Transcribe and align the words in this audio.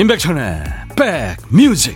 임백천의 0.00 0.64
백뮤직 0.96 1.94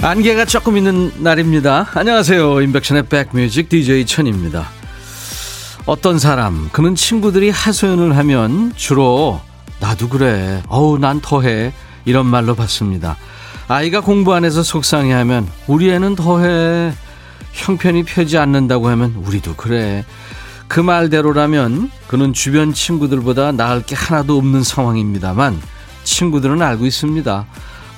안개가 0.00 0.44
조금 0.44 0.76
있는 0.76 1.10
날입니다. 1.24 1.88
안녕하세요. 1.94 2.62
임백천의 2.62 3.06
백뮤직 3.08 3.68
DJ 3.68 4.06
천입니다. 4.06 4.68
어떤 5.86 6.20
사람, 6.20 6.68
그는 6.70 6.94
친구들이 6.94 7.50
하소연을 7.50 8.16
하면 8.16 8.72
주로 8.76 9.40
나도 9.80 10.08
그래. 10.08 10.62
어우, 10.68 10.98
난 10.98 11.20
더해. 11.20 11.72
이런 12.04 12.26
말로 12.26 12.54
받습니다. 12.54 13.16
아이가 13.68 14.00
공부 14.00 14.34
안 14.34 14.44
해서 14.44 14.62
속상해 14.62 15.12
하면 15.12 15.46
우리 15.66 15.90
애는 15.90 16.16
더해. 16.16 16.92
형편이 17.52 18.04
펴지 18.04 18.38
않는다고 18.38 18.88
하면 18.88 19.14
우리도 19.24 19.56
그래. 19.56 20.04
그 20.68 20.80
말대로라면 20.80 21.90
그는 22.06 22.32
주변 22.32 22.72
친구들보다 22.72 23.52
나을 23.52 23.82
게 23.82 23.94
하나도 23.94 24.36
없는 24.36 24.62
상황입니다만 24.62 25.60
친구들은 26.04 26.62
알고 26.62 26.86
있습니다. 26.86 27.46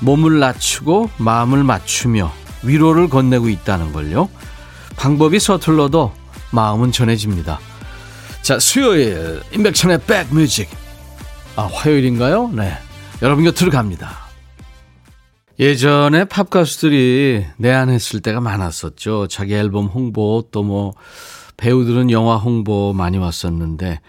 몸을 0.00 0.38
낮추고 0.38 1.10
마음을 1.18 1.62
맞추며 1.62 2.32
위로를 2.62 3.08
건네고 3.08 3.48
있다는 3.48 3.92
걸요. 3.92 4.28
방법이 4.96 5.38
서툴러도 5.38 6.12
마음은 6.50 6.92
전해집니다. 6.92 7.58
자, 8.42 8.58
수요일 8.58 9.40
임백천의 9.52 10.00
백뮤직. 10.06 10.68
아, 11.60 11.68
화요일인가요? 11.70 12.48
네. 12.54 12.72
여러분 13.20 13.44
곁으로 13.44 13.70
갑니다. 13.70 14.16
예전에 15.58 16.24
팝 16.24 16.48
가수들이 16.48 17.44
내한했을 17.58 18.20
때가 18.20 18.40
많았었죠. 18.40 19.26
자기 19.28 19.52
앨범 19.52 19.84
홍보 19.84 20.42
또 20.50 20.62
뭐 20.62 20.94
배우들은 21.58 22.10
영화 22.10 22.36
홍보 22.36 22.94
많이 22.94 23.18
왔었는데 23.18 24.00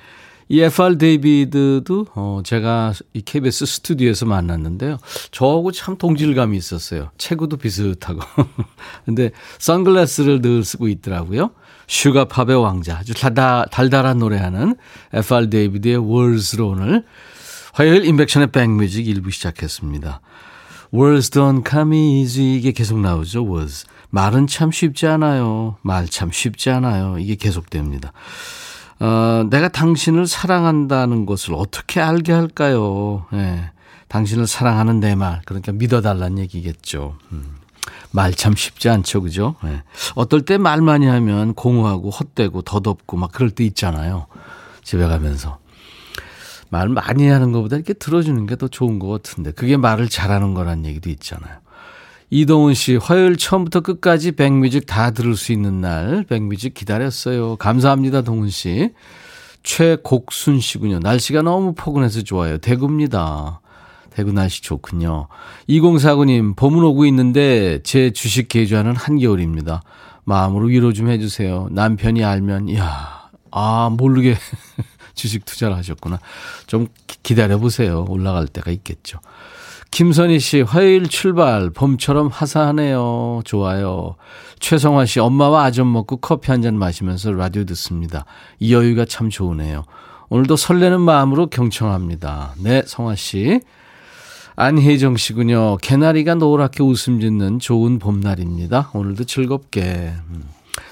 이 0.48 0.62
FR 0.62 0.98
데이비드도 0.98 2.08
어 2.16 2.40
제가 2.46 2.94
이 3.14 3.22
KBS 3.22 3.66
스튜디오에서 3.66 4.26
만났는데요. 4.26 4.98
저하고 5.32 5.74
참 5.74 5.98
동질감이 5.98 6.56
있었어요. 6.56 7.10
체구도 7.18 7.58
비슷하고. 7.58 8.22
근데 9.06 9.32
선글라스를 9.60 10.42
늘 10.42 10.64
쓰고 10.64 10.88
있더라고요. 10.88 11.52
sugar 11.88 12.25
pop의 12.25 12.62
왕자 12.62 12.96
아주 12.96 13.14
달달, 13.14 13.66
달달한 13.70 14.20
노래하는 14.20 14.78
FR 15.12 15.50
데이비드의 15.50 15.98
Words로 15.98 16.70
오늘 16.70 17.04
화요일 17.74 18.06
임백천의 18.06 18.52
백뮤직 18.52 19.08
일부 19.08 19.32
시작했습니다. 19.32 20.22
Words 20.94 21.30
don't 21.32 21.68
come 21.70 21.96
easy 22.22 22.58
이게 22.58 22.72
계속 22.72 23.00
나오죠. 23.00 23.46
words 23.46 23.86
말은 24.10 24.48
참 24.48 24.72
쉽지 24.72 25.08
않아요. 25.08 25.78
말 25.82 26.08
참 26.08 26.32
쉽지 26.32 26.70
않아요. 26.70 27.18
이게 27.18 27.36
계속됩니다. 27.36 28.12
어, 29.00 29.48
내가 29.50 29.70
당신을 29.70 30.28
사랑한다는 30.28 31.26
것을 31.26 31.54
어떻게 31.56 32.02
알게 32.02 32.34
할까요? 32.34 33.26
예. 33.34 33.72
당신을 34.10 34.46
사랑하는 34.46 35.00
내 35.00 35.16
말. 35.16 35.42
그러니까 35.46 35.72
믿어달라는 35.72 36.38
얘기겠죠. 36.40 37.16
음. 37.32 37.56
말 38.12 38.34
참 38.36 38.54
쉽지 38.56 38.90
않죠. 38.90 39.22
그죠? 39.22 39.56
예. 39.64 39.84
어떨 40.16 40.42
때 40.42 40.58
말 40.58 40.82
많이 40.82 41.06
하면 41.08 41.54
공허하고 41.54 42.10
헛되고 42.10 42.62
더덥고 42.64 43.16
막 43.18 43.32
그럴 43.32 43.50
때 43.50 43.64
있잖아요. 43.64 44.28
집에 44.84 45.08
가면서. 45.08 45.58
말 46.72 46.88
많이 46.90 47.28
하는 47.28 47.52
것보다 47.52 47.76
이렇게 47.76 47.94
들어주는 47.94 48.48
게 48.48 48.56
더 48.56 48.68
좋은 48.68 48.98
것 48.98 49.08
같은데. 49.10 49.52
그게 49.52 49.76
말을 49.78 50.08
잘하는 50.10 50.54
거란 50.54 50.86
얘기도 50.86 51.10
있잖아요. 51.10 51.58
이동훈 52.30 52.74
씨, 52.74 52.96
화요일 52.96 53.36
처음부터 53.36 53.82
끝까지 53.82 54.32
백뮤직 54.32 54.86
다 54.86 55.12
들을 55.12 55.36
수 55.36 55.52
있는 55.52 55.82
날, 55.82 56.24
백뮤직 56.30 56.74
기다렸어요. 56.74 57.58
감사합니다, 57.58 58.22
동훈 58.22 58.50
씨. 58.50 58.92
최곡순 59.64 60.62
씨군요. 60.62 61.00
날씨가 61.00 61.42
너무 61.42 61.74
포근해서 61.76 62.22
좋아요. 62.22 62.58
대구입니다. 62.58 63.60
대구 64.12 64.32
날씨 64.32 64.62
좋군요. 64.62 65.28
2049님, 65.70 66.56
봄은 66.56 66.84
오고 66.84 67.06
있는데 67.08 67.80
제 67.84 68.12
주식 68.12 68.48
계좌는 68.48 68.96
한겨울입니다. 68.96 69.82
마음으로 70.24 70.68
위로 70.68 70.94
좀 70.94 71.10
해주세요. 71.10 71.68
남편이 71.72 72.24
알면, 72.24 72.70
이야, 72.70 73.30
아, 73.52 73.90
모르게 73.92 74.36
주식 75.14 75.46
투자를 75.46 75.76
하셨구나. 75.78 76.20
좀 76.68 76.88
기다려 77.24 77.58
보세요. 77.58 78.06
올라갈 78.10 78.48
때가 78.48 78.72
있겠죠. 78.72 79.20
김선희 79.92 80.40
씨, 80.40 80.62
화요일 80.62 81.10
출발, 81.10 81.70
봄처럼 81.70 82.28
화사하네요. 82.30 83.42
좋아요. 83.44 84.16
최성화 84.60 85.06
씨, 85.06 85.20
엄마와 85.20 85.66
아점 85.66 85.92
먹고 85.92 86.18
커피 86.18 86.50
한 86.52 86.62
잔 86.62 86.78
마시면서 86.78 87.32
라디오 87.34 87.66
듣습니다. 87.66 88.24
이 88.60 88.74
여유가 88.74 89.04
참 89.04 89.30
좋으네요. 89.30 89.84
오늘도 90.30 90.56
설레는 90.56 91.02
마음으로 91.02 91.48
경청합니다. 91.48 92.56
네, 92.60 92.84
성화 92.86 93.16
씨. 93.16 93.60
안혜정 94.56 95.18
씨군요. 95.18 95.78
개나리가 95.78 96.36
노랗게 96.36 96.84
웃음 96.84 97.20
짓는 97.20 97.60
좋은 97.60 98.00
봄날입니다. 98.00 98.92
오늘도 98.94 99.26
즐겁게. 99.26 100.14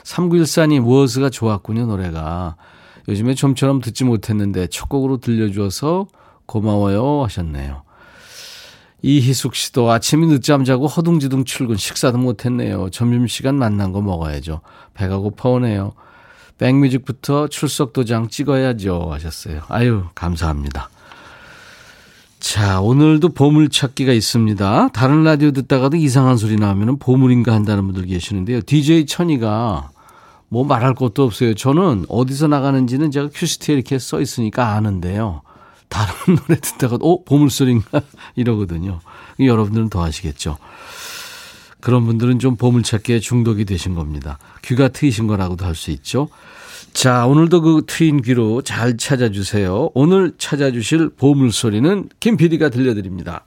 3914님, 0.03 0.85
워즈가 0.85 1.29
좋았군요, 1.29 1.85
노래가. 1.85 2.55
요즘에 3.09 3.33
좀처럼 3.33 3.81
듣지 3.81 4.03
못했는데 4.03 4.67
첫 4.67 4.87
곡으로 4.87 5.17
들려주어서 5.17 6.07
고마워요 6.45 7.23
하셨네요. 7.25 7.83
이희숙 9.01 9.55
씨도 9.55 9.89
아침이 9.89 10.27
늦잠 10.27 10.65
자고 10.65 10.85
허둥지둥 10.87 11.45
출근 11.45 11.75
식사도 11.75 12.17
못했네요. 12.17 12.89
점심시간 12.89 13.55
만난 13.55 13.91
거 13.91 14.01
먹어야죠. 14.01 14.61
배가 14.93 15.17
고파오네요. 15.17 15.93
백뮤직부터 16.57 17.47
출석 17.47 17.93
도장 17.93 18.27
찍어야죠 18.27 19.07
하셨어요. 19.11 19.61
아유 19.69 20.03
감사합니다. 20.13 20.89
자 22.39 22.81
오늘도 22.81 23.29
보물찾기가 23.29 24.13
있습니다. 24.13 24.89
다른 24.89 25.23
라디오 25.23 25.51
듣다가도 25.51 25.97
이상한 25.97 26.37
소리 26.37 26.57
나오면 26.57 26.99
보물인가 26.99 27.53
한다는 27.53 27.85
분들 27.85 28.05
계시는데요. 28.05 28.61
DJ 28.61 29.05
천이가 29.05 29.89
뭐 30.49 30.63
말할 30.65 30.95
것도 30.95 31.23
없어요. 31.23 31.53
저는 31.53 32.05
어디서 32.09 32.47
나가는지는 32.47 33.11
제가 33.11 33.29
큐시트에 33.33 33.75
이렇게 33.75 33.99
써 33.99 34.19
있으니까 34.19 34.73
아는데요. 34.73 35.41
다른 35.87 36.11
노래 36.47 36.59
듣다가 36.59 36.97
어 37.01 37.23
보물소리인가 37.23 38.01
이러거든요. 38.35 38.99
여러분들은 39.39 39.89
더 39.89 40.03
아시겠죠. 40.03 40.57
그런 41.81 42.05
분들은 42.05 42.39
좀 42.39 42.57
보물찾기에 42.57 43.19
중독이 43.19 43.63
되신 43.65 43.95
겁니다. 43.95 44.37
귀가 44.63 44.89
트이신 44.89 45.27
거라고도 45.27 45.65
할 45.65 45.75
수 45.75 45.91
있죠. 45.91 46.27
자, 46.93 47.25
오늘도 47.27 47.61
그 47.61 47.83
트인 47.87 48.21
귀로 48.21 48.61
잘 48.63 48.97
찾아주세요. 48.97 49.91
오늘 49.93 50.33
찾아주실 50.37 51.09
보물소리는 51.09 52.09
김 52.19 52.35
PD가 52.35 52.69
들려드립니다. 52.69 53.45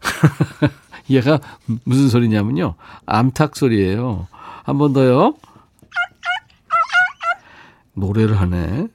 얘가 1.10 1.40
무슨 1.84 2.08
소리냐면요. 2.08 2.74
암탉 3.04 3.56
소리예요. 3.56 4.28
한 4.66 4.78
번 4.78 4.92
더요. 4.92 5.34
노래를 7.94 8.38
하네. 8.40 8.88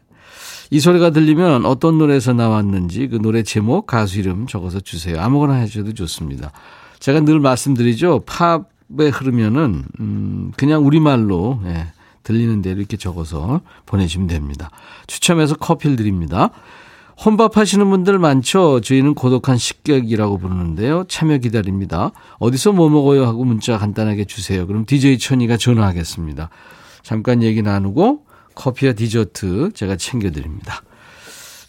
이 0.69 0.79
소리가 0.79 1.09
들리면 1.09 1.65
어떤 1.65 1.97
노래에서 1.97 2.33
나왔는지 2.33 3.07
그 3.07 3.15
노래 3.17 3.41
제목, 3.43 3.87
가수 3.87 4.19
이름 4.19 4.47
적어서 4.47 4.79
주세요. 4.79 5.19
아무거나 5.19 5.53
해주셔도 5.55 5.93
좋습니다. 5.93 6.51
제가 6.99 7.21
늘 7.21 7.39
말씀드리죠. 7.39 8.23
팝에 8.25 9.09
흐르면은, 9.11 9.83
음, 9.99 10.51
그냥 10.55 10.85
우리말로, 10.85 11.61
예, 11.65 11.87
들리는 12.23 12.61
대로 12.61 12.79
이렇게 12.79 12.95
적어서 12.97 13.61
보내주시면 13.85 14.27
됩니다. 14.27 14.69
추첨해서 15.07 15.55
커피를 15.55 15.95
드립니다. 15.95 16.51
혼밥 17.23 17.57
하시는 17.57 17.87
분들 17.89 18.17
많죠? 18.19 18.81
저희는 18.81 19.13
고독한 19.13 19.57
식객이라고 19.57 20.37
부르는데요. 20.37 21.03
참여 21.07 21.37
기다립니다. 21.37 22.11
어디서 22.39 22.71
뭐 22.71 22.89
먹어요? 22.89 23.25
하고 23.25 23.43
문자 23.43 23.77
간단하게 23.77 24.25
주세요. 24.25 24.65
그럼 24.65 24.85
DJ 24.85 25.19
천이가 25.19 25.57
전화하겠습니다. 25.57 26.49
잠깐 27.03 27.43
얘기 27.43 27.61
나누고 27.61 28.25
커피와 28.55 28.93
디저트 28.93 29.71
제가 29.73 29.95
챙겨드립니다. 29.97 30.81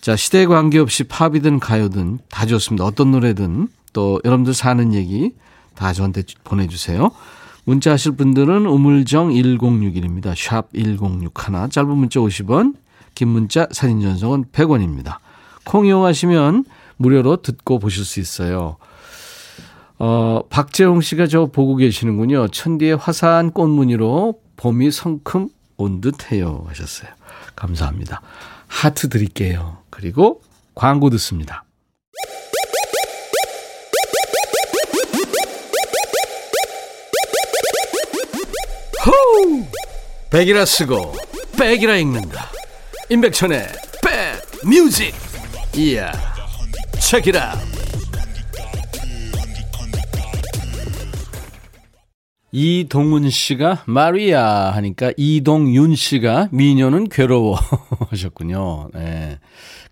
자, 0.01 0.17
시대에 0.17 0.47
관계없이 0.47 1.05
팝이든 1.05 1.61
가요든 1.61 2.19
다 2.29 2.47
좋습니다. 2.47 2.85
어떤 2.85 3.13
노래든 3.13 3.69
또 3.93 4.21
여러분들 4.25 4.55
사는 4.55 4.95
얘기 4.95 5.33
다 5.75 5.93
저한테 5.93 6.23
보내주세요. 6.45 7.11
문자 7.65 7.93
하실 7.93 8.13
분들은 8.13 8.67
우물정 8.67 9.31
1061입니다. 9.31 10.35
샵 10.37 10.69
1061. 10.75 11.71
짧은 11.71 11.97
문자 11.97 12.19
50원, 12.19 12.75
긴 13.15 13.29
문자 13.29 13.69
사진 13.71 14.01
전송은 14.01 14.47
100원입니다. 14.47 15.19
콩 15.65 15.87
이용하시면 15.87 16.65
무료로 16.97 17.43
듣고 17.43 17.79
보실 17.79 18.05
수 18.05 18.21
있어요. 18.21 18.77
어, 19.99 20.43
박재홍 20.51 21.01
씨가 21.01 21.27
저 21.29 21.47
보고 21.47 21.77
계시는군요. 21.77 22.49
천디의 22.49 22.97
화사한 22.97 23.53
꽃무늬로 23.53 24.41
봄이 24.57 24.91
성큼 24.91 25.49
온 25.77 26.01
듯해요 26.01 26.65
하셨어요. 26.69 27.11
감사합니다. 27.55 28.21
하트 28.67 29.09
드릴게요. 29.09 29.79
그리고 29.91 30.43
광고 30.75 31.11
듣습니다. 31.11 31.65
호우! 39.05 39.65
백이라 40.31 40.65
쓰고 40.65 41.13
백이라 41.59 41.97
읽는다. 41.97 42.51
임백천의 43.11 43.69
백 44.03 44.67
뮤직. 44.69 45.32
이야. 45.77 46.13
책이라. 47.01 47.55
이동훈 52.55 53.31
씨가 53.31 53.85
마리아 53.87 54.71
하니까 54.73 55.13
이동윤 55.17 55.95
씨가 55.95 56.49
미녀는 56.53 57.09
괴로워 57.09 57.59
하셨군요. 58.11 58.91
네. 58.93 59.39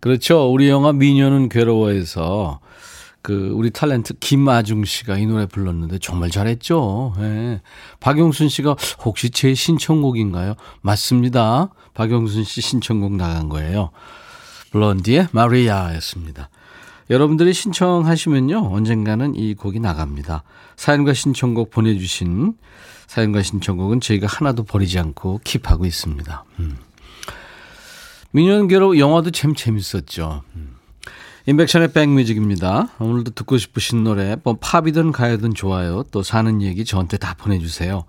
그렇죠. 0.01 0.53
우리 0.53 0.69
영화 0.69 0.93
미녀는 0.93 1.49
괴로워에서 1.49 2.61
그 3.23 3.51
우리 3.55 3.71
탤런트 3.71 4.19
김아중 4.21 4.85
씨가 4.85 5.17
이 5.19 5.27
노래 5.27 5.47
불렀는데 5.47 5.99
정말 5.99 6.31
잘했죠. 6.31 7.15
예. 7.21 7.61
박용순 8.01 8.49
씨가 8.51 8.77
혹시 9.05 9.31
제 9.31 9.55
신청곡인가요? 9.55 10.55
맞습니다. 10.83 11.71
박용순 11.95 12.45
씨 12.45 12.61
신청곡 12.61 13.15
나간 13.17 13.49
거예요. 13.49 13.91
블론디의 14.71 15.29
마리아였습니다. 15.33 16.49
여러분들이 17.11 17.53
신청하시면요. 17.53 18.73
언젠가는 18.73 19.35
이 19.35 19.55
곡이 19.55 19.81
나갑니다. 19.81 20.45
사연과 20.77 21.13
신청곡 21.13 21.71
보내주신 21.71 22.55
사연과 23.09 23.43
신청곡은 23.43 24.01
저희가 24.01 24.29
하나도 24.29 24.63
버리지 24.63 24.99
않고 25.01 25.41
킵하고 25.43 25.87
있습니다. 25.87 26.45
음. 26.61 26.77
민현계로 28.31 28.99
영화도 28.99 29.33
참 29.33 29.57
재밌었죠. 29.57 30.43
음. 30.55 30.77
인백션의 31.47 31.93
백뮤직입니다. 31.93 32.91
오늘도 33.01 33.33
듣고 33.33 33.59
싶으신 33.59 34.05
노래, 34.05 34.37
뭐 34.45 34.57
팝이든 34.61 35.11
가요든 35.11 35.55
좋아요. 35.55 36.05
또 36.13 36.23
사는 36.23 36.63
얘기 36.63 36.85
저한테 36.85 37.17
다 37.17 37.35
보내주세요. 37.35 38.05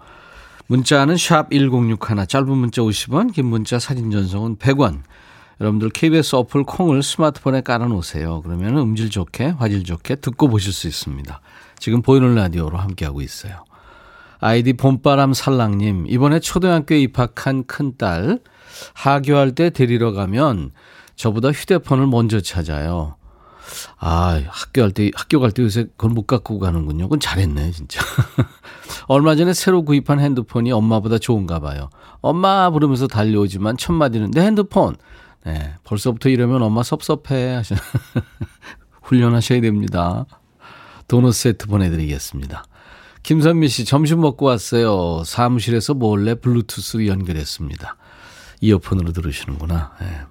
문자는 0.67 1.17
샵 1.17 1.49
1061, 1.49 2.27
짧은 2.27 2.49
문자 2.49 2.83
50원, 2.83 3.33
긴 3.33 3.47
문자 3.47 3.79
사진 3.79 4.11
전송은 4.11 4.57
100원. 4.57 5.01
여러분들 5.61 5.91
KBS 5.91 6.35
어플 6.37 6.63
콩을 6.63 7.03
스마트폰에 7.03 7.61
깔아놓으세요. 7.61 8.41
그러면 8.41 8.77
음질 8.77 9.11
좋게, 9.11 9.49
화질 9.59 9.83
좋게 9.83 10.15
듣고 10.15 10.47
보실 10.47 10.73
수 10.73 10.87
있습니다. 10.87 11.39
지금 11.77 12.01
보이는 12.01 12.33
라디오로 12.33 12.79
함께하고 12.79 13.21
있어요. 13.21 13.63
아이디 14.39 14.73
봄바람 14.73 15.33
살랑님, 15.33 16.07
이번에 16.09 16.39
초등학교에 16.39 16.99
입학한 17.01 17.65
큰딸, 17.67 18.39
하교할 18.95 19.51
때 19.51 19.69
데리러 19.69 20.13
가면 20.13 20.71
저보다 21.15 21.51
휴대폰을 21.51 22.07
먼저 22.07 22.41
찾아요. 22.41 23.17
아, 23.99 24.41
학교 24.47 24.81
할 24.81 24.91
때, 24.91 25.11
학교 25.13 25.39
갈 25.39 25.51
때 25.51 25.61
요새 25.61 25.83
그걸 25.95 26.09
못 26.09 26.25
갖고 26.25 26.57
가는군요. 26.57 27.03
그건 27.03 27.19
잘했네, 27.19 27.69
진짜. 27.69 28.01
얼마 29.07 29.35
전에 29.35 29.53
새로 29.53 29.83
구입한 29.83 30.19
핸드폰이 30.19 30.71
엄마보다 30.71 31.19
좋은가 31.19 31.59
봐요. 31.59 31.91
엄마 32.21 32.71
부르면서 32.71 33.05
달려오지만 33.05 33.77
첫 33.77 33.93
마디는 33.93 34.31
내 34.31 34.41
핸드폰. 34.41 34.95
네, 35.45 35.73
벌써부터 35.83 36.29
이러면 36.29 36.61
엄마 36.61 36.83
섭섭해 36.83 37.53
하셔. 37.55 37.75
훈련하셔야 39.01 39.61
됩니다. 39.61 40.25
도넛 41.07 41.33
세트 41.33 41.67
보내드리겠습니다. 41.67 42.63
김선미 43.23 43.67
씨, 43.67 43.85
점심 43.85 44.21
먹고 44.21 44.45
왔어요. 44.45 45.23
사무실에서 45.25 45.93
몰래 45.93 46.35
블루투스 46.35 47.07
연결했습니다. 47.07 47.97
이어폰으로 48.61 49.11
들으시는구나. 49.11 49.93
네. 49.99 50.21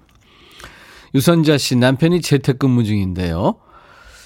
유선자 1.15 1.59
씨, 1.59 1.77
남편이 1.77 2.21
재택근무 2.21 2.85
중인데요. 2.85 3.57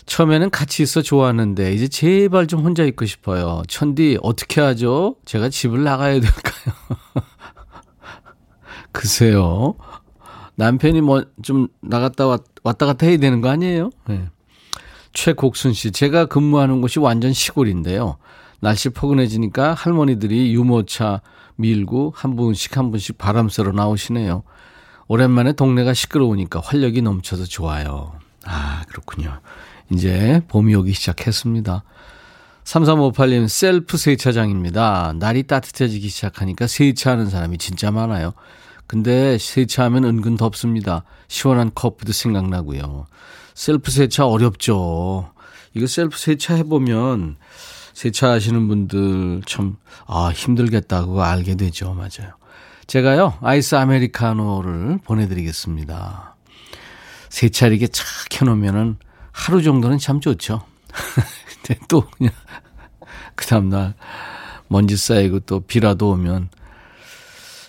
처음에는 0.06 0.50
같이 0.50 0.82
있어 0.82 1.00
좋아하는데 1.02 1.72
이제 1.72 1.88
제발 1.88 2.46
좀 2.46 2.60
혼자 2.60 2.84
있고 2.84 3.06
싶어요. 3.06 3.62
천디 3.68 4.18
어떻게 4.22 4.60
하죠? 4.60 5.16
제가 5.24 5.48
집을 5.48 5.82
나가야 5.82 6.20
될까요? 6.20 6.74
글쎄요. 8.92 9.76
남편이 10.56 11.00
뭐 11.00 11.24
좀 11.42 11.68
나갔다 11.80 12.26
왔, 12.26 12.42
왔다 12.62 12.86
갔다 12.86 13.06
해야 13.06 13.16
되는 13.16 13.40
거 13.40 13.48
아니에요? 13.48 13.90
네. 14.08 14.28
최곡순 15.12 15.72
씨, 15.74 15.92
제가 15.92 16.26
근무하는 16.26 16.80
곳이 16.80 16.98
완전 16.98 17.32
시골인데요. 17.32 18.16
날씨 18.60 18.88
포근해지니까 18.88 19.74
할머니들이 19.74 20.54
유모차 20.54 21.20
밀고 21.56 22.12
한 22.16 22.34
분씩 22.34 22.76
한 22.76 22.90
분씩 22.90 23.18
바람 23.18 23.48
쐬러 23.48 23.72
나오시네요. 23.72 24.42
오랜만에 25.06 25.52
동네가 25.52 25.92
시끄러우니까 25.94 26.60
활력이 26.64 27.02
넘쳐서 27.02 27.44
좋아요. 27.44 28.12
아, 28.44 28.82
그렇군요. 28.88 29.38
이제 29.92 30.42
봄이 30.48 30.74
오기 30.74 30.92
시작했습니다. 30.94 31.84
3358님, 32.64 33.46
셀프 33.46 33.96
세차장입니다. 33.98 35.12
날이 35.18 35.42
따뜻해지기 35.42 36.08
시작하니까 36.08 36.66
세차하는 36.66 37.28
사람이 37.28 37.58
진짜 37.58 37.90
많아요. 37.90 38.32
근데 38.86 39.38
세차하면 39.38 40.04
은근 40.04 40.36
덥습니다. 40.36 41.04
시원한 41.28 41.70
커피도 41.74 42.12
생각나고요. 42.12 43.06
셀프 43.54 43.90
세차 43.90 44.26
어렵죠. 44.26 45.30
이거 45.74 45.86
셀프 45.86 46.18
세차 46.18 46.54
해보면 46.54 47.36
세차하시는 47.94 48.68
분들 48.68 49.42
참, 49.46 49.76
아, 50.06 50.30
힘들겠다고 50.34 51.22
알게 51.22 51.54
되죠. 51.54 51.94
맞아요. 51.94 52.34
제가요, 52.86 53.38
아이스 53.40 53.76
아메리카노를 53.76 54.98
보내드리겠습니다. 55.04 56.36
세차 57.30 57.51
이렇게 57.51 57.88
착 57.88 58.06
켜놓으면은 58.30 58.96
하루 59.32 59.62
정도는 59.62 59.98
참 59.98 60.20
좋죠. 60.20 60.62
근데 61.62 61.80
또 61.88 62.08
그냥, 62.10 62.32
그 63.34 63.46
다음날 63.46 63.94
먼지 64.68 64.96
쌓이고 64.96 65.40
또 65.40 65.60
비라도 65.60 66.10
오면 66.10 66.50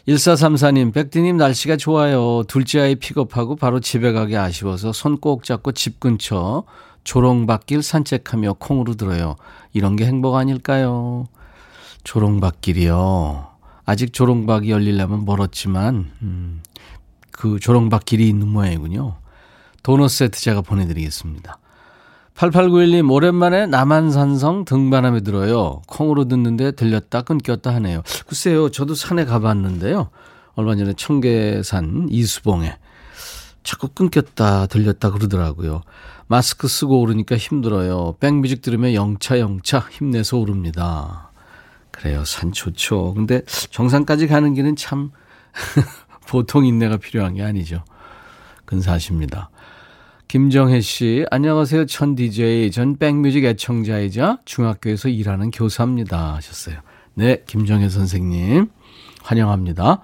1434님, 0.08 0.94
백디님 0.94 1.38
날씨가 1.38 1.78
좋아요. 1.78 2.44
둘째 2.48 2.80
아이 2.82 2.96
픽업하고 2.96 3.56
바로 3.56 3.80
집에 3.80 4.12
가기 4.12 4.38
아쉬워서 4.38 4.94
손 4.94 5.18
꼭 5.20 5.44
잡고 5.44 5.72
집 5.72 6.00
근처 6.00 6.64
조롱밭길 7.04 7.82
산책하며 7.82 8.54
콩으로 8.60 8.96
들어요. 8.96 9.36
이런 9.74 9.96
게 9.96 10.06
행복 10.06 10.36
아닐까요? 10.36 11.26
조롱밭길이요. 12.04 13.48
아직 13.86 14.14
조롱박이 14.14 14.70
열리려면 14.70 15.26
멀었지만, 15.26 16.12
음, 16.22 16.62
그 17.32 17.60
조롱박길이 17.60 18.28
있는 18.28 18.48
모양이군요. 18.48 19.18
도넛 19.84 20.10
세트 20.10 20.40
제가 20.40 20.62
보내드리겠습니다. 20.62 21.58
8891님, 22.36 23.10
오랜만에 23.12 23.66
남한산성 23.66 24.66
등반함에 24.66 25.22
들어요. 25.22 25.82
콩으로 25.88 26.26
듣는데 26.26 26.72
들렸다 26.72 27.22
끊겼다 27.22 27.74
하네요. 27.76 28.04
글쎄요, 28.28 28.70
저도 28.70 28.94
산에 28.94 29.24
가봤는데요. 29.24 30.10
얼마 30.56 30.76
전에 30.76 30.94
청계산 30.94 32.08
이수봉에 32.10 32.78
자꾸 33.64 33.88
끊겼다 33.88 34.68
들렸다 34.68 35.12
그러더라고요. 35.12 35.82
마스크 36.28 36.68
쓰고 36.68 37.00
오르니까 37.00 37.38
힘들어요. 37.38 38.16
백뮤직 38.20 38.62
들으면 38.62 38.94
영차 38.94 39.40
영차 39.40 39.80
힘내서 39.80 40.38
오릅니다. 40.38 41.32
그래요, 41.92 42.26
산 42.26 42.52
좋죠. 42.52 43.14
근데 43.14 43.44
정상까지 43.46 44.28
가는 44.28 44.54
길은 44.54 44.76
참 44.76 45.12
보통 46.28 46.66
인내가 46.66 46.98
필요한 46.98 47.36
게 47.36 47.44
아니죠. 47.44 47.84
근사하십니다. 48.66 49.50
김정혜 50.28 50.82
씨, 50.82 51.24
안녕하세요. 51.30 51.86
천 51.86 52.16
DJ. 52.16 52.72
전 52.72 52.98
백뮤직 52.98 53.46
애청자이자 53.46 54.40
중학교에서 54.44 55.08
일하는 55.08 55.52
교사입니다. 55.52 56.34
하셨어요. 56.36 56.78
네, 57.14 57.44
김정혜 57.46 57.90
선생님. 57.90 58.68
환영합니다. 59.22 60.02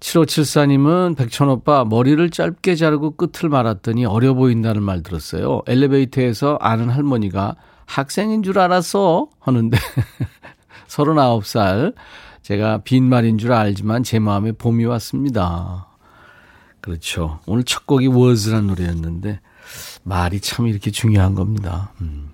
7574님은 0.00 1.16
백천오빠 1.16 1.86
머리를 1.86 2.30
짧게 2.30 2.76
자르고 2.76 3.16
끝을 3.16 3.48
말았더니 3.48 4.04
어려 4.04 4.34
보인다는 4.34 4.82
말 4.82 5.02
들었어요. 5.02 5.62
엘리베이터에서 5.66 6.58
아는 6.60 6.90
할머니가 6.90 7.56
학생인 7.86 8.42
줄 8.42 8.58
알았어 8.58 9.28
하는데 9.40 9.76
39살 10.86 11.94
제가 12.42 12.82
빈말인 12.84 13.38
줄 13.38 13.52
알지만 13.52 14.02
제 14.04 14.18
마음에 14.18 14.52
봄이 14.52 14.84
왔습니다. 14.84 15.87
그렇죠. 16.80 17.40
오늘 17.46 17.64
첫 17.64 17.86
곡이 17.86 18.06
워즈란 18.06 18.66
노래였는데 18.66 19.40
말이 20.04 20.40
참 20.40 20.66
이렇게 20.66 20.90
중요한 20.90 21.34
겁니다. 21.34 21.92
음. 22.00 22.30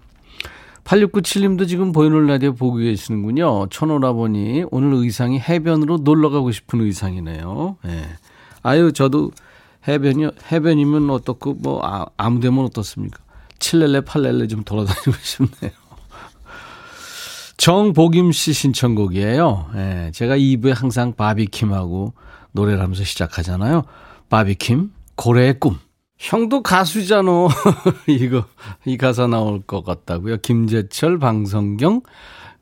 8697님도 0.85 1.67
지금 1.67 1.93
보이는 1.93 2.27
라디오 2.27 2.53
보고 2.55 2.77
계시는군요. 2.77 3.69
천오라보니 3.71 4.67
오늘 4.71 4.95
의상이 4.95 5.41
해변으로 5.41 5.99
놀러 5.99 6.31
가고 6.31 6.53
싶은 6.53 6.81
의상이네요. 6.83 7.79
예. 7.87 7.89
네. 7.89 8.09
아유, 8.63 8.93
저도 8.93 9.31
해변이, 9.89 10.29
해변이면 10.51 11.11
어떻고, 11.11 11.55
뭐, 11.55 11.81
아, 11.85 12.07
아무 12.17 12.41
데면 12.41 12.65
어떻습니까? 12.65 13.19
칠렐레, 13.59 14.03
팔렐레 14.03 14.47
좀 14.47 14.63
돌아다니고 14.63 15.13
싶네요. 15.23 15.73
정복임 17.57 18.33
씨 18.33 18.53
신청곡이에요. 18.53 19.71
예. 19.77 20.11
제가 20.13 20.37
2부에 20.37 20.75
항상 20.75 21.15
바비킴하고 21.15 22.13
노래를 22.53 22.83
하면서 22.83 23.05
시작하잖아요. 23.05 23.85
바비킴, 24.29 24.93
고래의 25.17 25.59
꿈. 25.61 25.79
형도 26.17 26.63
가수잖아. 26.63 27.31
이거, 28.09 28.45
이 28.85 28.97
가사 28.97 29.27
나올 29.27 29.63
것 29.63 29.85
같다고요. 29.85 30.39
김재철, 30.39 31.19
방성경, 31.19 32.03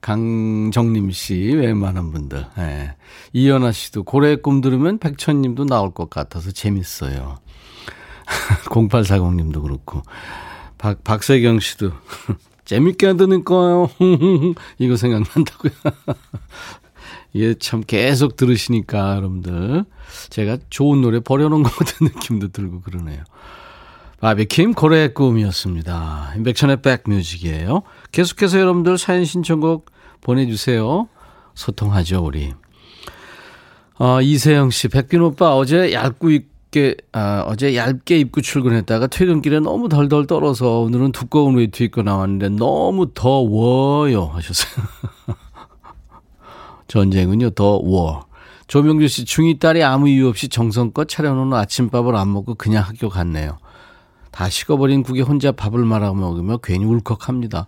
강정림 0.00 1.12
씨, 1.12 1.35
웬만한 1.54 2.11
분들. 2.11 2.45
예. 2.59 2.97
이연아 3.33 3.73
씨도 3.73 4.02
고래의 4.02 4.42
꿈 4.42 4.61
들으면 4.61 4.99
백천 4.99 5.40
님도 5.40 5.66
나올 5.66 5.95
것 5.95 6.11
같아서 6.11 6.50
재밌어요. 6.50 7.38
0840 8.71 9.35
님도 9.37 9.62
그렇고. 9.62 10.02
박, 10.78 11.04
박세경 11.04 11.61
씨도 11.61 11.92
재밌게 12.64 13.14
들으니까요. 13.14 13.90
이거 14.78 14.97
생각난다고요. 14.97 15.73
이게 17.33 17.54
참 17.54 17.83
계속 17.87 18.37
들으시니까 18.37 19.16
여러분들 19.16 19.85
제가 20.31 20.59
좋은 20.71 21.00
노래 21.00 21.21
버려놓은 21.21 21.62
것 21.64 21.75
같은 21.75 22.07
느낌도 22.07 22.49
들고 22.49 22.81
그러네요. 22.81 23.23
바비킴 24.21 24.75
고래의 24.75 25.14
꿈이었습니다. 25.14 26.35
인백천의 26.37 26.81
백뮤직이에요. 26.83 27.83
계속해서 28.12 28.61
여러분들 28.61 28.97
사연 28.97 29.25
신청곡 29.25 29.90
보내주세요. 30.21 31.09
소통하죠 31.54 32.25
우리. 32.25 32.52
어, 33.99 34.21
이세영 34.21 34.71
씨, 34.71 34.88
백균 34.88 35.23
오빠 35.23 35.57
어제 35.57 35.92
얇고 35.92 36.31
입게 36.31 36.97
아, 37.12 37.45
어제 37.47 37.76
얇게 37.76 38.19
입고 38.19 38.40
출근했다가 38.40 39.09
퇴근길에 39.09 39.59
너무 39.61 39.88
덜덜 39.88 40.26
떨어서 40.26 40.81
오늘은 40.81 41.12
두꺼운 41.12 41.57
외투 41.57 41.83
입고 41.83 42.02
나왔는데 42.02 42.50
너무 42.50 43.12
더워요 43.12 44.26
하셨어요. 44.26 44.85
전쟁은요, 46.87 47.50
더 47.50 47.78
워. 47.78 48.26
조명주 48.73 49.07
씨, 49.07 49.25
중2 49.26 49.61
딸이 49.61 49.85
아무 49.85 50.09
이유 50.09 50.29
없이 50.29 50.49
정성껏 50.49 51.07
차려놓은 51.07 51.52
아침밥을 51.52 52.17
안 52.17 52.33
먹고 52.33 52.55
그냥 52.55 52.83
학교 52.83 53.11
갔네요. 53.11 53.59
다 54.31 54.49
식어버린 54.49 55.02
국에 55.02 55.21
혼자 55.21 55.52
밥을 55.52 55.85
말아 55.85 56.14
먹으며 56.14 56.57
괜히 56.57 56.87
울컥합니다. 56.87 57.67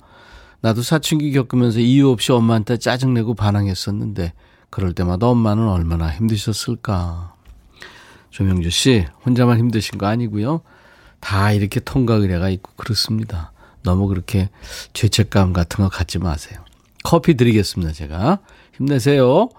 나도 0.63 0.81
사춘기 0.81 1.31
겪으면서 1.33 1.81
이유 1.81 2.09
없이 2.09 2.33
엄마한테 2.33 2.79
짜증내고 2.79 3.35
반항했었는데, 3.35 4.33
그럴 4.71 4.95
때마다 4.95 5.27
엄마는 5.27 5.69
얼마나 5.69 6.09
힘드셨을까. 6.09 7.35
조명주 8.31 8.71
씨, 8.71 9.05
혼자만 9.27 9.59
힘드신 9.59 9.99
거 9.99 10.07
아니고요. 10.07 10.63
다 11.21 11.53
이렇게 11.53 11.81
통과 11.81 12.15
의례가 12.15 12.49
있고 12.49 12.73
그렇습니다. 12.77 13.53
너무 13.83 14.09
그렇게 14.09 14.49
죄책감 14.95 15.53
같은 15.53 15.85
거 15.85 15.91
갖지 15.91 16.19
마세요. 16.19 16.61
커피 17.03 17.35
드리겠습니다, 17.35 17.93
제가. 17.93 18.39
힘내세요. 18.79 19.51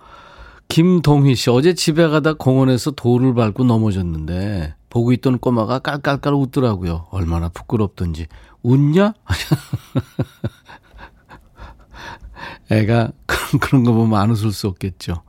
김동희 0.67 1.35
씨, 1.35 1.49
어제 1.49 1.73
집에 1.73 2.07
가다 2.07 2.33
공원에서 2.33 2.91
돌을 2.91 3.33
밟고 3.33 3.63
넘어졌는데, 3.63 4.75
보고 4.89 5.11
있던 5.13 5.39
꼬마가 5.39 5.79
깔깔깔 5.79 6.33
웃더라고요. 6.33 7.07
얼마나 7.11 7.49
부끄럽던지. 7.49 8.27
웃냐? 8.63 9.13
애가 12.71 13.11
그런 13.61 13.83
거 13.83 13.93
보면 13.93 14.19
안 14.19 14.31
웃을 14.31 14.51
수 14.51 14.67
없겠죠. 14.67 15.21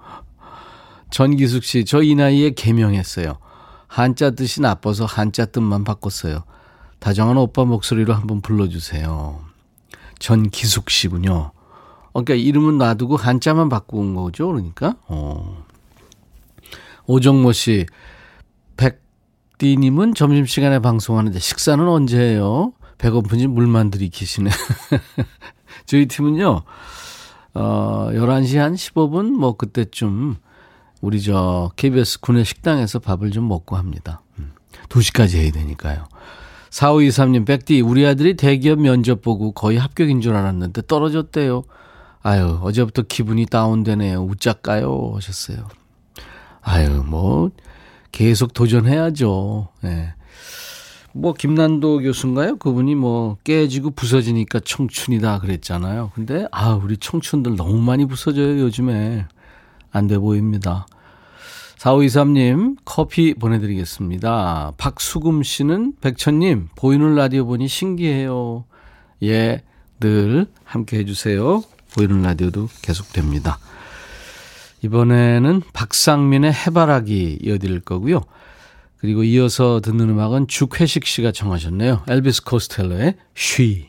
전기숙 1.10 1.64
씨, 1.64 1.84
저 1.84 2.02
이 2.02 2.14
나이에 2.14 2.50
개명했어요. 2.50 3.38
한자 3.86 4.30
뜻이 4.30 4.60
나빠서 4.60 5.04
한자 5.04 5.46
뜻만 5.46 5.84
바꿨어요. 5.84 6.44
다정한 6.98 7.36
오빠 7.36 7.64
목소리로 7.64 8.14
한번 8.14 8.40
불러주세요. 8.40 9.40
전기숙 10.18 10.90
씨군요. 10.90 11.52
어, 12.16 12.22
그러니까 12.24 12.46
이름은 12.46 12.78
놔두고 12.78 13.16
한자만 13.18 13.68
바꾼 13.68 14.14
거죠. 14.14 14.46
그러니까. 14.46 14.96
어. 15.06 15.66
오정모 17.06 17.52
씨, 17.52 17.84
백디님은 18.78 20.14
점심시간에 20.14 20.78
방송하는데 20.78 21.38
식사는 21.38 21.86
언제 21.86 22.18
해요? 22.18 22.72
배고픈지 22.96 23.48
물만 23.48 23.90
들이키시네. 23.90 24.48
저희 25.84 26.06
팀은요, 26.06 26.62
어, 27.52 28.08
11시 28.12 28.56
한 28.56 28.74
15분, 28.74 29.32
뭐, 29.32 29.58
그때쯤, 29.58 30.36
우리 31.02 31.20
저, 31.20 31.70
KBS 31.76 32.20
군내 32.20 32.44
식당에서 32.44 32.98
밥을 32.98 33.30
좀 33.30 33.46
먹고 33.46 33.76
합니다. 33.76 34.22
2시까지 34.88 35.34
음, 35.34 35.40
해야 35.40 35.52
되니까요. 35.52 36.06
4523님, 36.70 37.46
백디, 37.46 37.82
우리 37.82 38.06
아들이 38.06 38.34
대기업 38.34 38.80
면접 38.80 39.20
보고 39.20 39.52
거의 39.52 39.76
합격인 39.76 40.22
줄 40.22 40.34
알았는데 40.34 40.82
떨어졌대요. 40.86 41.62
아유, 42.26 42.58
어제부터 42.60 43.02
기분이 43.02 43.46
다운되네요. 43.46 44.18
웃자까요? 44.20 45.12
하셨어요. 45.14 45.68
아유, 46.60 47.04
뭐, 47.06 47.52
계속 48.10 48.52
도전해야죠. 48.52 49.68
예. 49.84 49.88
네. 49.88 50.14
뭐, 51.12 51.34
김난도 51.34 52.00
교수인가요? 52.00 52.56
그분이 52.56 52.96
뭐, 52.96 53.36
깨지고 53.44 53.92
부서지니까 53.92 54.58
청춘이다 54.58 55.38
그랬잖아요. 55.38 56.10
근데, 56.16 56.48
아, 56.50 56.72
우리 56.72 56.96
청춘들 56.96 57.54
너무 57.54 57.80
많이 57.80 58.06
부서져요, 58.06 58.58
요즘에. 58.58 59.26
안 59.92 60.08
돼 60.08 60.18
보입니다. 60.18 60.84
4523님, 61.78 62.76
커피 62.84 63.34
보내드리겠습니다. 63.34 64.72
박수금 64.78 65.44
씨는, 65.44 65.92
백천님, 66.00 66.70
보이는 66.74 67.14
라디오 67.14 67.46
보니 67.46 67.68
신기해요. 67.68 68.64
예, 69.22 69.62
늘 70.00 70.48
함께 70.64 70.98
해주세요. 70.98 71.62
보이는 71.96 72.22
라디오도 72.22 72.68
계속됩니다. 72.82 73.58
이번에는 74.82 75.62
박상민의 75.72 76.52
해바라기 76.52 77.38
이어드릴 77.42 77.80
거고요. 77.80 78.20
그리고 78.98 79.24
이어서 79.24 79.80
듣는 79.80 80.10
음악은 80.10 80.46
죽회식 80.46 81.06
씨가 81.06 81.32
청하셨네요. 81.32 82.02
엘비스 82.06 82.44
코스텔러의 82.44 83.14
쉬. 83.34 83.88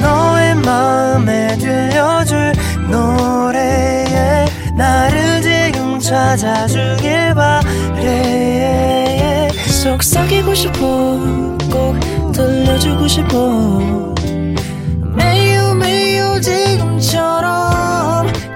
너의 0.00 0.54
마음에 0.56 1.56
들려줄 1.58 2.52
노래에 2.90 4.46
나를 4.76 5.42
지금 5.42 5.98
찾아주길 5.98 7.34
바래 7.34 8.40
속삭이고 9.82 10.54
싶어 10.54 10.78
꼭 11.70 12.32
들려주고 12.32 13.06
싶어 13.06 14.14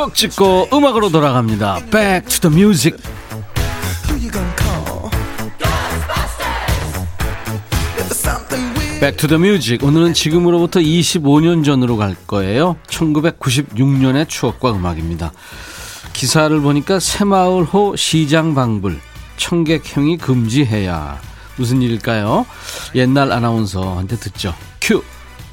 추억 0.00 0.14
찍고 0.14 0.68
음악으로 0.72 1.10
돌아갑니다. 1.10 1.80
Back 1.90 2.40
to 2.40 2.48
the 2.48 2.56
music. 2.56 2.96
Music. 9.30 9.86
오늘은 9.86 10.14
지금으로부터 10.14 10.80
25년 10.80 11.62
전으로 11.64 11.98
갈 11.98 12.16
거예요. 12.26 12.76
1996년의 12.88 14.26
추억과 14.26 14.72
음악입니다. 14.72 15.32
기사를 16.14 16.58
보니까 16.60 16.98
새마을호 16.98 17.96
시장 17.96 18.54
방불 18.54 18.98
청객행위 19.36 20.16
금지해야 20.16 21.20
무슨 21.56 21.82
일일까요? 21.82 22.46
옛날 22.94 23.32
아나운서한테 23.32 24.16
듣죠. 24.16 24.54
큐. 24.80 25.02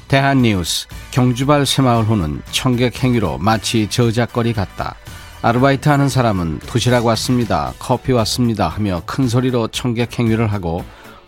대한뉴스 0.08 0.88
경주발 1.10 1.66
새마을호는 1.66 2.42
청객 2.50 3.04
행위로 3.04 3.36
마치 3.38 3.88
저잣거리 3.88 4.54
같다. 4.54 4.94
아르바이트 5.42 5.88
하는 5.88 6.08
사람은 6.08 6.60
도시락 6.60 7.04
왔습니다. 7.06 7.74
커피 7.78 8.12
왔습니다. 8.12 8.68
하며 8.68 9.02
큰 9.04 9.28
소리로 9.28 9.68
청객 9.68 10.18
행위를 10.18 10.50
하고 10.50 10.82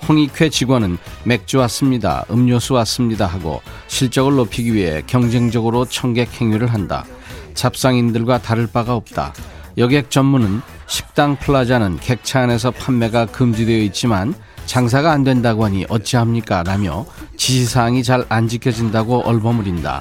홍익회 0.08 0.48
직원은 0.48 0.96
맥주 1.24 1.58
왔습니다. 1.58 2.24
음료수 2.30 2.72
왔습니다. 2.74 3.26
하고 3.26 3.60
실적을 3.86 4.34
높이기 4.34 4.72
위해 4.74 5.02
경쟁적으로 5.06 5.84
청객 5.84 6.40
행위를 6.40 6.72
한다. 6.72 7.04
잡상인들과 7.52 8.40
다를 8.40 8.66
바가 8.66 8.94
없다. 8.94 9.34
여객 9.76 10.10
전무는 10.10 10.62
식당 10.86 11.36
플라자는 11.36 11.98
객차 12.00 12.40
안에서 12.40 12.70
판매가 12.70 13.26
금지되어 13.26 13.78
있지만 13.84 14.34
장사가 14.70 15.10
안 15.10 15.24
된다고 15.24 15.64
하니 15.64 15.84
어찌합니까? 15.88 16.62
라며 16.62 17.04
지시사항이 17.36 18.04
잘 18.04 18.24
안 18.28 18.46
지켜진다고 18.46 19.22
얼버무린다. 19.26 20.00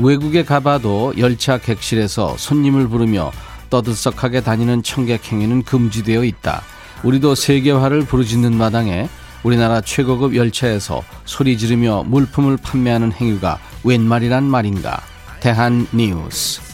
외국에 0.00 0.44
가봐도 0.44 1.14
열차 1.16 1.58
객실에서 1.58 2.34
손님을 2.36 2.88
부르며 2.88 3.30
떠들썩하게 3.70 4.40
다니는 4.40 4.82
청객 4.82 5.30
행위는 5.30 5.62
금지되어 5.62 6.24
있다. 6.24 6.62
우리도 7.04 7.36
세계화를 7.36 8.00
부르짖는 8.00 8.52
마당에 8.56 9.08
우리나라 9.44 9.80
최고급 9.80 10.34
열차에서 10.34 11.04
소리 11.24 11.56
지르며 11.56 12.02
물품을 12.02 12.56
판매하는 12.56 13.12
행위가 13.12 13.58
웬 13.84 14.02
말이란 14.02 14.42
말인가. 14.42 15.00
대한 15.38 15.86
뉴스. 15.92 16.69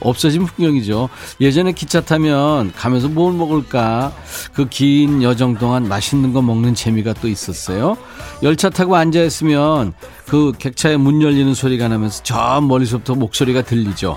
없어진 0.00 0.44
풍경이죠. 0.46 1.08
예전에 1.40 1.72
기차 1.72 2.00
타면 2.00 2.72
가면서 2.72 3.08
뭘 3.08 3.32
먹을까? 3.34 4.12
그 4.54 4.66
긴 4.70 5.22
여정 5.22 5.54
동안 5.56 5.88
맛있는 5.88 6.32
거 6.32 6.42
먹는 6.42 6.74
재미가 6.74 7.14
또 7.14 7.28
있었어요. 7.28 7.96
열차 8.42 8.70
타고 8.70 8.96
앉아 8.96 9.22
있으면 9.24 9.92
그 10.26 10.52
객차에 10.58 10.96
문 10.96 11.20
열리는 11.22 11.52
소리가 11.54 11.88
나면서 11.88 12.22
저 12.22 12.60
멀리서부터 12.60 13.14
목소리가 13.16 13.62
들리죠. 13.62 14.16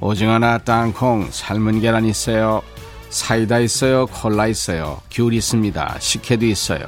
오징어나 0.00 0.58
땅콩, 0.58 1.28
삶은 1.30 1.80
계란 1.80 2.04
있어요. 2.06 2.62
사이다 3.10 3.58
있어요. 3.60 4.06
콜라 4.06 4.46
있어요. 4.46 5.00
귤 5.10 5.34
있습니다. 5.34 5.96
식혜도 6.00 6.46
있어요. 6.46 6.80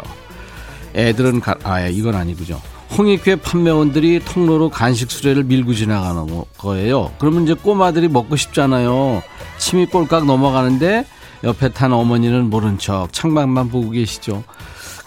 애들은 0.96 1.40
가, 1.40 1.54
아, 1.64 1.82
예, 1.84 1.90
이건 1.90 2.14
아니고죠. 2.14 2.60
홍익회 2.96 3.36
판매원들이 3.36 4.20
통로로 4.24 4.68
간식 4.70 5.10
수레를 5.10 5.44
밀고 5.44 5.74
지나가는 5.74 6.26
거예요. 6.58 7.10
그러면 7.18 7.44
이제 7.44 7.54
꼬마들이 7.54 8.08
먹고 8.08 8.36
싶잖아요. 8.36 9.22
침이 9.58 9.86
꼴깍 9.86 10.26
넘어가는데 10.26 11.04
옆에 11.42 11.70
탄 11.70 11.92
어머니는 11.92 12.50
모른 12.50 12.78
척 12.78 13.12
창밖만 13.12 13.68
보고 13.68 13.90
계시죠. 13.90 14.44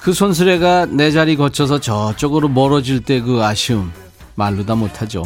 그 0.01 0.13
손수레가 0.13 0.85
내 0.87 1.11
자리 1.11 1.35
거쳐서 1.35 1.79
저쪽으로 1.79 2.47
멀어질 2.49 3.01
때 3.01 3.21
그 3.21 3.43
아쉬움 3.43 3.91
말로 4.35 4.65
다 4.65 4.75
못하죠. 4.75 5.23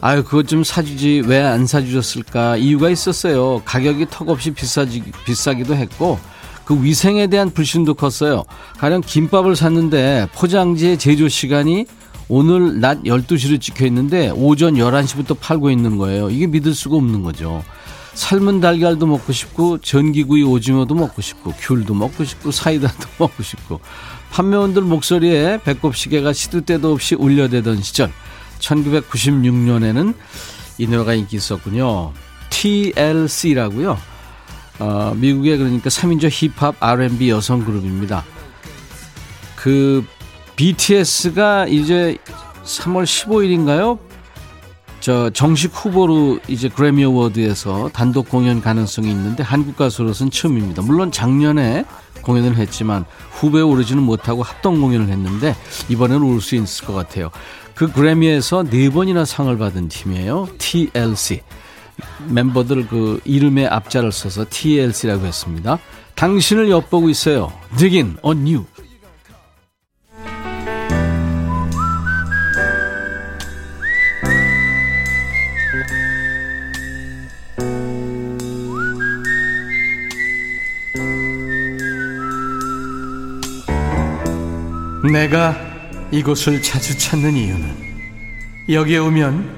아유 0.00 0.22
그것 0.22 0.46
좀 0.46 0.62
사주지 0.62 1.22
왜 1.26 1.40
안 1.42 1.66
사주셨을까 1.66 2.56
이유가 2.56 2.90
있었어요. 2.90 3.62
가격이 3.64 4.06
턱없이 4.10 4.50
비싸지 4.52 5.02
비싸기도 5.24 5.74
했고 5.74 6.18
그 6.68 6.84
위생에 6.84 7.28
대한 7.28 7.48
불신도 7.48 7.94
컸어요. 7.94 8.44
가령 8.76 9.00
김밥을 9.00 9.56
샀는데 9.56 10.28
포장지의 10.34 10.98
제조 10.98 11.26
시간이 11.26 11.86
오늘 12.28 12.78
낮 12.78 13.04
12시로 13.04 13.58
찍혀 13.58 13.86
있는데 13.86 14.28
오전 14.28 14.74
11시부터 14.74 15.40
팔고 15.40 15.70
있는 15.70 15.96
거예요. 15.96 16.28
이게 16.28 16.46
믿을 16.46 16.74
수가 16.74 16.96
없는 16.96 17.22
거죠. 17.22 17.64
삶은 18.12 18.60
달걀도 18.60 19.06
먹고 19.06 19.32
싶고 19.32 19.78
전기구이 19.78 20.42
오징어도 20.42 20.94
먹고 20.94 21.22
싶고 21.22 21.54
귤도 21.58 21.94
먹고 21.94 22.24
싶고 22.24 22.50
사이다도 22.50 23.08
먹고 23.16 23.42
싶고 23.42 23.80
판매원들 24.30 24.82
목소리에 24.82 25.60
배꼽 25.64 25.96
시계가 25.96 26.34
시도 26.34 26.60
때도 26.60 26.92
없이 26.92 27.14
울려대던 27.14 27.80
시절 27.80 28.12
1996년에는 28.58 30.12
이 30.76 30.86
노래가 30.86 31.14
인기 31.14 31.36
있었군요. 31.36 32.12
TLC라고요. 32.50 34.17
어, 34.78 35.12
미국의 35.16 35.58
그러니까 35.58 35.90
3인조 35.90 36.28
힙합 36.30 36.76
R&B 36.80 37.30
여성 37.30 37.64
그룹입니다. 37.64 38.24
그 39.56 40.04
BTS가 40.56 41.66
이제 41.66 42.16
3월 42.64 43.04
15일인가요? 43.04 43.98
저 45.00 45.30
정식 45.30 45.70
후보로 45.74 46.40
이제 46.48 46.68
그래미 46.68 47.04
어워드에서 47.04 47.90
단독 47.92 48.28
공연 48.28 48.60
가능성이 48.60 49.10
있는데 49.10 49.42
한국 49.42 49.76
가수로서는 49.76 50.30
처음입니다. 50.30 50.82
물론 50.82 51.12
작년에 51.12 51.84
공연을 52.22 52.56
했지만 52.56 53.04
후배에 53.30 53.62
오르지는 53.62 54.02
못하고 54.02 54.42
합동 54.42 54.80
공연을 54.80 55.08
했는데 55.08 55.54
이번에는 55.88 56.22
올 56.22 56.40
수 56.40 56.56
있을 56.56 56.84
것 56.86 56.92
같아요. 56.92 57.30
그 57.74 57.90
그래미에서 57.92 58.64
네 58.64 58.90
번이나 58.90 59.24
상을 59.24 59.56
받은 59.56 59.88
팀이에요. 59.88 60.48
TLC. 60.58 61.42
멤버들 62.28 62.86
그 62.86 63.20
이름의 63.24 63.66
앞자를 63.66 64.12
써서 64.12 64.44
TLC라고 64.48 65.26
했습니다. 65.26 65.78
당신을 66.14 66.70
엿보고 66.70 67.08
있어요. 67.10 67.52
Digging 67.76 68.18
on 68.22 68.46
you. 68.46 68.64
내가 85.12 85.56
이곳을 86.10 86.62
자주 86.62 86.96
찾는 86.98 87.34
이유는 87.34 87.76
여기에 88.68 88.98
오면 88.98 89.57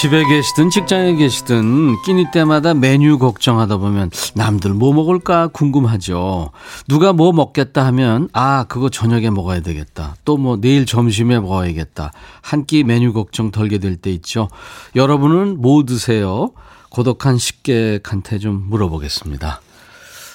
집에 0.00 0.24
계시든 0.24 0.70
직장에 0.70 1.14
계시든 1.16 2.00
끼니 2.04 2.30
때마다 2.32 2.72
메뉴 2.72 3.18
걱정하다 3.18 3.76
보면 3.76 4.10
남들 4.34 4.72
뭐 4.72 4.94
먹을까 4.94 5.48
궁금하죠. 5.48 6.52
누가 6.88 7.12
뭐 7.12 7.32
먹겠다 7.32 7.84
하면 7.86 8.30
아 8.32 8.64
그거 8.64 8.88
저녁에 8.88 9.28
먹어야 9.28 9.60
되겠다. 9.60 10.14
또 10.24 10.38
뭐 10.38 10.56
내일 10.58 10.86
점심에 10.86 11.38
먹어야겠다. 11.38 12.12
한 12.40 12.64
끼 12.64 12.82
메뉴 12.82 13.12
걱정 13.12 13.50
덜게 13.50 13.76
될 13.76 13.96
때 13.96 14.10
있죠. 14.12 14.48
여러분은 14.96 15.60
뭐 15.60 15.84
드세요? 15.84 16.52
고독한 16.88 17.36
식객한테 17.36 18.38
좀 18.38 18.68
물어보겠습니다. 18.70 19.60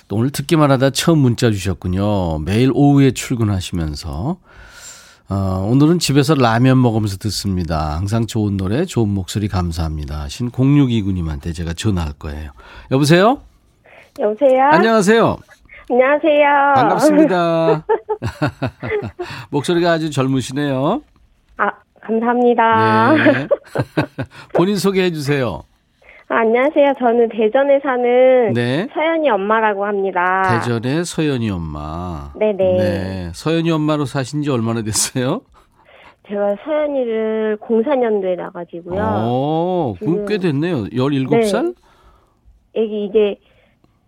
또 0.08 0.16
오늘 0.18 0.30
듣기만 0.30 0.70
하다 0.70 0.92
처음 0.92 1.18
문자 1.20 1.50
주셨군요. 1.50 2.38
매일 2.40 2.70
오후에 2.72 3.12
출근하시면서 3.12 4.38
어, 5.28 5.68
오늘은 5.72 6.00
집에서 6.00 6.36
라면 6.36 6.80
먹으면서 6.82 7.18
듣습니다. 7.18 7.96
항상 7.98 8.28
좋은 8.28 8.58
노래, 8.58 8.86
좋은 8.86 9.10
목소리 9.10 9.48
감사합니다. 9.48 10.28
신 10.28 10.52
0629님한테 10.52 11.54
제가 11.54 11.74
전화할 11.74 12.14
거예요. 12.14 12.52
여보세요? 12.92 13.42
여보세요? 14.20 14.64
안녕하세요. 14.72 15.38
안녕하세요. 15.90 16.74
반갑습니다. 16.76 17.86
목소리가 19.50 19.94
아주 19.94 20.12
젊으시네요. 20.12 21.02
아, 21.58 21.72
감사합니다. 22.02 23.14
네. 23.14 23.48
본인 24.54 24.78
소개해 24.78 25.12
주세요. 25.12 25.64
아, 26.28 26.38
안녕하세요. 26.40 26.94
저는 26.98 27.30
대전에 27.30 27.80
사는 27.82 28.54
네. 28.54 28.88
서연이 28.94 29.30
엄마라고 29.30 29.86
합니다. 29.86 30.42
대전의 30.60 31.06
서연이 31.06 31.52
엄마. 31.52 32.32
네네. 32.40 32.78
네. 32.78 33.32
서연이 33.34 33.70
엄마로 33.70 34.06
사신 34.06 34.42
지 34.42 34.50
얼마나 34.50 34.82
됐어요? 34.82 35.42
제가 36.28 36.56
서연이를 36.64 37.60
04년도에 37.62 38.36
나가지고요. 38.38 39.28
오, 39.30 39.96
그럼 40.00 40.26
꽤 40.26 40.40
됐네요. 40.40 40.86
17살? 40.86 41.76
애기 42.74 43.06
이제 43.06 43.36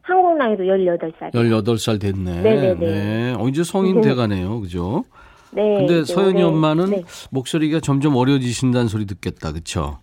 한국 0.02 0.36
나이도 0.38 0.64
18살. 0.64 1.32
18살 1.34 2.02
됐네. 2.02 2.42
네네네. 2.42 2.76
네. 2.80 3.36
어, 3.38 3.48
이제 3.48 3.64
성인 3.64 4.02
돼가네요. 4.02 4.60
그죠? 4.62 5.04
네. 5.52 5.78
근데 5.78 6.04
서연이 6.04 6.42
엄마는 6.42 6.90
네. 6.90 7.04
목소리가 7.30 7.80
점점 7.80 8.16
어려지신다는 8.16 8.88
소리 8.88 9.06
듣겠다. 9.06 9.52
그쵸? 9.52 10.00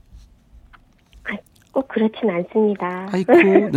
꼭 1.75 1.89
그렇진 1.89 2.31
않습니다. 2.31 3.09
아이쿠. 3.13 3.33
네. 3.33 3.71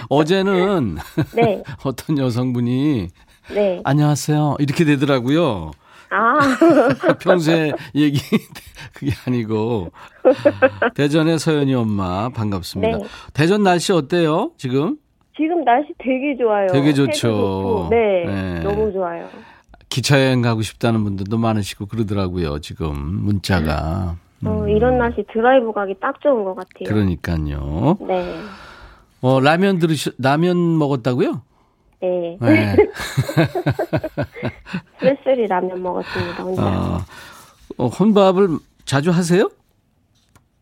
어제는 0.08 0.96
네. 1.36 1.62
어떤 1.84 2.16
여성분이 2.16 3.08
네. 3.54 3.80
안녕하세요. 3.84 4.56
이렇게 4.58 4.86
되더라고요. 4.86 5.72
아, 6.08 6.38
평소에 7.20 7.72
얘기 7.94 8.18
그게 8.94 9.12
아니고 9.26 9.92
대전의 10.94 11.38
서연이 11.38 11.74
엄마 11.74 12.30
반갑습니다. 12.30 12.98
네. 12.98 13.04
대전 13.34 13.62
날씨 13.62 13.92
어때요? 13.92 14.52
지금 14.56 14.96
지금 15.36 15.62
날씨 15.64 15.88
되게 15.98 16.34
좋아요. 16.38 16.66
되게 16.72 16.94
좋죠. 16.94 17.88
네, 17.90 18.24
네. 18.26 18.60
너무 18.60 18.90
좋아요. 18.92 19.28
기차 19.90 20.18
여행 20.18 20.40
가고 20.40 20.62
싶다는 20.62 21.04
분들도 21.04 21.36
많으시고 21.36 21.86
그러더라고요. 21.86 22.60
지금 22.60 22.96
문자가 22.96 24.16
어, 24.44 24.66
이런 24.68 24.98
날씨 24.98 25.24
드라이브 25.32 25.72
가기 25.72 25.94
딱 26.00 26.20
좋은 26.20 26.44
것 26.44 26.54
같아요. 26.54 26.88
그러니까요. 26.88 27.98
네. 28.00 28.34
어 29.20 29.40
라면 29.40 29.78
들으시 29.78 30.10
라면 30.18 30.78
먹었다고요? 30.78 31.42
네. 32.00 32.38
네. 32.40 32.76
쓸쓸히 34.98 35.46
라면 35.46 35.82
먹었습니다, 35.82 36.42
혼자. 36.42 36.62
어, 36.62 36.98
어, 37.78 37.86
혼밥을 37.86 38.48
자주 38.84 39.10
하세요? 39.10 39.48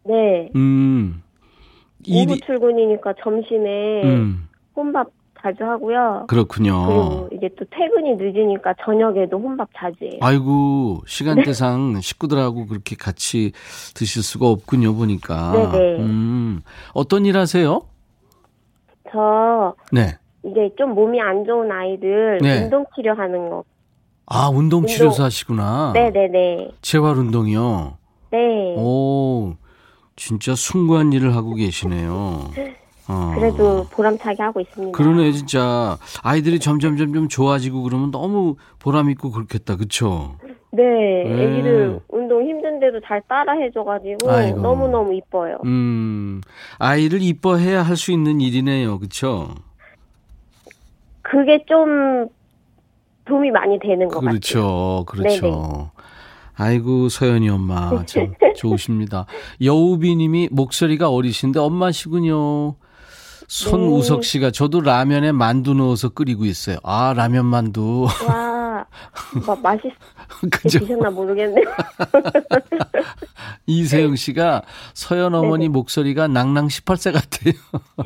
네. 0.04 0.50
음. 0.54 1.22
오후 2.08 2.22
일이 2.22 2.40
출근이니까 2.40 3.14
점심에 3.22 4.02
음. 4.04 4.48
혼밥 4.76 5.08
자주 5.42 5.64
하고요. 5.64 6.24
그렇군요. 6.28 6.86
그리고 6.86 7.28
이제 7.32 7.48
또 7.58 7.64
퇴근이 7.70 8.16
늦으니까 8.16 8.74
저녁에도 8.84 9.38
혼밥 9.38 9.68
자주 9.76 10.04
해요. 10.04 10.18
아이고 10.20 11.02
시간대상 11.06 12.00
식구들하고 12.00 12.66
그렇게 12.66 12.96
같이 12.96 13.52
드실 13.94 14.22
수가 14.22 14.46
없군요 14.48 14.94
보니까. 14.94 15.52
네네. 15.52 15.96
음, 16.00 16.62
어떤 16.94 17.26
일 17.26 17.36
하세요? 17.36 17.82
저 19.12 19.74
네. 19.92 20.16
이제 20.44 20.70
좀 20.78 20.94
몸이 20.94 21.20
안 21.20 21.44
좋은 21.44 21.70
아이들 21.70 22.38
네. 22.40 22.62
운동 22.62 22.84
치료하는 22.94 23.50
거. 23.50 23.64
아 24.26 24.48
운동 24.48 24.86
치료사 24.86 25.24
하시구나. 25.24 25.92
네네네. 25.94 26.70
재활 26.82 27.16
운동이요. 27.16 27.98
네. 28.30 28.74
오, 28.76 29.54
진짜 30.14 30.54
숭고한 30.54 31.12
일을 31.12 31.34
하고 31.34 31.54
계시네요. 31.54 32.50
어. 33.10 33.32
그래도 33.34 33.84
보람차게 33.90 34.42
하고 34.42 34.60
있습니다. 34.60 34.96
그러네 34.96 35.32
진짜 35.32 35.98
아이들이 36.22 36.60
점점 36.60 36.96
점점 36.96 37.28
좋아지고 37.28 37.82
그러면 37.82 38.10
너무 38.10 38.56
보람 38.78 39.10
있고 39.10 39.30
그렇겠다 39.32 39.76
그쵸 39.76 40.36
네, 40.72 40.82
네. 40.84 41.42
애기들 41.42 42.00
운동 42.08 42.42
힘든데도 42.46 43.00
잘 43.04 43.20
따라 43.28 43.52
해줘가지고 43.54 44.30
아이고. 44.30 44.60
너무 44.60 44.88
너무 44.88 45.12
이뻐요. 45.14 45.58
음 45.64 46.40
아이를 46.78 47.20
이뻐해야 47.22 47.82
할 47.82 47.96
수 47.96 48.12
있는 48.12 48.40
일이네요 48.40 48.98
그쵸 49.00 49.48
그게 51.22 51.64
좀 51.66 52.28
도움이 53.24 53.50
많이 53.50 53.78
되는 53.78 54.08
것 54.08 54.20
같아요. 54.20 54.30
그렇죠 54.30 55.04
그렇죠. 55.06 55.90
아이고 56.56 57.08
서연이 57.08 57.48
엄마 57.48 58.04
참 58.06 58.34
좋으십니다 58.56 59.24
여우비님이 59.62 60.50
목소리가 60.52 61.08
어리신데 61.10 61.58
엄마시군요 61.58 62.74
손우석 63.50 64.22
씨가 64.22 64.52
저도 64.52 64.80
라면에 64.80 65.32
만두 65.32 65.74
넣어서 65.74 66.10
끓이고 66.10 66.44
있어요 66.44 66.76
아 66.84 67.12
라면 67.16 67.46
만두 67.46 68.06
와, 68.28 68.86
막 69.44 69.60
맛있게 69.60 69.90
그죠 70.50 70.78
드셨나 70.78 71.10
모르겠네요. 71.10 71.64
이세영 73.66 74.16
씨가 74.16 74.62
서연 74.94 75.34
어머니 75.34 75.68
목소리가 75.68 76.28
낭낭 76.28 76.68
18세 76.68 77.12
같아요. 77.12 77.52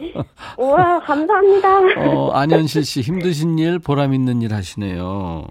우와, 0.59 1.01
감사합니다. 1.01 2.09
어, 2.09 2.31
안현실 2.33 2.85
씨 2.85 3.03
힘드신 3.03 3.59
일, 3.59 3.79
보람 3.79 4.15
있는 4.15 4.43
일 4.43 4.55
하시네요. 4.55 5.45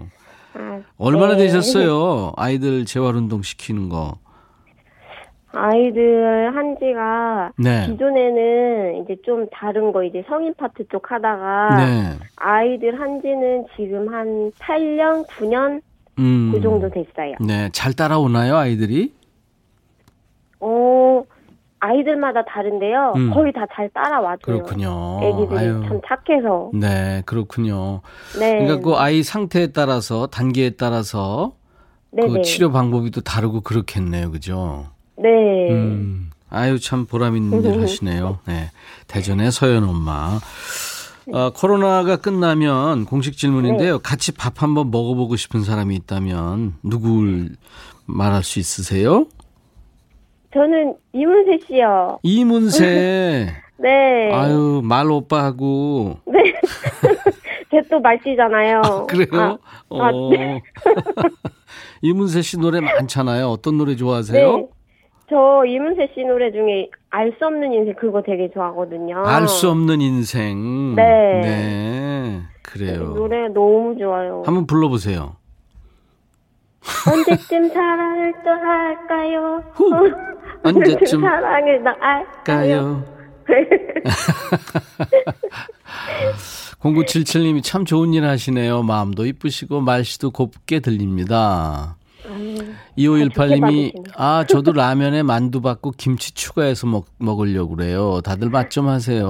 아, 0.54 0.80
얼마나 0.98 1.36
네. 1.36 1.44
되셨어요? 1.44 2.32
아이들 2.36 2.84
재활 2.84 3.16
운동 3.16 3.42
시키는 3.42 3.88
거. 3.88 4.18
아이들 5.56 6.54
한 6.54 6.76
지가 6.78 7.52
네. 7.58 7.86
기존에는 7.86 9.02
이제 9.02 9.16
좀 9.24 9.46
다른 9.52 9.92
거 9.92 10.02
이제 10.04 10.24
성인 10.28 10.54
파트 10.54 10.86
쪽 10.88 11.10
하다가 11.10 11.76
네. 11.76 12.18
아이들 12.36 12.98
한 13.00 13.20
지는 13.22 13.64
지금 13.76 14.12
한 14.12 14.50
8년, 14.58 15.26
9년 15.28 15.80
음. 16.18 16.50
그 16.52 16.60
정도 16.60 16.88
됐어요. 16.90 17.34
네, 17.40 17.68
잘 17.72 17.92
따라오나요, 17.92 18.56
아이들이? 18.56 19.12
어, 20.60 21.22
아이들마다 21.80 22.44
다른데요. 22.44 23.12
음. 23.16 23.30
거의 23.34 23.52
다 23.52 23.66
잘 23.74 23.88
따라와줘요. 23.90 24.38
그렇군요. 24.40 25.20
애기들이 25.22 25.58
아유. 25.58 25.82
참 25.86 26.00
착해서. 26.06 26.70
네, 26.72 27.22
그렇군요. 27.26 28.00
네. 28.38 28.58
그러니까 28.64 28.80
그 28.80 28.94
아이 28.96 29.22
상태에 29.22 29.68
따라서 29.72 30.26
단계에 30.28 30.70
따라서 30.70 31.52
네네. 32.12 32.28
그 32.28 32.42
치료 32.42 32.70
방법이 32.70 33.10
또 33.10 33.20
다르고 33.20 33.60
그렇겠네요. 33.62 34.30
그죠? 34.30 34.86
네. 35.16 35.70
음. 35.70 36.30
아유 36.50 36.78
참 36.78 37.06
보람 37.06 37.36
있는 37.36 37.62
일 37.64 37.82
하시네요. 37.82 38.38
네. 38.46 38.70
대전의 39.08 39.50
서연 39.52 39.84
엄마. 39.84 40.38
어, 41.32 41.50
코로나가 41.50 42.16
끝나면 42.16 43.06
공식 43.06 43.36
질문인데요. 43.36 43.98
같이 44.00 44.32
밥 44.32 44.62
한번 44.62 44.90
먹어보고 44.90 45.36
싶은 45.36 45.64
사람이 45.64 45.94
있다면 45.96 46.74
누굴 46.82 47.56
말할 48.06 48.42
수 48.44 48.58
있으세요? 48.58 49.26
저는 50.52 50.94
이문세 51.12 51.58
씨요. 51.66 52.18
이문세. 52.22 53.54
네. 53.78 54.30
아유 54.32 54.80
말 54.84 55.10
오빠하고 55.10 56.18
네. 56.26 56.38
제또 57.72 57.98
말띠잖아요. 58.00 59.06
그래요? 59.08 59.28
아, 59.32 59.96
아, 59.96 60.10
어. 60.12 60.30
네. 60.30 60.62
이문세 62.02 62.42
씨 62.42 62.58
노래 62.58 62.80
많잖아요. 62.80 63.48
어떤 63.48 63.78
노래 63.78 63.96
좋아하세요? 63.96 64.56
네. 64.56 64.66
저 65.34 65.64
이문세 65.66 66.10
씨 66.14 66.22
노래 66.24 66.52
중에 66.52 66.88
알 67.10 67.32
수 67.36 67.46
없는 67.46 67.72
인생 67.72 67.94
그거 67.96 68.22
되게 68.22 68.48
좋아하거든요. 68.54 69.24
알 69.26 69.48
수 69.48 69.68
없는 69.68 70.00
인생. 70.00 70.94
네. 70.94 71.02
네. 71.42 72.40
그래요. 72.62 73.14
노래 73.14 73.48
너무 73.48 73.96
좋아요. 73.98 74.44
한번 74.46 74.64
불러보세요. 74.68 75.34
언제쯤 77.10 77.68
사랑을 77.74 78.32
또 78.44 78.50
할까요? 78.50 79.62
후. 79.74 79.90
언제쯤 80.62 81.20
사랑을 81.20 81.82
나 81.82 81.96
알까요? 82.00 82.34
까요. 82.44 83.04
0977님이 86.80 87.62
참 87.64 87.84
좋은 87.84 88.12
일 88.14 88.24
하시네요. 88.24 88.82
마음도 88.82 89.26
이쁘시고 89.26 89.80
말씨도 89.80 90.30
곱게 90.30 90.78
들립니다. 90.80 91.96
좋게 92.28 92.74
2518님이 92.98 93.60
받으시네. 93.60 93.92
아 94.16 94.44
저도 94.48 94.72
라면에 94.72 95.22
만두 95.22 95.60
받고 95.60 95.92
김치 95.96 96.32
추가해서 96.34 96.86
먹, 96.86 97.06
먹으려고 97.18 97.76
그래요. 97.76 98.20
다들 98.22 98.50
맛 98.50 98.70
좀 98.70 98.88
하세요. 98.88 99.26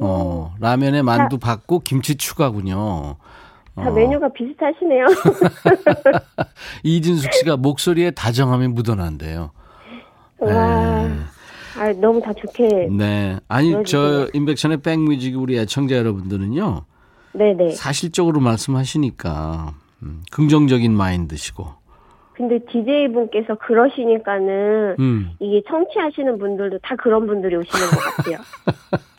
어, 0.00 0.54
라면에 0.60 1.02
만두 1.02 1.38
받고 1.38 1.80
김치 1.80 2.16
추가군요. 2.16 3.16
다 3.74 3.88
어. 3.88 3.92
메뉴가 3.92 4.28
비슷하시네요. 4.32 5.06
이진숙 6.82 7.32
씨가 7.32 7.56
목소리에 7.56 8.10
다정함이 8.12 8.68
묻어난대요. 8.68 9.50
와, 10.40 10.50
아, 11.78 11.92
너무 12.00 12.20
다 12.20 12.32
좋게. 12.32 12.88
네. 12.90 13.38
아니 13.48 13.70
저 13.86 13.98
그러시구나. 13.98 14.26
인백션의 14.34 14.76
백뮤직 14.82 15.38
우리 15.38 15.58
애청자 15.58 15.96
여러분들은요. 15.96 16.84
네네. 17.34 17.72
사실적으로 17.72 18.40
말씀하시니까 18.40 19.74
음, 20.02 20.22
긍정적인 20.30 20.92
마인드시고. 20.96 21.77
근데 22.38 22.60
DJ 22.70 23.08
분께서 23.08 23.56
그러시니까는 23.56 24.94
음. 25.00 25.32
이게 25.40 25.60
청취하시는 25.68 26.38
분들도 26.38 26.78
다 26.78 26.94
그런 26.94 27.26
분들이 27.26 27.56
오시는 27.56 27.86
것 27.90 27.98
같아요. 27.98 28.38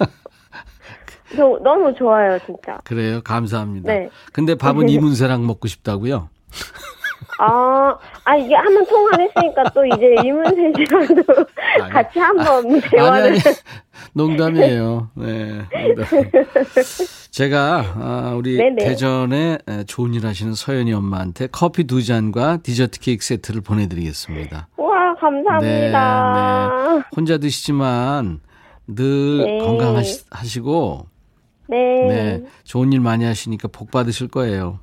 저 1.35 1.59
너무 1.61 1.93
좋아요, 1.93 2.39
진짜. 2.45 2.79
그래요. 2.85 3.19
감사합니다. 3.21 3.91
네. 3.93 4.09
근데 4.31 4.55
밥은 4.55 4.87
이문세랑 4.87 5.45
먹고 5.45 5.67
싶다고요? 5.67 6.29
아, 7.41 7.97
아 8.25 8.35
이게 8.35 8.53
한 8.55 8.65
번 8.73 8.85
통화를 8.85 9.29
했으니까 9.29 9.63
또 9.73 9.85
이제 9.85 10.15
이문세 10.25 10.73
씨랑도 10.75 11.23
아니, 11.81 11.93
같이 11.93 12.19
한번 12.19 12.65
아니 12.69 12.81
대화를. 12.81 13.31
아니 13.31 13.39
농담이에요. 14.13 15.09
네. 15.15 15.61
농담. 15.95 16.05
제가 17.31 17.93
아, 17.95 18.33
우리 18.35 18.57
네네. 18.57 18.83
대전에 18.83 19.57
에, 19.67 19.83
좋은 19.85 20.13
일 20.13 20.25
하시는 20.25 20.53
서연이 20.53 20.93
엄마한테 20.93 21.47
커피 21.51 21.85
두 21.85 22.03
잔과 22.03 22.57
디저트 22.63 22.99
케이크 22.99 23.23
세트를 23.23 23.61
보내드리겠습니다. 23.61 24.67
와, 24.77 25.15
감사합니다. 25.15 26.71
네, 26.97 27.03
혼자 27.15 27.37
드시지만 27.37 28.39
늘 28.87 29.37
네. 29.45 29.57
건강하시고 29.59 31.05
네. 31.69 31.77
네, 32.07 32.43
좋은 32.63 32.91
일 32.91 32.99
많이 32.99 33.23
하시니까 33.25 33.67
복 33.71 33.91
받으실 33.91 34.27
거예요. 34.27 34.79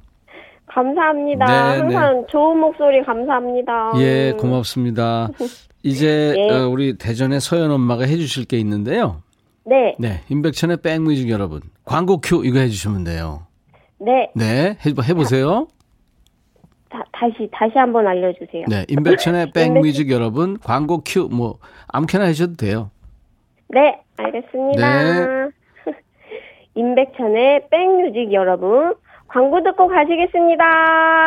감사합니다. 0.76 1.46
네, 1.46 1.80
항상 1.80 2.26
좋은 2.28 2.58
목소리 2.58 3.02
감사합니다. 3.02 3.92
예, 3.96 4.32
고맙습니다. 4.38 5.30
이제 5.82 6.34
네. 6.36 6.50
어, 6.50 6.68
우리 6.68 6.98
대전의 6.98 7.40
서연 7.40 7.70
엄마가 7.70 8.04
해주실 8.04 8.44
게 8.44 8.58
있는데요. 8.58 9.22
네, 9.64 9.96
네, 9.98 10.20
임백천의 10.28 10.82
백뮤직 10.82 11.30
여러분 11.30 11.60
광고 11.86 12.20
큐 12.20 12.44
이거 12.44 12.58
해주시면 12.58 13.04
돼요. 13.04 13.46
네. 13.98 14.30
네, 14.36 14.76
해, 14.84 14.94
해보세요. 15.08 15.66
다, 16.90 17.02
다시, 17.10 17.48
다시 17.52 17.72
한번 17.78 18.06
알려주세요. 18.06 18.66
네, 18.68 18.84
임백천의 18.88 19.52
백뮤직 19.56 20.10
여러분 20.10 20.58
광고 20.58 21.00
큐 21.04 21.28
뭐 21.32 21.58
아무렇게나 21.88 22.26
하셔도 22.26 22.54
돼요. 22.56 22.90
네, 23.68 23.98
알겠습니다. 24.18 25.02
네. 25.04 25.50
임백천의 26.76 27.68
백뮤직 27.70 28.32
여러분, 28.34 28.94
광고 29.36 29.62
듣고 29.62 29.86
가시겠습니다. 29.86 30.64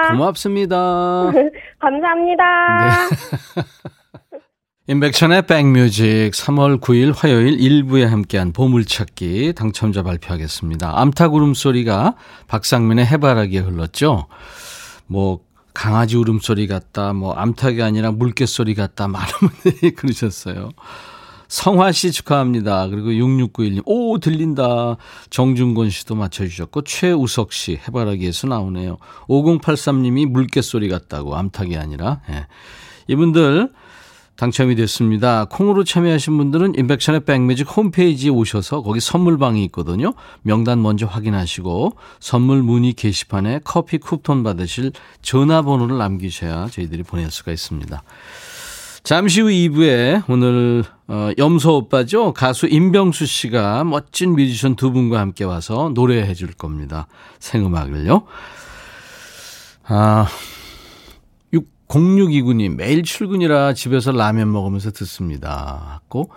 고맙습니다. 0.10 1.32
감사합니다. 1.78 3.08
임백천의 4.88 5.44
백뮤직 5.44 6.32
3월 6.32 6.82
9일 6.82 7.14
화요일 7.16 7.58
1부에 7.58 8.08
함께한 8.08 8.52
보물찾기 8.52 9.54
당첨자 9.56 10.02
발표하겠습니다. 10.02 11.00
암탉 11.00 11.36
울음소리가 11.36 12.16
박상민의 12.48 13.06
해바라기에 13.06 13.60
흘렀죠. 13.60 14.26
뭐 15.06 15.42
강아지 15.76 16.18
울음소리 16.18 16.66
같다, 16.66 17.14
뭐 17.14 17.34
암탉이 17.34 17.84
아니라 17.84 18.12
물개소리 18.12 18.74
같다 18.74 19.08
많은 19.08 19.28
분들이 19.40 19.92
그러셨어요. 19.94 20.72
성화 21.50 21.92
씨 21.92 22.12
축하합니다. 22.12 22.88
그리고 22.88 23.10
6691님, 23.10 23.82
오, 23.86 24.20
들린다. 24.20 24.98
정준곤 25.30 25.90
씨도 25.90 26.16
맞춰주셨고, 26.16 26.84
최우석 26.84 27.52
씨, 27.52 27.80
해바라기에서 27.88 28.48
나오네요. 28.48 28.98
5083님이 29.28 30.28
물개소리 30.28 30.88
같다고, 30.90 31.36
암탉이 31.36 31.76
아니라. 31.76 32.22
예. 32.30 32.46
이분들, 33.08 33.72
당첨이 34.40 34.76
됐습니다. 34.76 35.46
콩으로 35.46 35.84
참여하신 35.84 36.38
분들은 36.38 36.76
인백션의 36.78 37.26
백뮤직 37.26 37.76
홈페이지에 37.76 38.30
오셔서 38.30 38.84
거기 38.84 39.02
선물방이 39.02 39.66
있거든요. 39.66 40.14
명단 40.44 40.82
먼저 40.82 41.06
확인하시고 41.06 41.98
선물 42.22 42.64
문의 42.64 42.94
게시판에 42.94 43.60
커피 43.66 43.98
쿠폰 43.98 44.44
받으실 44.44 44.94
전화번호를 45.24 45.98
남기셔야 45.98 46.68
저희들이 46.68 47.04
보낼 47.04 47.32
수가 47.32 47.52
있습니다. 47.52 48.02
잠시 49.04 49.42
후 49.42 49.48
2부에 49.48 50.24
오늘 50.28 50.84
어, 51.08 51.32
염소 51.38 51.78
오빠죠. 51.78 52.34
가수 52.34 52.68
임병수 52.68 53.26
씨가 53.26 53.84
멋진 53.84 54.34
뮤지션 54.36 54.76
두 54.76 54.92
분과 54.92 55.20
함께 55.20 55.44
와서 55.44 55.92
노래해 55.94 56.34
줄 56.34 56.54
겁니다. 56.54 57.08
생음악을요. 57.40 58.24
아, 59.86 60.28
0629님, 61.90 62.76
매일 62.76 63.02
출근이라 63.02 63.74
집에서 63.74 64.12
라면 64.12 64.52
먹으면서 64.52 64.92
듣습니다. 64.92 66.02
고, 66.08 66.30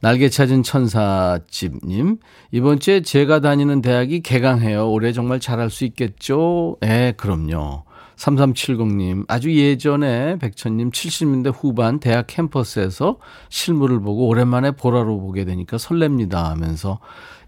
날개 0.00 0.30
찾은 0.30 0.62
천사집님, 0.62 2.16
이번 2.50 2.80
주에 2.80 3.02
제가 3.02 3.40
다니는 3.40 3.82
대학이 3.82 4.20
개강해요. 4.20 4.90
올해 4.90 5.12
정말 5.12 5.38
잘할 5.38 5.68
수 5.68 5.84
있겠죠? 5.84 6.78
예, 6.82 7.12
그럼요. 7.16 7.84
3370님, 8.16 9.24
아주 9.28 9.54
예전에 9.54 10.38
백천님 10.38 10.90
70년대 10.90 11.52
후반 11.54 12.00
대학 12.00 12.26
캠퍼스에서 12.26 13.18
실물을 13.50 14.00
보고 14.00 14.26
오랜만에 14.28 14.70
보라로 14.70 15.20
보게 15.20 15.44
되니까 15.44 15.76
설렙니다 15.76 16.32
하면서 16.44 16.98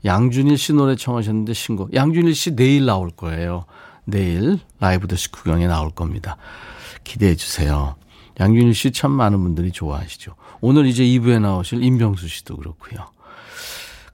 양준일 0.05 0.59
씨 0.59 0.75
노래 0.75 0.95
청하셨는데 0.95 1.55
신곡. 1.55 1.95
양준일 1.95 2.35
씨 2.35 2.55
내일 2.55 2.85
나올 2.87 3.11
거예요. 3.11 3.65
내일 4.05 4.59
라이브 4.79 5.07
더시 5.09 5.33
구경에 5.33 5.67
나올 5.67 5.91
겁니다. 5.91 6.37
기대해 7.03 7.35
주세요. 7.35 7.97
양준일 8.39 8.75
씨 8.75 8.93
참 8.93 9.11
많은 9.11 9.43
분들이 9.43 9.73
좋아하시죠. 9.73 10.35
오늘 10.61 10.87
이제 10.87 11.03
2부에 11.03 11.41
나오실 11.41 11.83
임병수 11.83 12.29
씨도 12.29 12.57
그렇고요. 12.57 13.07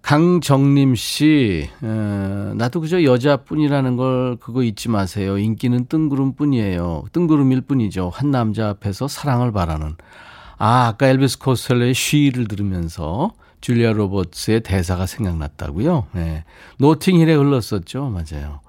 강정림 0.04 0.96
씨, 0.96 1.70
에, 1.82 1.86
나도 1.86 2.82
그저 2.82 3.04
여자뿐이라는 3.04 3.96
걸 3.96 4.36
그거 4.38 4.62
잊지 4.62 4.90
마세요. 4.90 5.38
인기는 5.38 5.86
뜬구름뿐이에요. 5.86 7.04
뜬구름일 7.10 7.62
뿐이죠. 7.62 8.10
한 8.12 8.30
남자 8.30 8.68
앞에서 8.68 9.08
사랑을 9.08 9.50
바라는. 9.50 9.96
아, 10.58 10.88
아까 10.88 11.08
엘비스 11.08 11.38
코스텔러의 11.38 11.94
쉬를 11.94 12.48
들으면서 12.48 13.32
줄리아 13.62 13.92
로버츠의 13.92 14.60
대사가 14.60 15.06
생각났다고요. 15.06 16.08
네. 16.12 16.44
노팅힐에 16.80 17.32
흘렀었죠. 17.32 18.10
맞아요. 18.10 18.60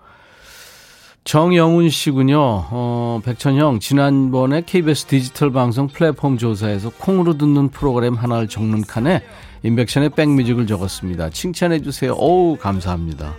정영훈 1.26 1.89
씨군요. 1.89 2.38
어, 2.39 3.19
백천형, 3.26 3.80
지난번에 3.80 4.62
KBS 4.62 5.08
디지털 5.08 5.52
방송 5.52 5.88
플랫폼 5.88 6.38
조사에서 6.38 6.91
콩으로 6.91 7.38
듣는 7.38 7.69
프로그램 7.69 8.13
하나를 8.13 8.48
적는 8.48 8.84
칸에 8.84 9.21
인백션의 9.65 10.12
백뮤직을 10.12 10.67
적었습니다. 10.67 11.32
칭찬해 11.32 11.82
주세요. 11.82 12.13
어우, 12.13 12.58
감사합니다. 12.58 13.34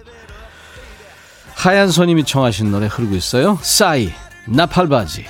하얀 1.54 1.90
손님이 1.90 2.24
청하신 2.24 2.70
노래 2.70 2.86
흐르고 2.86 3.14
있어요. 3.14 3.58
싸이, 3.62 4.10
나팔바지. 4.46 5.24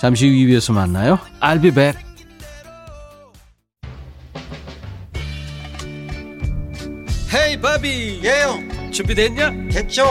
잠시 0.00 0.28
후 0.28 0.34
2부에서 0.34 0.74
만나요. 0.74 1.18
I'll 1.40 1.62
be 1.62 1.70
back. 1.70 2.04
헤이 7.32 7.60
바비 7.60 8.20
예영 8.22 8.92
준비됐냐? 8.92 9.50
됐죠 9.72 10.04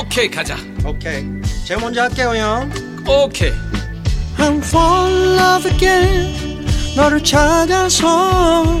오케이 0.00 0.30
가자 0.30 0.56
오케이 0.82 1.22
제가 1.66 1.78
먼저 1.78 2.02
할게요 2.02 2.34
형 2.34 2.70
오케이 3.06 3.52
I'm 4.38 4.58
fall 4.64 5.12
in 5.12 5.38
love 5.38 5.70
again 5.70 6.66
너를 6.96 7.22
찾아서 7.22 8.80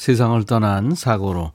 세상을 0.00 0.42
떠난 0.44 0.94
사고로 0.94 1.52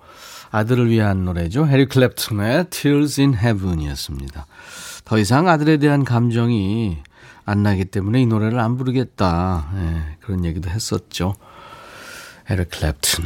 아들을 0.52 0.92
위한 0.92 1.26
노래죠. 1.26 1.66
해리 1.66 1.88
클랩튼의 1.88 2.70
Tears 2.70 3.20
in 3.20 3.34
Heaven이었습니다. 3.34 4.46
더 5.04 5.18
이상 5.18 5.48
아들에 5.48 5.78
대한 5.78 6.04
감정이 6.04 7.00
안 7.44 7.64
나기 7.64 7.86
때문에 7.86 8.22
이 8.22 8.28
노래를 8.28 8.60
안 8.60 8.78
부르겠다. 8.78 9.72
네, 9.74 10.18
그런 10.20 10.46
얘기도 10.46 10.70
했었죠. 10.70 11.34
해리 12.48 12.66
클랩튼. 12.66 13.24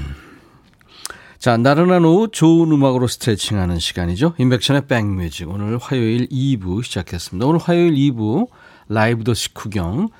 자, 1.38 1.58
나른한 1.58 2.06
오후 2.06 2.30
좋은 2.32 2.72
음악으로 2.72 3.08
스트레칭하는 3.08 3.78
시간이죠. 3.78 4.36
인백션의 4.38 4.88
백뮤직. 4.88 5.50
오늘 5.50 5.78
화요일 5.80 6.30
2부 6.30 6.82
시작했습니다. 6.82 7.46
오늘 7.46 7.60
화요일 7.60 7.94
2부 7.94 8.48
라이브 8.88 9.26
더 9.26 9.34
식후경. 9.34 10.12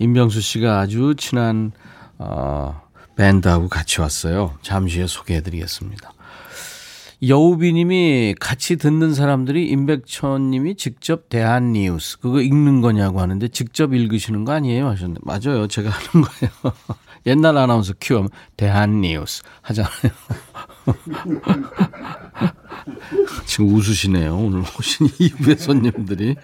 임병수 0.00 0.40
씨가 0.40 0.80
아주 0.80 1.14
친한 1.16 1.70
어, 2.18 2.85
밴드하고 3.16 3.68
같이 3.68 4.00
왔어요. 4.00 4.54
잠시 4.62 4.98
후에 4.98 5.06
소개해드리겠습니다. 5.06 6.12
여우비님이 7.26 8.34
같이 8.38 8.76
듣는 8.76 9.14
사람들이 9.14 9.68
임백천님이 9.68 10.76
직접 10.76 11.30
대한 11.30 11.72
뉴스 11.72 12.18
그거 12.18 12.42
읽는 12.42 12.82
거냐고 12.82 13.22
하는데 13.22 13.48
직접 13.48 13.94
읽으시는 13.94 14.44
거 14.44 14.52
아니에요 14.52 14.86
하셨는데 14.88 15.22
맞아요 15.24 15.66
제가 15.66 15.88
하는 15.88 16.28
거예요. 16.28 16.50
옛날 17.24 17.56
아나운서 17.56 17.94
큐하면 18.00 18.28
대한 18.56 19.00
뉴스 19.00 19.42
하잖아요. 19.62 20.12
지금 23.46 23.74
웃으시네요. 23.74 24.36
오늘 24.36 24.62
오신 24.78 25.08
이부의 25.18 25.56
손님들이. 25.56 26.36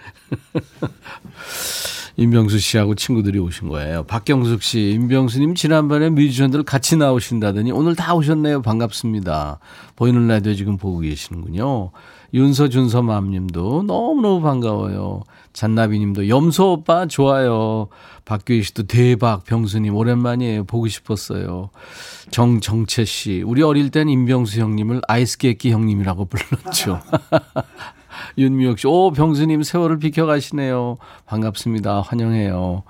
임병수 2.15 2.59
씨하고 2.59 2.95
친구들이 2.95 3.39
오신 3.39 3.69
거예요. 3.69 4.03
박경숙 4.03 4.61
씨, 4.61 4.91
임병수님 4.91 5.55
지난번에 5.55 6.09
뮤지션들 6.09 6.63
같이 6.63 6.95
나오신다더니 6.95 7.71
오늘 7.71 7.95
다 7.95 8.13
오셨네요. 8.13 8.61
반갑습니다. 8.61 9.59
보이는 9.95 10.27
라디오 10.27 10.53
지금 10.53 10.77
보고 10.77 10.99
계시는군요. 10.99 11.91
윤서 12.33 12.69
준서 12.69 13.01
맘님도 13.01 13.83
너무너무 13.83 14.41
반가워요. 14.41 15.21
잔나비님도 15.53 16.29
염소 16.29 16.73
오빠 16.73 17.05
좋아요. 17.05 17.89
박규희 18.25 18.63
씨도 18.63 18.83
대박. 18.83 19.43
병수님 19.43 19.95
오랜만이에요. 19.95 20.63
보고 20.65 20.87
싶었어요. 20.87 21.69
정정채 22.31 23.05
씨, 23.05 23.43
우리 23.45 23.61
어릴 23.61 23.91
땐 23.91 24.09
임병수 24.09 24.59
형님을 24.59 25.01
아이스케이키 25.07 25.71
형님이라고 25.71 26.25
불렀죠. 26.25 27.01
윤미옥 28.37 28.79
씨, 28.79 28.87
오, 28.87 29.11
병수님 29.11 29.63
세월을 29.63 29.99
비켜가시네요. 29.99 30.97
반갑습니다. 31.25 32.01
환영해요. 32.01 32.83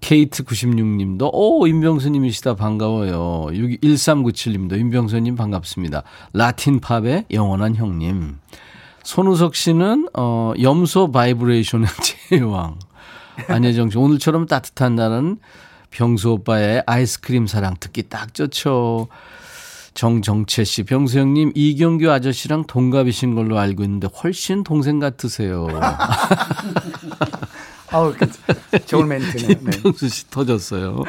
케이트96님도, 0.00 1.30
오, 1.32 1.66
임병수님이시다. 1.66 2.56
반가워요. 2.56 3.46
1397님도, 3.50 4.78
임병수님 4.78 5.36
반갑습니다. 5.36 6.02
라틴 6.32 6.80
팝의 6.80 7.26
영원한 7.30 7.74
형님. 7.74 8.38
손우석 9.02 9.54
씨는, 9.54 10.08
어, 10.14 10.52
염소 10.60 11.10
바이브레이션의 11.10 11.88
제왕. 12.30 12.78
안혜정 13.48 13.90
씨, 13.90 13.98
오늘처럼 13.98 14.46
따뜻한 14.46 14.94
날은 14.94 15.38
병수 15.90 16.32
오빠의 16.32 16.82
아이스크림 16.86 17.46
사랑 17.46 17.74
듣기 17.78 18.04
딱 18.04 18.34
좋죠. 18.34 19.08
정정채 19.94 20.64
씨, 20.64 20.82
병수 20.82 21.18
형님, 21.18 21.52
이경규 21.54 22.10
아저씨랑 22.10 22.66
동갑이신 22.66 23.34
걸로 23.34 23.58
알고 23.58 23.84
있는데 23.84 24.08
훨씬 24.22 24.64
동생 24.64 24.98
같으세요. 24.98 25.68
아우, 27.90 28.12
좋은 28.86 29.06
멘트네. 29.06 29.54
네. 29.60 29.82
병수 29.82 30.08
씨 30.08 30.28
터졌어요. 30.30 31.04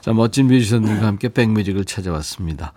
자, 0.00 0.12
멋진 0.14 0.46
뮤지션들과 0.46 1.06
함께 1.06 1.28
백뮤직을 1.28 1.84
찾아왔습니다. 1.84 2.72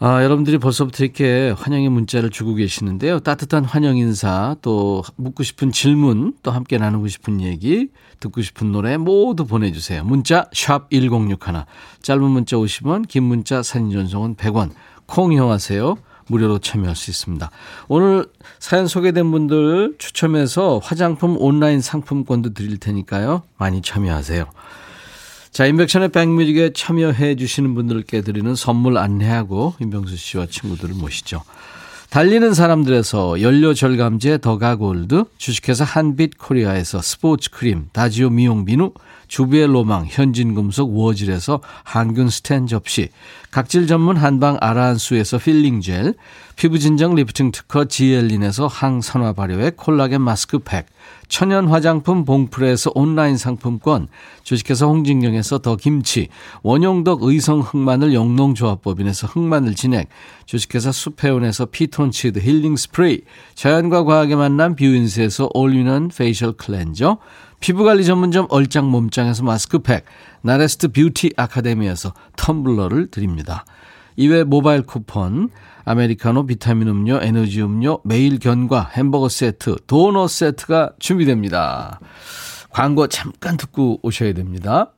아, 0.00 0.22
여러분들이 0.22 0.58
벌써부터 0.58 1.02
이렇게 1.02 1.52
환영의 1.58 1.88
문자를 1.88 2.30
주고 2.30 2.54
계시는데요. 2.54 3.18
따뜻한 3.18 3.64
환영 3.64 3.96
인사, 3.96 4.54
또 4.62 5.02
묻고 5.16 5.42
싶은 5.42 5.72
질문, 5.72 6.34
또 6.44 6.52
함께 6.52 6.78
나누고 6.78 7.08
싶은 7.08 7.40
얘기, 7.40 7.88
듣고 8.20 8.42
싶은 8.42 8.70
노래 8.70 8.96
모두 8.96 9.44
보내주세요. 9.44 10.04
문자 10.04 10.48
1061, 10.52 11.36
짧은 12.02 12.22
문자 12.22 12.56
50원, 12.56 13.08
긴 13.08 13.24
문자 13.24 13.64
사진 13.64 13.90
전송은 13.90 14.36
100원. 14.36 14.70
콩 15.06 15.32
이용하세요. 15.32 15.96
무료로 16.28 16.60
참여할 16.60 16.94
수 16.94 17.10
있습니다. 17.10 17.50
오늘 17.88 18.26
사연 18.60 18.86
소개된 18.86 19.28
분들 19.32 19.96
추첨해서 19.98 20.78
화장품 20.80 21.36
온라인 21.38 21.80
상품권도 21.80 22.54
드릴 22.54 22.78
테니까요. 22.78 23.42
많이 23.56 23.82
참여하세요. 23.82 24.44
자, 25.58 25.66
임백천의 25.66 26.10
백뮤직에 26.10 26.70
참여해 26.72 27.34
주시는 27.34 27.74
분들께 27.74 28.20
드리는 28.20 28.54
선물 28.54 28.96
안내하고 28.96 29.74
임병수 29.80 30.16
씨와 30.16 30.46
친구들을 30.46 30.94
모시죠. 30.94 31.42
달리는 32.10 32.54
사람들에서 32.54 33.42
연료 33.42 33.74
절감제 33.74 34.38
더가골드, 34.38 35.24
주식회사 35.36 35.82
한빛 35.82 36.38
코리아에서 36.38 37.02
스포츠 37.02 37.50
크림, 37.50 37.88
다지오 37.92 38.30
미용 38.30 38.66
비누, 38.66 38.92
주부의 39.26 39.66
로망, 39.66 40.06
현진금속 40.08 40.96
워즐에서 40.96 41.60
항균 41.82 42.30
스텐 42.30 42.68
접시, 42.68 43.08
각질 43.50 43.86
전문 43.86 44.16
한방 44.16 44.58
아라한수에서 44.60 45.38
필링 45.38 45.80
젤, 45.80 46.14
피부 46.56 46.78
진정 46.78 47.14
리프팅 47.14 47.50
특허 47.50 47.86
지엘린에서 47.86 48.66
항산화 48.66 49.32
발효의 49.32 49.72
콜라겐 49.76 50.20
마스크 50.20 50.58
팩, 50.58 50.86
천연 51.28 51.68
화장품 51.68 52.26
봉프레에서 52.26 52.92
온라인 52.94 53.38
상품권, 53.38 54.08
주식회사 54.42 54.86
홍진경에서 54.86 55.58
더 55.58 55.76
김치, 55.76 56.28
원용덕 56.62 57.22
의성 57.22 57.60
흑마늘 57.60 58.12
영농조합법인에서 58.12 59.28
흑마늘 59.28 59.74
진액, 59.74 60.08
주식회사 60.44 60.92
수페온에서 60.92 61.66
피톤치드 61.66 62.40
힐링 62.40 62.76
스프레이, 62.76 63.22
자연과 63.54 64.04
과학의 64.04 64.36
만남 64.36 64.76
뷰인스에서 64.76 65.50
올리는 65.54 66.08
페이셜 66.14 66.52
클렌저, 66.52 67.18
피부관리 67.60 68.04
전문점 68.04 68.46
얼짱 68.50 68.90
몸짱에서 68.90 69.42
마스크팩, 69.42 70.04
나레스트 70.48 70.88
뷰티 70.88 71.34
아카데미에서 71.36 72.14
텀블러를 72.36 73.10
드립니다. 73.10 73.66
이외 74.16 74.44
모바일 74.44 74.80
쿠폰, 74.80 75.50
아메리카노 75.84 76.46
비타민 76.46 76.88
음료, 76.88 77.20
에너지 77.20 77.60
음료, 77.60 78.00
매일 78.02 78.38
견과, 78.38 78.90
햄버거 78.94 79.28
세트, 79.28 79.76
도넛 79.86 80.30
세트가 80.30 80.92
준비됩니다. 80.98 82.00
광고 82.70 83.08
잠깐 83.08 83.58
듣고 83.58 84.00
오셔야 84.02 84.32
됩니다. 84.32 84.94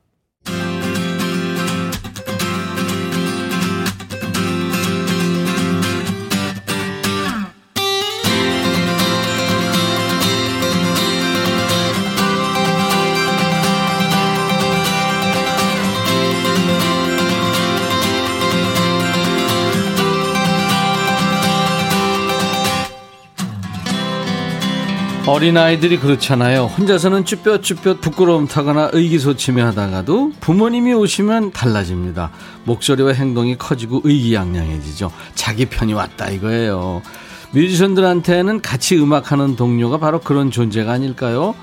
어린아이들이 25.27 25.99
그렇잖아요. 25.99 26.65
혼자서는 26.65 27.25
쭈뼛쭈뼛 27.25 28.01
부끄러움 28.01 28.47
타거나 28.47 28.89
의기소침해 28.91 29.61
하다가도 29.61 30.31
부모님이 30.39 30.93
오시면 30.93 31.51
달라집니다. 31.51 32.31
목소리와 32.63 33.13
행동이 33.13 33.55
커지고 33.55 34.01
의기양양해지죠. 34.03 35.11
자기 35.35 35.67
편이 35.67 35.93
왔다 35.93 36.29
이거예요. 36.29 37.03
뮤지션들한테는 37.51 38.61
같이 38.61 38.97
음악하는 38.97 39.55
동료가 39.55 39.99
바로 39.99 40.19
그런 40.19 40.49
존재가 40.49 40.91
아닐까요? 40.91 41.53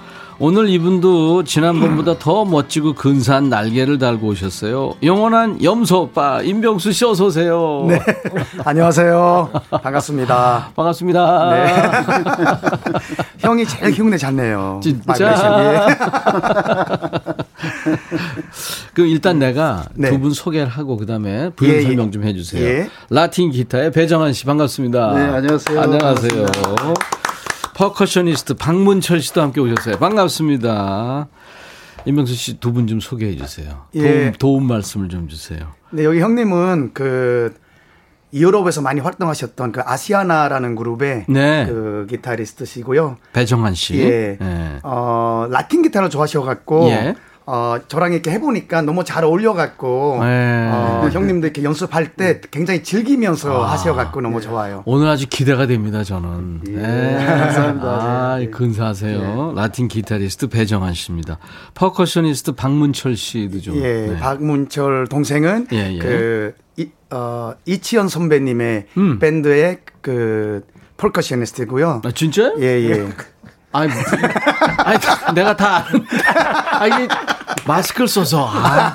오늘 0.40 0.68
이분도 0.68 1.42
지난번보다 1.42 2.18
더 2.18 2.44
멋지고 2.44 2.92
근사한 2.94 3.48
날개를 3.48 3.98
달고 3.98 4.28
오셨어요. 4.28 4.94
영원한 5.02 5.60
염소 5.64 6.02
오빠 6.02 6.40
임병수 6.42 6.92
씨 6.92 7.04
어서 7.04 7.26
오세요. 7.26 7.84
네. 7.88 7.98
안녕하세요. 8.64 9.50
반갑습니다. 9.82 10.70
반갑습니다. 10.76 11.50
네. 11.50 11.66
형이 13.38 13.66
제일 13.66 13.92
흉내 13.92 14.16
잘 14.16 14.36
내요. 14.36 14.78
진짜. 14.80 15.12
그럼 18.94 19.08
일단 19.08 19.40
내가 19.40 19.86
네. 19.94 20.10
두분 20.10 20.30
소개를 20.30 20.68
하고 20.68 20.96
그다음에 20.96 21.50
부연 21.50 21.74
예, 21.74 21.78
예. 21.78 21.82
설명 21.82 22.12
좀 22.12 22.22
해주세요. 22.22 22.64
예. 22.64 22.88
라틴 23.10 23.50
기타의 23.50 23.90
배정환 23.90 24.32
씨 24.32 24.44
반갑습니다. 24.44 25.14
네, 25.14 25.20
안녕하세요. 25.34 25.80
안녕하세요. 25.80 26.46
반갑습니다. 26.46 27.17
퍼커셔니스트 27.78 28.54
박문철 28.54 29.20
씨도 29.20 29.40
함께 29.40 29.60
오셨어요. 29.60 29.98
반갑습니다. 29.98 31.28
임병수 32.06 32.34
씨 32.34 32.58
두 32.58 32.72
분 32.72 32.88
좀 32.88 32.98
소개해 32.98 33.36
주세요. 33.36 33.84
예. 33.94 34.00
도움, 34.00 34.32
도움 34.38 34.66
말씀을 34.66 35.08
좀 35.08 35.28
주세요. 35.28 35.60
네, 35.92 36.02
여기 36.02 36.18
형님은 36.18 36.90
그 36.92 37.54
유럽에서 38.34 38.82
많이 38.82 39.00
활동하셨던 39.00 39.70
그 39.70 39.80
아시아나라는 39.84 40.74
그룹의 40.74 41.26
네. 41.28 41.66
그 41.68 42.08
기타리스트시고요. 42.10 43.16
배정환 43.32 43.74
씨. 43.74 43.96
예. 44.00 44.38
예. 44.42 44.80
어, 44.82 45.46
라틴 45.48 45.82
기타를 45.82 46.10
좋아하셔 46.10 46.42
갖고 46.42 46.88
예. 46.88 47.14
어, 47.50 47.78
저랑 47.88 48.12
이렇게 48.12 48.30
해보니까 48.32 48.82
너무 48.82 49.04
잘 49.04 49.24
어울려갖고 49.24 50.20
예. 50.22 50.68
어, 50.70 51.08
형님도 51.10 51.46
이렇게 51.46 51.62
연습할 51.62 52.12
때 52.12 52.42
굉장히 52.50 52.82
즐기면서 52.82 53.64
아, 53.64 53.72
하셔갖고 53.72 54.20
너무 54.20 54.42
좋아요. 54.42 54.82
오늘 54.84 55.08
아주 55.08 55.26
기대가 55.30 55.66
됩니다, 55.66 56.04
저는. 56.04 56.60
네. 56.64 57.26
감사합니다. 57.26 57.88
아, 57.88 58.36
네. 58.38 58.50
근사하세요. 58.50 59.54
라틴 59.56 59.88
기타리스트 59.88 60.48
배정환 60.48 60.92
씨입니다. 60.92 61.38
percussionist 61.72 62.52
박문철 62.52 63.16
씨도 63.16 63.62
좀. 63.62 63.76
예, 63.76 64.08
네. 64.08 64.18
박문철 64.18 65.06
동생은 65.08 65.68
예, 65.72 65.94
예. 65.94 65.98
그 65.98 66.54
이, 66.76 66.90
어, 67.10 67.54
이치현 67.64 68.08
선배님의 68.08 68.86
음. 68.98 69.18
밴드의 69.20 69.78
그 70.02 70.66
percussionist고요. 70.98 72.02
아, 72.04 72.10
진짜요? 72.10 72.56
예, 72.60 72.90
예. 72.90 73.08
아니, 73.72 73.92
아니, 74.78 74.98
내가 75.34 75.56
다. 75.56 75.86
아, 76.72 76.86
이게 76.86 77.08
마스크를 77.68 78.08
써서. 78.08 78.48
아, 78.50 78.92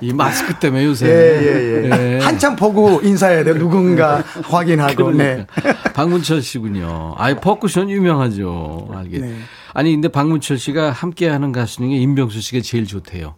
이 0.00 0.12
마스크 0.12 0.54
때문에 0.54 0.84
요새. 0.86 1.06
예, 1.06 1.12
예, 1.12 1.90
예. 1.90 2.14
예. 2.14 2.18
한참 2.20 2.56
보고 2.56 3.00
인사해야 3.02 3.44
돼. 3.44 3.52
누군가 3.54 4.22
확인하고. 4.44 5.12
네. 5.12 5.46
그러니까. 5.54 5.92
박문철 5.92 6.40
씨군요. 6.42 7.14
아이, 7.18 7.36
퍼쿠션 7.36 7.90
유명하죠. 7.90 8.88
알게. 8.94 9.18
네. 9.18 9.36
아니, 9.74 9.92
근데 9.92 10.08
박문철 10.08 10.58
씨가 10.58 10.90
함께 10.90 11.28
하는 11.28 11.52
가수 11.52 11.76
중에 11.76 11.96
임병수 11.96 12.40
씨가 12.40 12.62
제일 12.62 12.86
좋대요. 12.86 13.34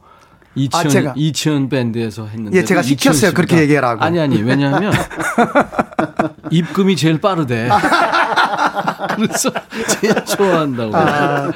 이치현, 0.55 0.87
아, 0.87 0.89
제가? 0.89 1.13
이치현 1.17 1.69
밴드에서 1.69 2.27
했는데. 2.27 2.59
예, 2.59 2.65
제가 2.65 2.83
시켰어요. 2.83 3.33
그렇게 3.33 3.59
얘기하라고. 3.59 4.03
아니, 4.03 4.21
아니. 4.21 4.43
왜냐하면 4.43 4.93
입금이 6.51 6.97
제일 6.97 7.21
빠르대. 7.21 7.69
그래서 9.17 9.51
제일 10.01 10.15
좋아한다고. 10.25 10.97
아 10.97 11.51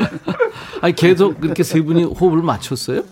니, 0.88 0.94
계속 0.94 1.40
그렇게 1.40 1.62
세 1.62 1.80
분이 1.82 2.04
호흡을 2.04 2.42
맞췄어요? 2.42 3.02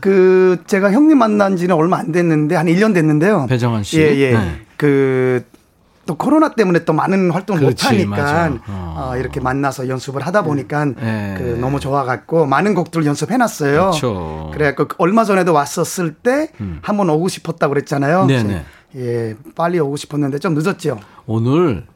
그 0.00 0.62
제가 0.66 0.92
형님 0.92 1.18
만난 1.18 1.56
지는 1.56 1.74
얼마 1.74 1.98
안 1.98 2.12
됐는데 2.12 2.56
한 2.56 2.66
1년 2.66 2.94
됐는데요. 2.94 3.46
배정환 3.48 3.82
씨. 3.82 4.00
예, 4.00 4.16
예. 4.16 4.32
네. 4.32 4.60
그또 4.76 6.16
코로나 6.16 6.50
때문에 6.54 6.84
또 6.84 6.92
많은 6.92 7.30
활동을 7.30 7.62
못 7.62 7.84
하니까. 7.84 8.58
어. 8.66 8.82
어, 8.96 9.16
이렇게 9.16 9.40
만나서 9.40 9.88
연습을 9.88 10.22
하다 10.26 10.42
보니까 10.42 10.84
네. 10.84 11.34
그 11.38 11.56
너무 11.60 11.80
좋아 11.80 12.04
갖고 12.04 12.46
많은 12.46 12.74
곡들 12.74 13.06
연습해 13.06 13.36
놨어요. 13.36 13.72
그렇죠. 13.72 14.50
그래 14.52 14.74
갖고 14.74 14.94
얼마 14.98 15.24
전에도 15.24 15.52
왔었을 15.52 16.14
때 16.14 16.48
한번 16.82 17.08
오고 17.10 17.28
싶었다고 17.28 17.72
그랬잖아요. 17.74 18.26
네 18.26 18.42
네. 18.42 18.64
예, 18.96 19.34
빨리 19.54 19.78
오고 19.78 19.96
싶었는데 19.96 20.38
좀 20.38 20.54
늦었죠. 20.54 20.98
오늘 21.26 21.86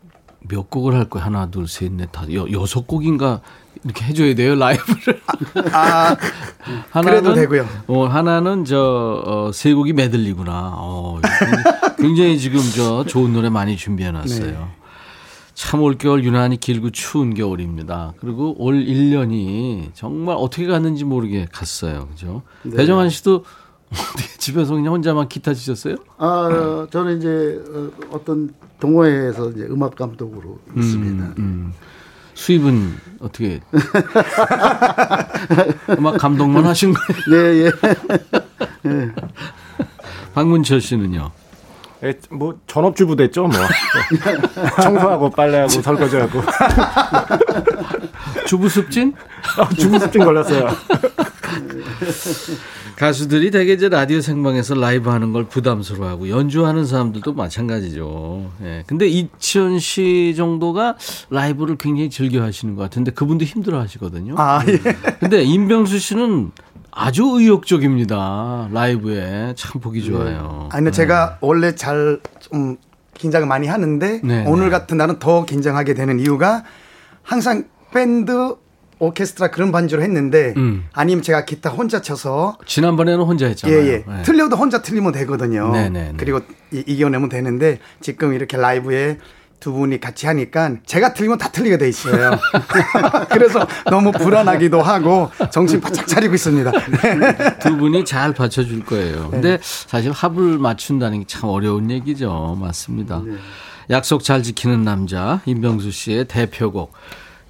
몇 0.49 0.70
곡을 0.70 0.94
할 0.94 1.05
거야? 1.09 1.24
하나, 1.24 1.51
둘, 1.51 1.66
셋, 1.68 1.92
넷, 1.92 2.11
다섯, 2.12 2.32
여, 2.34 2.47
여섯 2.53 2.86
곡인가 2.86 3.40
이렇게 3.84 4.05
해줘야 4.05 4.34
돼요 4.34 4.55
라이브를. 4.55 5.20
아, 5.72 6.16
그래도 7.03 7.34
되고요. 7.34 7.68
어, 7.86 8.07
하나는 8.07 8.64
저 8.64 9.22
어, 9.24 9.51
세 9.53 9.72
곡이 9.74 9.92
메들리구나. 9.92 10.72
어, 10.76 11.20
굉장히- 11.22 11.97
굉장히 11.99 12.38
지금 12.38 12.61
저 12.74 13.05
좋은 13.05 13.32
노래 13.32 13.49
많이 13.49 13.76
준비해놨어요. 13.76 14.51
네. 14.51 14.59
참 15.55 15.80
올겨울 15.80 16.22
유난히 16.24 16.59
길고 16.59 16.90
추운 16.90 17.32
겨울입니다. 17.32 18.12
그리고 18.20 18.55
올 18.59 18.84
1년이 18.84 19.90
정말 19.94 20.36
어떻게 20.38 20.66
갔는지 20.66 21.05
모르게 21.05 21.47
갔어요. 21.51 22.09
그죠? 22.09 22.42
네. 22.62 22.76
배정환 22.76 23.09
씨도 23.09 23.44
집에서 24.39 24.74
그냥 24.74 24.93
혼자만 24.95 25.28
기타 25.28 25.53
치셨어요? 25.55 25.95
아, 26.18 26.26
어, 26.26 26.87
저는 26.91 27.18
이제 27.18 27.62
어, 27.72 27.91
어떤 28.11 28.53
동호회에서 28.80 29.51
이제 29.51 29.62
음악 29.64 29.95
감독으로 29.97 30.59
있습니다. 30.76 31.34
음. 31.39 31.72
수입은 32.34 32.97
어떻게 33.20 33.61
음악 35.99 36.18
감독만 36.18 36.66
하신 36.66 36.93
거예요? 36.93 37.07
네, 37.32 37.64
예. 37.64 37.70
박문철 40.34 40.82
씨는요? 40.82 41.30
예, 42.05 42.12
뭐 42.30 42.61
전업주부 42.66 43.16
됐죠, 43.16 43.45
뭐. 43.45 43.53
청소하고 44.82 45.30
빨래하고 45.30 45.80
설거지하고. 45.80 46.43
주부습진? 48.47 49.14
아, 49.59 49.66
주부습진 49.70 50.22
걸렸어요. 50.22 50.68
가수들이 52.97 53.51
대개 53.51 53.74
이제 53.74 53.88
라디오 53.88 54.20
생방에서 54.20 54.74
라이브 54.74 55.11
하는 55.11 55.32
걸 55.32 55.44
부담스러워하고 55.44 56.30
연주하는 56.30 56.86
사람들도 56.86 57.34
마찬가지죠. 57.34 58.51
예. 58.62 58.84
근데 58.86 59.07
이치현 59.07 59.78
씨 59.78 60.34
정도가 60.36 60.97
라이브를 61.30 61.76
굉장히 61.76 62.09
즐겨 62.11 62.42
하시는 62.42 62.74
것 62.74 62.82
같은데 62.82 63.11
그분도 63.11 63.44
힘들어 63.44 63.80
하시거든요. 63.80 64.34
아, 64.38 64.62
예. 64.66 64.78
근데 65.20 65.42
임병수 65.42 65.99
씨는 65.99 66.53
아주 66.90 67.24
의욕적입니다. 67.34 68.70
라이브에 68.72 69.53
참 69.57 69.80
보기 69.80 70.03
좋아요. 70.03 70.68
아니, 70.72 70.84
근데 70.84 70.90
제가 70.90 71.38
원래 71.40 71.74
잘 71.74 72.20
좀 72.40 72.76
긴장을 73.14 73.47
많이 73.47 73.66
하는데 73.66 74.20
네, 74.22 74.44
오늘 74.47 74.64
네. 74.66 74.70
같은 74.70 74.97
날은 74.97 75.18
더 75.18 75.44
긴장하게 75.44 75.94
되는 75.94 76.20
이유가 76.20 76.64
항상 77.22 77.64
밴드 77.92 78.55
오케스트라 78.99 79.51
그런 79.51 79.72
반주를 79.72 80.03
했는데 80.03 80.55
음. 80.57 80.86
아니면 80.92 81.22
제가 81.22 81.44
기타 81.44 81.70
혼자 81.70 82.01
쳐서 82.01 82.57
지난번에는 82.66 83.24
혼자 83.24 83.47
했잖아요. 83.47 83.78
예, 83.78 83.86
예. 83.86 84.05
네. 84.07 84.22
틀려도 84.22 84.57
혼자 84.57 84.80
틀리면 84.82 85.12
되거든요. 85.12 85.70
네, 85.72 85.88
네, 85.90 86.05
네. 86.05 86.14
그리고 86.16 86.40
이, 86.72 86.82
이겨내면 86.86 87.28
되는데 87.28 87.78
지금 88.01 88.32
이렇게 88.32 88.57
라이브에 88.57 89.18
두 89.59 89.72
분이 89.72 90.01
같이 90.01 90.26
하니까 90.26 90.74
제가 90.84 91.14
틀리면 91.14 91.38
다 91.38 91.49
틀리게 91.51 91.78
돼 91.78 91.88
있어요. 91.88 92.38
그래서 93.30 93.66
너무 93.90 94.12
불안하기도 94.12 94.80
하고 94.82 95.30
정신 95.51 95.80
바짝 95.80 96.07
차리고 96.07 96.34
있습니다. 96.34 96.70
네. 96.70 97.59
두 97.59 97.76
분이 97.76 98.05
잘 98.05 98.32
받쳐줄 98.32 98.84
거예요. 98.84 99.30
근데 99.30 99.59
사실 99.62 100.12
합을 100.12 100.59
맞춘다는 100.59 101.20
게 101.20 101.24
참 101.26 101.49
어려운 101.51 101.90
얘기죠. 101.90 102.57
맞습니다. 102.61 103.22
약속 103.90 104.22
잘 104.24 104.42
지키는 104.42 104.84
남자 104.84 105.40
임병수 105.47 105.90
씨의 105.90 106.26
대표곡 106.26 106.92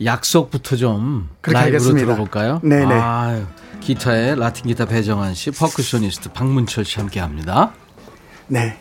약속부터 0.04 0.76
좀 0.76 1.28
그렇게 1.40 1.58
라이브로 1.58 1.78
하겠습니다. 1.80 2.06
들어볼까요? 2.06 2.60
네네. 2.62 2.94
아유, 2.94 3.44
기타에 3.80 4.34
라틴 4.34 4.66
기타 4.66 4.84
배정환 4.84 5.34
씨, 5.34 5.50
percussionist 5.50 6.32
박문철 6.32 6.84
씨 6.84 6.98
함께합니다. 6.98 7.72
네. 8.48 8.78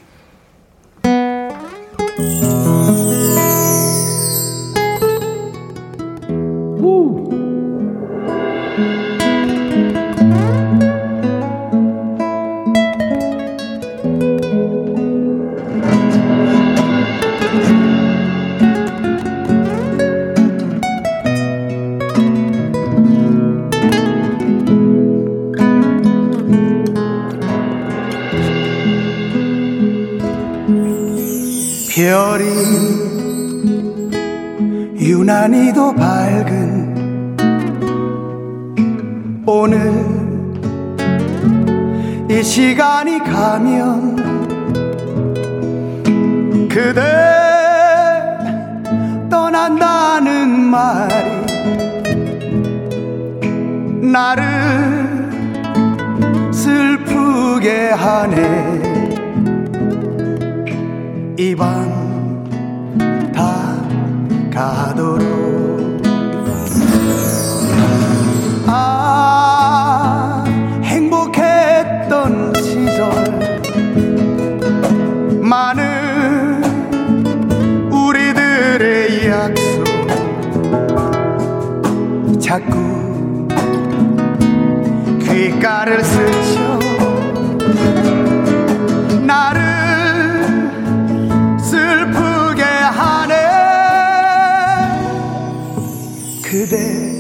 그대 96.58 97.12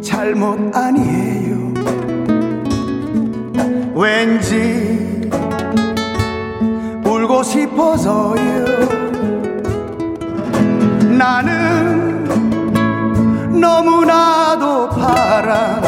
잘못 0.00 0.58
아니에요. 0.74 1.72
왠지 3.94 5.30
울고 7.04 7.44
싶어서요. 7.44 8.64
나는 11.16 12.24
너무나도 13.60 14.88
파란 14.88 15.80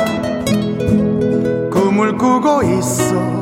꿈을 1.68 2.16
꾸고 2.16 2.62
있어 2.62 3.33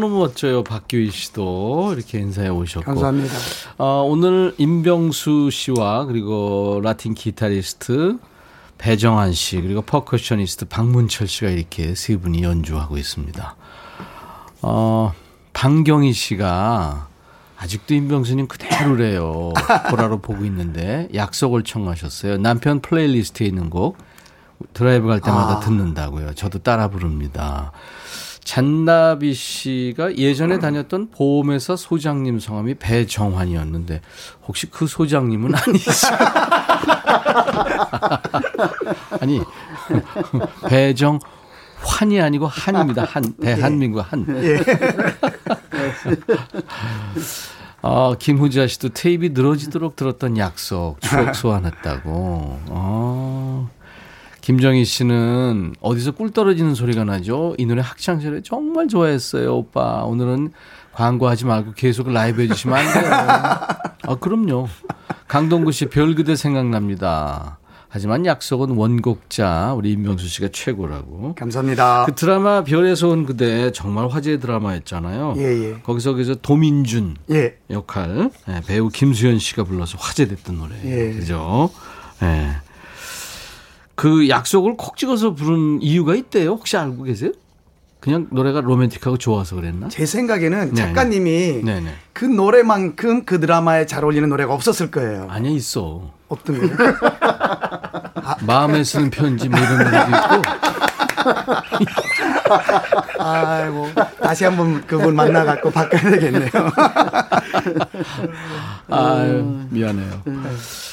너무너무 0.00 0.18
멋져요. 0.20 0.64
박규희 0.64 1.10
씨도 1.10 1.92
이렇게 1.94 2.18
인사해 2.18 2.48
오셨고. 2.48 2.84
감사합니다. 2.86 3.34
어, 3.76 4.02
오늘 4.08 4.54
임병수 4.56 5.50
씨와 5.52 6.06
그리고 6.06 6.80
라틴 6.82 7.14
기타리스트 7.14 8.18
배정환 8.78 9.34
씨 9.34 9.60
그리고 9.60 9.82
percussionist 9.82 10.64
박문철 10.66 11.28
씨가 11.28 11.50
이렇게 11.50 11.94
세 11.94 12.16
분이 12.16 12.42
연주하고 12.42 12.96
있습니다. 12.96 13.56
어, 14.62 15.12
방경희 15.52 16.12
씨가 16.14 17.08
아직도 17.58 17.94
임병수님 17.94 18.48
그대로래요. 18.48 19.52
보라로 19.90 20.20
보고 20.20 20.44
있는데 20.46 21.08
약속을 21.14 21.62
청하셨어요. 21.62 22.38
남편 22.38 22.80
playlist에 22.80 23.46
있는 23.46 23.68
곡 23.68 23.98
드라이브 24.72 25.08
갈 25.08 25.20
때마다 25.20 25.58
아. 25.58 25.60
듣는다고요. 25.60 26.34
저도 26.34 26.60
따라 26.60 26.88
부릅니다. 26.88 27.72
잔나비 28.50 29.32
씨가 29.32 30.16
예전에 30.16 30.58
다녔던 30.58 31.10
보험회사 31.12 31.76
소장님 31.76 32.40
성함이 32.40 32.74
배정환이었는데 32.80 34.00
혹시 34.48 34.66
그 34.68 34.88
소장님은 34.88 35.54
아니시죠? 35.54 36.08
아니 39.20 39.40
배정 40.68 41.20
환이 41.76 42.20
아니고 42.20 42.48
한입니다. 42.48 43.04
한 43.04 43.34
대한민국 43.34 44.00
한. 44.00 44.26
아, 47.82 48.16
김후자 48.18 48.66
씨도 48.66 48.88
테이프 48.88 49.28
늘어지도록 49.32 49.94
들었던 49.94 50.36
약속 50.38 51.00
추억 51.00 51.36
소환했다고. 51.36 52.10
어. 52.66 53.70
김정희 54.40 54.84
씨는 54.84 55.74
어디서 55.80 56.12
꿀 56.12 56.30
떨어지는 56.32 56.74
소리가 56.74 57.04
나죠? 57.04 57.54
이 57.58 57.66
노래 57.66 57.82
학창시절에 57.82 58.40
정말 58.42 58.88
좋아했어요, 58.88 59.54
오빠. 59.54 60.04
오늘은 60.04 60.52
광고하지 60.92 61.44
말고 61.46 61.72
계속 61.74 62.10
라이브 62.10 62.42
해주시면 62.42 62.76
안 62.76 62.92
돼요. 62.92 63.12
아, 63.12 64.14
그럼요. 64.18 64.66
강동구 65.28 65.72
씨 65.72 65.86
별 65.86 66.14
그대 66.14 66.34
생각납니다. 66.36 67.58
하지만 67.92 68.24
약속은 68.24 68.70
원곡자 68.76 69.74
우리 69.74 69.92
임명수 69.92 70.26
씨가 70.28 70.48
최고라고. 70.52 71.34
감사합니다. 71.34 72.04
그 72.06 72.14
드라마 72.14 72.62
별에서 72.62 73.08
온 73.08 73.26
그대 73.26 73.72
정말 73.72 74.08
화제의 74.08 74.38
드라마였잖아요. 74.38 75.34
예, 75.38 75.42
예. 75.42 75.74
거기서 75.82 76.12
그래서 76.12 76.34
도민준 76.36 77.16
예. 77.32 77.56
역할 77.68 78.30
예, 78.48 78.60
배우 78.66 78.88
김수현 78.90 79.40
씨가 79.40 79.64
불러서 79.64 79.98
화제됐던 79.98 80.56
노래. 80.58 80.74
예. 80.84 81.12
그죠? 81.14 81.70
예. 82.22 82.50
그 84.00 84.30
약속을 84.30 84.78
콕 84.78 84.96
찍어서 84.96 85.34
부른 85.34 85.82
이유가 85.82 86.14
있대요. 86.14 86.52
혹시 86.52 86.74
알고 86.78 87.02
계세요? 87.02 87.32
그냥 88.00 88.28
노래가 88.30 88.62
로맨틱하고 88.62 89.18
좋아서 89.18 89.56
그랬나? 89.56 89.88
제 89.90 90.06
생각에는 90.06 90.70
네, 90.70 90.74
작가님이 90.74 91.60
네네. 91.62 91.92
그 92.14 92.24
노래만큼 92.24 93.26
그 93.26 93.38
드라마에 93.40 93.84
잘 93.84 94.02
어울리는 94.02 94.26
노래가 94.26 94.54
없었을 94.54 94.90
거예요. 94.90 95.26
아니야 95.28 95.52
있어. 95.52 96.14
어떤 96.28 96.60
거요? 96.60 96.70
마음에 98.46 98.82
쓰는 98.84 99.10
편지 99.10 99.50
뭐 99.50 99.60
이런 99.60 99.76
노래도 99.76 99.98
있고. 99.98 100.42
아이고 103.18 103.88
다시 104.22 104.44
한번 104.44 104.86
그분 104.86 105.14
만나갖고 105.14 105.70
바꿔야 105.70 106.10
되겠네요. 106.10 106.48
아유, 108.90 109.60
미안해요. 109.70 110.22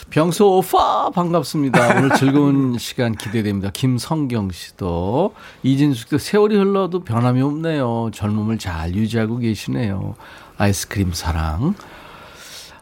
병수 0.10 0.46
오빠 0.46 1.10
반갑습니다. 1.10 1.98
오늘 1.98 2.16
즐거운 2.16 2.78
시간 2.80 3.14
기대됩니다. 3.16 3.70
김성경 3.72 4.52
씨도 4.52 5.34
이진숙 5.64 6.10
도 6.10 6.18
세월이 6.18 6.56
흘러도 6.58 7.04
변함이 7.04 7.42
없네요. 7.42 8.12
젊음을 8.14 8.58
잘 8.58 8.94
유지하고 8.96 9.38
계시네요. 9.38 10.16
아이스크림 10.58 11.12
사랑. 11.14 11.76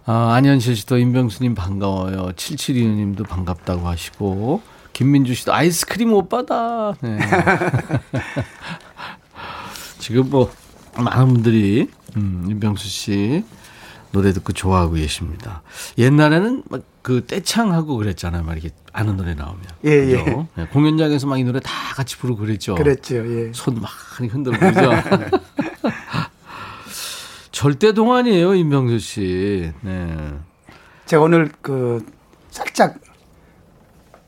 아, 0.06 0.34
안현실 0.36 0.76
씨도 0.76 1.00
임병수님 1.00 1.56
반가워요. 1.56 2.32
7725님도 2.36 3.28
반갑다고 3.28 3.88
하시고 3.88 4.62
김민주 4.96 5.34
씨도 5.34 5.54
아이스크림 5.54 6.14
오빠다. 6.14 6.94
네. 7.02 7.20
지금 10.00 10.30
뭐 10.30 10.50
많은 10.98 11.34
분들이 11.34 11.90
음, 12.16 12.48
임병수 12.50 12.88
씨 12.88 13.44
노래 14.14 14.32
듣고 14.32 14.54
좋아하고 14.54 14.94
계십니다. 14.94 15.62
옛날에는 15.98 16.64
막 16.70 16.82
그 17.06 17.24
떼창하고 17.28 17.98
그랬잖아요. 17.98 18.42
막 18.42 18.54
이렇게 18.54 18.72
아는 18.92 19.16
노래 19.16 19.36
나오면. 19.36 19.62
예, 19.86 19.92
예. 19.92 20.24
네, 20.56 20.66
공연장에서 20.74 21.28
막 21.28 21.38
이 21.38 21.44
노래 21.44 21.60
다 21.60 21.72
같이 21.94 22.18
부르고 22.18 22.40
그랬죠. 22.40 22.74
그랬죠. 22.74 23.18
예. 23.18 23.52
손 23.54 23.80
많이 23.80 24.28
흔들고 24.28 24.58
그죠. 24.58 24.90
절대 27.52 27.94
동안이에요, 27.94 28.56
임병수 28.56 28.98
씨. 28.98 29.72
네. 29.82 30.34
제가 31.06 31.22
오늘 31.22 31.52
그 31.62 32.04
살짝 32.50 32.96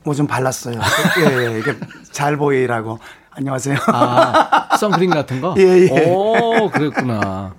뭐 0.07 0.15
좀 0.15 0.25
발랐어요. 0.25 0.79
예, 1.19 1.53
예, 1.53 1.59
이게 1.59 1.75
잘 2.11 2.37
보이라고. 2.37 2.97
안녕하세요. 3.31 3.77
아, 3.87 4.69
선크림 4.79 5.09
같은 5.11 5.41
거? 5.41 5.53
예, 5.59 5.89
예. 5.91 6.05
오, 6.09 6.69
그랬구나. 6.71 7.53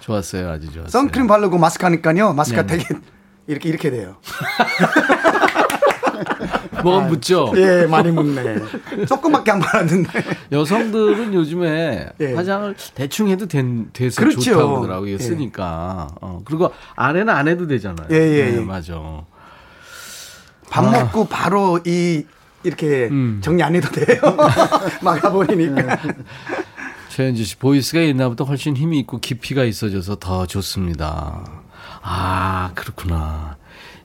좋았어요. 0.00 0.50
아주 0.50 0.66
좋았어요. 0.72 0.88
선크림 0.88 1.28
바르고 1.28 1.56
마스크 1.56 1.84
하니까요. 1.86 2.32
마스크가 2.34 2.66
네네. 2.66 2.82
되게 2.82 3.00
이렇게 3.46 3.68
이렇게 3.68 3.90
돼요. 3.90 4.16
뭐가 6.82 7.06
묻죠? 7.06 7.52
예, 7.56 7.86
많이 7.86 8.10
묻네. 8.10 8.56
조금밖에 9.06 9.52
안 9.52 9.60
발랐는데. 9.60 10.10
여성들은 10.52 11.32
요즘에 11.32 12.08
예. 12.20 12.34
화장을 12.34 12.74
대충 12.94 13.28
해도 13.28 13.46
된, 13.46 13.88
돼서 13.92 14.20
그렇죠. 14.20 14.40
좋다고 14.40 14.78
하더라고요. 14.78 15.12
예. 15.14 15.18
쓰니까. 15.18 16.08
어, 16.20 16.40
그리고 16.44 16.72
안에는 16.96 17.32
안 17.32 17.46
해도 17.48 17.66
되잖아요. 17.68 18.08
예, 18.10 18.16
예, 18.16 18.50
네, 18.50 18.56
예. 18.56 18.60
맞아. 18.60 18.94
밥 20.74 20.90
먹고 20.90 21.26
바로 21.26 21.78
이 21.86 22.24
이렇게 22.64 23.08
음. 23.08 23.40
정리 23.44 23.62
안 23.62 23.76
해도 23.76 23.88
돼요. 23.92 24.20
막아버리니까. 25.02 25.98
최현주 27.10 27.44
씨, 27.44 27.56
보이스가 27.56 28.02
옛날부터 28.02 28.42
훨씬 28.42 28.76
힘이 28.76 28.98
있고 29.00 29.20
깊이가 29.20 29.62
있어져서 29.62 30.16
더 30.16 30.46
좋습니다. 30.46 31.44
아, 32.02 32.72
그렇구나. 32.74 33.56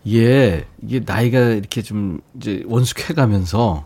이게, 0.04 0.68
이게 0.84 1.02
나이가 1.04 1.40
이렇게 1.40 1.82
좀 1.82 2.20
이제 2.38 2.62
원숙해 2.68 3.16
가면서 3.16 3.86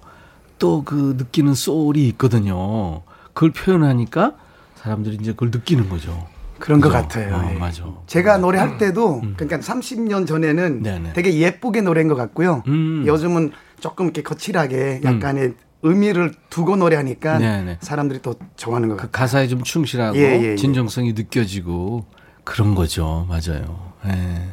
또 0.60 0.84
그 0.84 1.16
느끼는 1.18 1.54
소울이 1.54 2.08
있거든요. 2.10 3.02
그걸 3.34 3.52
표현하니까 3.52 4.34
사람들이 4.76 5.18
이제 5.22 5.32
그걸 5.32 5.52
느끼는 5.52 5.88
거죠. 5.88 6.28
그런 6.64 6.80
것 6.80 6.88
그죠? 6.88 7.02
같아요. 7.02 7.36
어, 7.36 7.50
예. 7.54 7.60
맞아. 7.60 7.84
제가 8.08 8.38
노래할 8.38 8.78
때도 8.78 9.20
그러니까 9.36 9.58
30년 9.58 10.26
전에는 10.26 10.82
네네. 10.82 11.12
되게 11.12 11.34
예쁘게 11.38 11.82
노래한 11.82 12.08
것 12.08 12.16
같고요. 12.16 12.64
음. 12.68 13.04
요즘은 13.06 13.52
조금 13.82 14.06
이렇게 14.06 14.22
거칠하게 14.24 15.02
약간의 15.04 15.56
의미를 15.82 16.34
두고 16.50 16.78
노래하니까 16.78 17.38
네네. 17.40 17.80
사람들이 17.82 18.22
또 18.22 18.36
좋아하는 18.56 18.88
것 18.88 18.96
그 18.96 19.02
같아요. 19.02 19.12
가사에 19.12 19.48
좀 19.48 19.62
충실하고 19.64 20.18
예, 20.18 20.22
예, 20.22 20.52
예. 20.52 20.56
진정성이 20.56 21.12
느껴지고 21.12 22.06
그런 22.46 22.76
거죠. 22.76 23.28
맞아요. 23.28 23.92
예. 24.08 24.52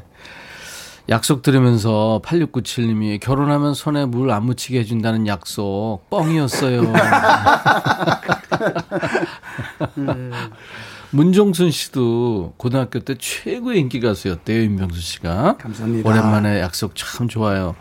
약속 1.08 1.42
들으면서 1.42 2.20
8697님이 2.24 3.20
결혼하면 3.20 3.74
손에 3.74 4.04
물 4.06 4.32
안 4.32 4.46
묻히게 4.46 4.80
해준다는 4.80 5.28
약속 5.28 6.00
뻥이었어요. 6.10 6.82
문종순 11.12 11.70
씨도 11.70 12.54
고등학교 12.56 13.00
때 13.00 13.16
최고의 13.18 13.80
인기 13.80 14.00
가수였대요, 14.00 14.62
임병수 14.62 15.00
씨가. 15.00 15.56
감사합니다. 15.58 16.08
오랜만에 16.08 16.60
약속 16.60 16.94
참 16.94 17.28
좋아요. 17.28 17.74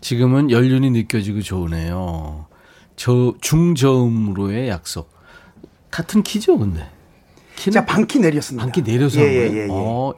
지금은 0.00 0.50
연륜이 0.50 0.90
느껴지고 0.90 1.40
좋으네요. 1.42 2.46
저 2.96 3.34
중저음으로의 3.40 4.68
약속. 4.68 5.10
같은 5.90 6.22
키죠, 6.22 6.58
근데. 6.58 6.86
키는 7.56 7.72
제가 7.74 7.86
반키 7.86 8.18
내렸습니다. 8.20 8.64
반키 8.64 8.82
내려서 8.82 9.20
예, 9.20 9.24
한 9.24 9.32
예? 9.34 9.38
예, 9.38 9.62
예. 9.64 9.68
어, 9.70 10.14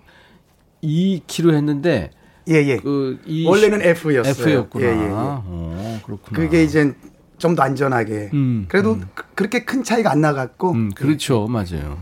2kg 0.82 1.54
했는데 1.54 2.10
예, 2.48 2.54
예. 2.54 2.76
그이 2.76 3.46
원래는 3.46 3.80
F였어요. 3.82 4.30
F였구나. 4.30 4.84
예, 4.86 4.90
예, 4.90 5.02
예. 5.04 5.08
어, 5.10 6.00
그렇구나. 6.04 6.36
그게 6.40 6.64
이제 6.64 6.92
좀 7.38 7.56
더 7.56 7.62
안전하게. 7.64 8.30
음, 8.34 8.66
그래도 8.68 8.98
그- 9.14 9.24
그렇게 9.34 9.64
큰 9.64 9.82
차이가 9.82 10.12
안 10.12 10.20
나갔고. 10.20 10.70
음, 10.72 10.90
그렇죠. 10.94 11.46
맞아요. 11.48 11.98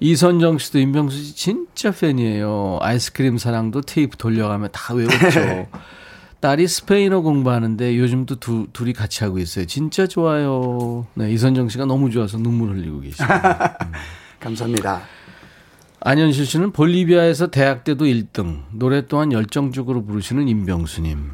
이선정 0.00 0.58
씨도 0.58 0.78
임병수 0.78 1.16
씨 1.16 1.34
진짜 1.34 1.90
팬이에요. 1.90 2.78
아이스크림 2.80 3.38
사랑도 3.38 3.80
테이프 3.80 4.16
돌려가며 4.16 4.68
다 4.68 4.94
외웠죠. 4.94 5.66
딸이 6.40 6.68
스페인어 6.68 7.20
공부하는데 7.20 7.96
요즘도 7.98 8.36
두, 8.36 8.68
둘이 8.72 8.92
같이 8.92 9.24
하고 9.24 9.38
있어요. 9.38 9.64
진짜 9.66 10.06
좋아요. 10.06 11.06
네, 11.14 11.32
이선정 11.32 11.68
씨가 11.68 11.84
너무 11.84 12.10
좋아서 12.10 12.38
눈물 12.38 12.70
흘리고 12.70 13.00
계십니다. 13.00 13.76
감사합니다. 14.38 15.02
안현실 16.00 16.46
씨는 16.46 16.70
볼리비아에서 16.70 17.48
대학 17.48 17.82
때도 17.82 18.04
1등, 18.04 18.62
노래 18.70 19.06
또한 19.08 19.32
열정적으로 19.32 20.04
부르시는 20.04 20.46
임병수님. 20.46 21.32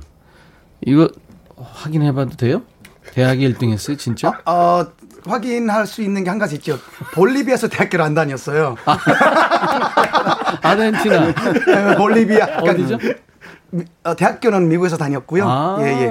이거 0.86 1.10
확인해봐도 1.56 2.36
돼요? 2.36 2.62
대학에 3.12 3.46
1등 3.50 3.70
했어요, 3.70 3.98
진짜? 3.98 4.40
어, 4.46 4.86
확인할 5.26 5.86
수 5.86 6.02
있는 6.02 6.22
게 6.24 6.30
한 6.30 6.38
가지 6.38 6.56
있죠. 6.56 6.78
볼리비아에서 7.14 7.68
대학교를 7.68 8.04
안 8.04 8.14
다녔어요. 8.14 8.76
아르헨티나. 10.62 11.26
네, 11.66 11.96
볼리비아. 11.96 12.58
어디죠? 12.60 12.98
미- 13.70 13.84
어, 14.04 14.14
대학교는 14.16 14.68
미국에서 14.68 14.96
다녔고요. 14.96 15.44
아. 15.48 15.76
예, 15.80 15.84
예. 16.04 16.10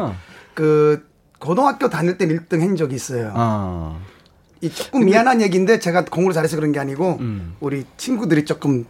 그 0.53 1.07
고등학교 1.39 1.89
다닐 1.89 2.17
땐 2.17 2.29
1등 2.29 2.61
한 2.61 2.75
적이 2.75 2.95
있어요. 2.95 3.31
아. 3.35 3.97
이 4.61 4.69
조금 4.69 5.05
미안한 5.05 5.41
얘기인데 5.41 5.79
제가 5.79 6.05
공부를 6.05 6.33
잘해서 6.33 6.55
그런 6.55 6.71
게 6.71 6.79
아니고 6.79 7.17
음. 7.19 7.55
우리 7.59 7.85
친구들이 7.97 8.45
조금 8.45 8.85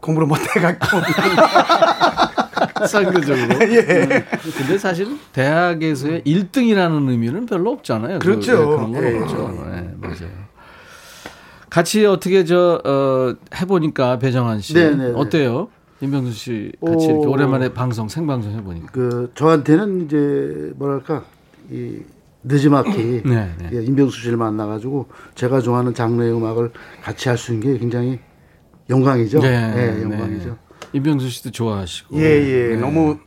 공부를 0.00 0.28
못 0.28 0.36
해갖고 0.56 0.86
상대적으로. 2.88 3.60
예. 3.72 4.24
근데 4.56 4.78
사실 4.78 5.06
대학에서의 5.32 6.22
1등이라는 6.22 7.08
의미는 7.08 7.46
별로 7.46 7.70
없잖아요. 7.72 8.18
그- 8.18 8.26
그렇죠. 8.26 8.52
예, 8.52 8.56
그런 8.56 8.92
건 8.92 9.02
예. 9.04 9.18
없죠. 9.18 9.68
네, 9.70 9.90
맞아요. 10.00 10.44
같이 11.70 12.06
어떻게 12.06 12.44
저 12.44 12.80
어, 12.84 13.34
해보니까 13.56 14.18
배정환 14.18 14.60
씨 14.60 14.74
네, 14.74 14.90
네, 14.94 15.08
네. 15.08 15.12
어때요? 15.16 15.68
임병수 16.00 16.32
씨 16.32 16.72
같이 16.84 17.06
오. 17.06 17.10
이렇게 17.10 17.26
오랜만에 17.26 17.72
방송 17.72 18.08
생방송 18.08 18.52
해보니까. 18.52 18.88
그 18.92 19.32
저한테는 19.34 20.04
이제 20.04 20.72
뭐랄까 20.76 21.24
이 21.70 21.98
늦지막히 22.44 23.22
네, 23.24 23.50
네. 23.58 23.70
예, 23.72 23.82
임병수 23.82 24.20
씨를 24.20 24.36
만나가지고 24.36 25.06
제가 25.34 25.60
좋아하는 25.60 25.94
장르의 25.94 26.32
음악을 26.36 26.70
같이 27.02 27.28
할 27.28 27.38
수 27.38 27.52
있는 27.54 27.72
게 27.72 27.78
굉장히 27.78 28.20
영광이죠. 28.90 29.40
예, 29.44 30.00
영광이죠. 30.02 30.56
네. 30.94 30.98
임병수 30.98 31.28
씨도 31.28 31.50
좋아하시고. 31.50 32.16
예, 32.16 32.22
예. 32.22 32.68
네. 32.68 32.76
너무 32.76 33.18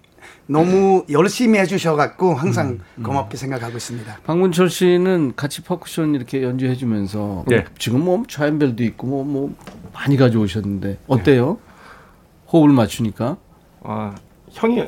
너무 0.50 1.04
열심히 1.10 1.60
해주셔갖고 1.60 2.34
항상 2.34 2.80
음, 2.96 3.04
고맙게 3.04 3.36
생각하고 3.36 3.76
있습니다. 3.76 4.20
박문철 4.26 4.70
씨는 4.70 5.34
같이 5.36 5.62
퍼쿠션 5.62 6.16
이렇게 6.16 6.42
연주해주면서 6.42 7.44
네. 7.48 7.66
지금 7.78 8.06
뭐 8.06 8.24
좌연벨도 8.28 8.84
있고 8.86 9.08
뭐, 9.08 9.26
뭐 9.26 9.56
많이 9.94 10.16
가져오셨는데 10.16 11.00
어때요? 11.08 11.58
호흡을 12.52 12.70
맞추니까 12.70 13.36
어, 13.82 14.16
형이 14.52 14.86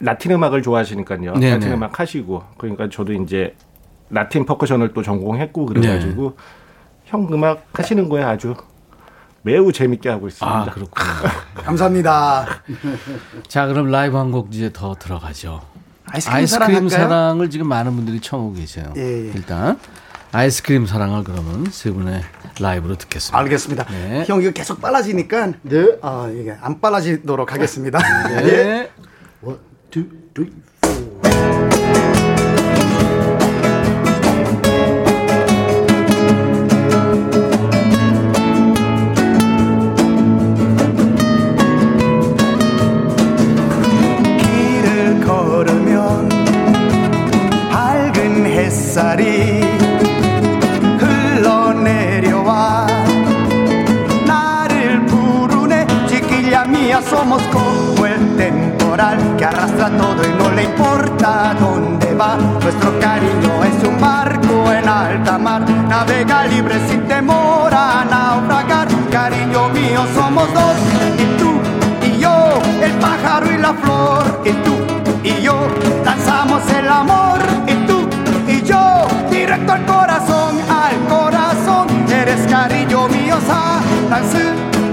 라틴 0.00 0.32
음악을 0.32 0.60
좋아하시니까요. 0.60 1.34
네네. 1.34 1.50
라틴 1.54 1.72
음악 1.72 1.98
하시고 1.98 2.42
그러니까 2.58 2.90
저도 2.90 3.14
이제 3.14 3.54
라틴 4.10 4.44
percussion을 4.44 4.92
또 4.92 5.02
전공했고 5.02 5.64
그래가지고 5.66 6.36
네. 6.36 6.42
형 7.06 7.26
음악 7.32 7.66
하시는 7.72 8.10
거에 8.10 8.22
아주 8.22 8.54
매우 9.42 9.72
재밌게 9.72 10.08
하고 10.08 10.28
있습니다. 10.28 10.56
아 10.56 10.64
그렇군요. 10.66 11.08
감사합니다. 11.54 12.46
자 13.48 13.66
그럼 13.66 13.86
라이브 13.90 14.16
한 14.16 14.30
곡 14.30 14.54
이제 14.54 14.70
더 14.72 14.94
들어가죠. 14.94 15.62
아이스크림, 16.10 16.36
아이스크림 16.36 16.88
사랑? 16.88 17.08
사랑 17.08 17.40
을 17.40 17.50
지금 17.50 17.68
많은 17.68 17.94
분들이 17.94 18.20
청하고 18.20 18.54
계세요. 18.54 18.92
예, 18.96 19.00
예. 19.02 19.32
일단 19.34 19.78
아이스크림 20.32 20.86
사랑을 20.86 21.22
그러면 21.24 21.66
세 21.70 21.90
분의 21.90 22.22
라이브로 22.60 22.96
듣겠습니다. 22.96 23.38
알겠습니다. 23.38 23.84
네. 23.90 24.24
형 24.26 24.42
이거 24.42 24.50
계속 24.50 24.80
빨라지니까 24.80 25.52
네. 25.62 25.98
아 26.02 26.30
이게 26.34 26.54
안 26.60 26.80
빨라지도록 26.80 27.52
하겠습니다. 27.52 27.98
예. 28.32 28.40
네. 28.42 28.90
원, 29.42 29.58
투, 29.90 30.04
쓰리, 30.34 30.52
somos 57.18 57.42
como 57.48 58.06
el 58.06 58.36
temporal 58.36 59.18
que 59.36 59.44
arrastra 59.44 59.90
todo 59.90 60.22
y 60.24 60.32
no 60.40 60.50
le 60.52 60.62
importa 60.64 61.52
dónde 61.58 62.14
va. 62.14 62.36
Nuestro 62.62 62.90
cariño 63.00 63.52
es 63.64 63.88
un 63.88 64.00
barco 64.00 64.72
en 64.72 64.88
alta 64.88 65.36
mar, 65.36 65.62
navega 65.88 66.44
libre 66.46 66.76
sin 66.88 67.02
temor 67.08 67.74
a 67.74 68.04
naufragar. 68.08 68.86
Cariño 69.10 69.68
mío, 69.70 70.00
somos 70.14 70.46
dos, 70.54 70.76
y 71.22 71.24
tú 71.40 71.50
y 72.08 72.20
yo, 72.20 72.34
el 72.86 72.92
pájaro 73.04 73.50
y 73.50 73.58
la 73.58 73.72
flor, 73.74 74.22
y 74.44 74.52
tú 74.64 74.74
y 75.24 75.42
yo, 75.42 75.56
lanzamos 76.04 76.62
el 76.78 76.88
amor, 76.88 77.40
y 77.66 77.74
tú 77.88 77.98
y 78.46 78.62
yo, 78.62 79.08
directo 79.28 79.72
al 79.72 79.84
corazón, 79.86 80.52
al 80.84 80.96
corazón, 81.14 81.86
eres 82.08 82.46
cariño 82.46 83.08
mío, 83.08 83.36
sa, 83.48 83.80
tan, 84.08 84.22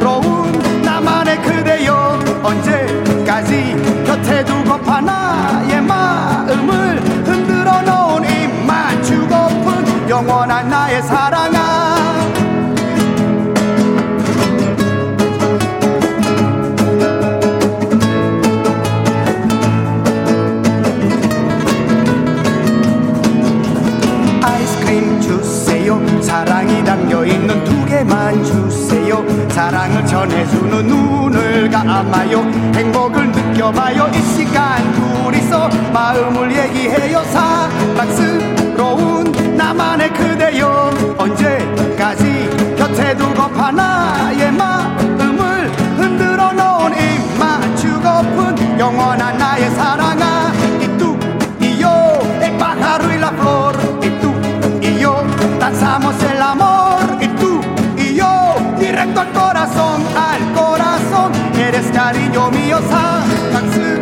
roun, 0.01 0.51
namane. 0.83 1.35
언제까지 2.45 3.75
곁에 4.05 4.45
두고 4.45 4.77
파 4.81 5.01
나의 5.01 5.81
마음을 5.81 7.01
흔들어 7.25 7.81
놓은 7.81 8.23
입만 8.23 9.01
주고픈 9.03 10.09
영원한 10.09 10.69
나의 10.69 11.01
사랑아. 11.01 11.84
사랑이 26.45 26.83
담겨있는 26.83 27.63
두 27.63 27.85
개만 27.85 28.43
주세요. 28.43 29.25
사랑을 29.49 30.05
전해주는 30.05 30.85
눈을 30.85 31.71
감아요. 31.71 32.41
행복을 32.75 33.31
느껴봐요. 33.31 34.07
이 34.13 34.21
시간 34.21 34.77
둘이서 34.93 35.67
마음을 35.91 36.55
얘기해요. 36.55 37.23
사랑스러운 37.95 39.31
나만의 39.57 40.13
그대여. 40.13 40.91
언제까지 41.17 42.75
곁에 42.77 43.17
두고 43.17 43.49
파 43.49 43.71
나의 43.71 44.51
마음을 44.51 45.71
흔들어 45.97 46.53
놓은 46.53 46.93
입만 46.93 47.75
주고픈 47.75 48.79
영원한 48.79 49.35
나의 49.35 49.71
사랑아. 49.71 50.53
tú 54.21 54.31
y 54.81 54.99
yo 54.99 55.23
danzamos 55.59 56.15
el 56.23 56.34
amor 56.34 56.34
cariño 62.05 62.51
mío 62.51 62.79
사랑스러운 62.81 63.97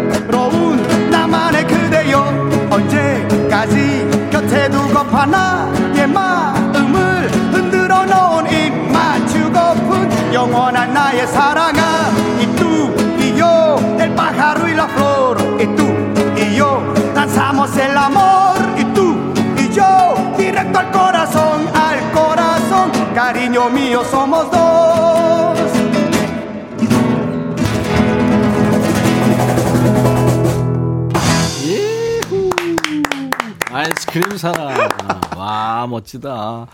나만의 1.09 1.65
그대여 1.65 2.19
언제까지 2.69 4.27
곁에 4.29 4.69
두고 4.69 5.05
파 5.05 5.25
나의 5.25 6.07
마음을 6.07 7.29
흔들어 7.53 8.03
놓은 8.03 8.51
입만 8.51 9.25
주고픈 9.25 10.33
영원한 10.33 10.93
나의 10.93 11.25
사랑아 11.27 12.11
la 14.75 14.87
flor 14.87 15.37
y 15.61 15.65
tú 15.77 15.87
y 16.35 16.55
yo 16.55 16.81
danzamos 17.13 17.77
el 17.77 17.95
amor 17.95 18.57
y 18.75 18.83
tú 18.95 19.15
y 19.55 19.69
yo 19.69 20.15
directo 20.35 20.79
al 20.79 20.91
corazón 20.91 21.67
al 21.73 21.99
corazón 22.11 22.91
cariño 23.13 23.69
mío 23.69 24.03
somos 24.03 24.49
dos 24.51 24.72
아이스크림 34.13 34.37
사랑. 34.37 34.89
와, 35.35 35.87
멋지다. 35.89 36.67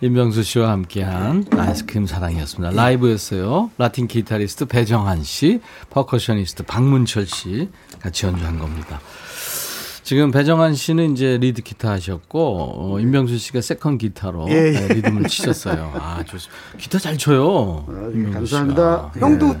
임병수 0.00 0.44
씨와 0.44 0.70
함께한 0.70 1.46
아이스크림 1.56 2.06
사랑이었습니다. 2.06 2.76
라이브였어요. 2.76 3.72
라틴 3.76 4.06
기타리스트 4.06 4.66
배정한 4.66 5.24
씨, 5.24 5.60
percussionist 5.90 6.62
박문철 6.62 7.26
씨 7.26 7.70
같이 8.00 8.26
연주한 8.26 8.60
겁니다. 8.60 9.00
지금 10.04 10.30
배정환 10.30 10.76
씨는 10.76 11.14
이제 11.14 11.38
리드 11.38 11.62
기타 11.62 11.90
하셨고 11.90 12.94
어, 12.94 13.00
임병수 13.00 13.36
씨가 13.38 13.60
second 13.62 13.98
기타로 13.98 14.46
예, 14.50 14.54
예. 14.54 14.70
네, 14.70 14.94
리듬을 14.94 15.24
치셨어요. 15.26 15.92
아, 15.96 16.22
좋습니다. 16.24 16.54
기타 16.78 16.98
잘 17.00 17.18
쳐요. 17.18 17.84
아, 17.88 18.10
임병수 18.14 18.32
감사합니다. 18.54 19.10
씨가. 19.14 19.26
형도 19.26 19.52
대, 19.54 19.58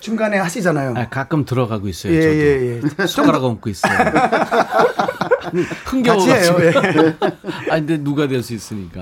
중간에 0.00 0.38
하시잖아요 0.38 0.94
아, 0.96 1.08
가끔 1.08 1.44
들어가고 1.44 1.86
있어요. 1.88 2.14
예, 2.14 2.20
저도. 2.22 2.34
예, 2.34 2.80
예. 3.02 3.06
숟가락 3.06 3.44
얹고 3.44 3.70
있어요. 3.70 3.92
흥겨워가지고. 5.84 6.64
예. 6.64 6.72
아, 7.70 7.76
근데 7.76 7.98
누가 7.98 8.26
될 8.26 8.42
수 8.42 8.54
있으니까. 8.54 9.00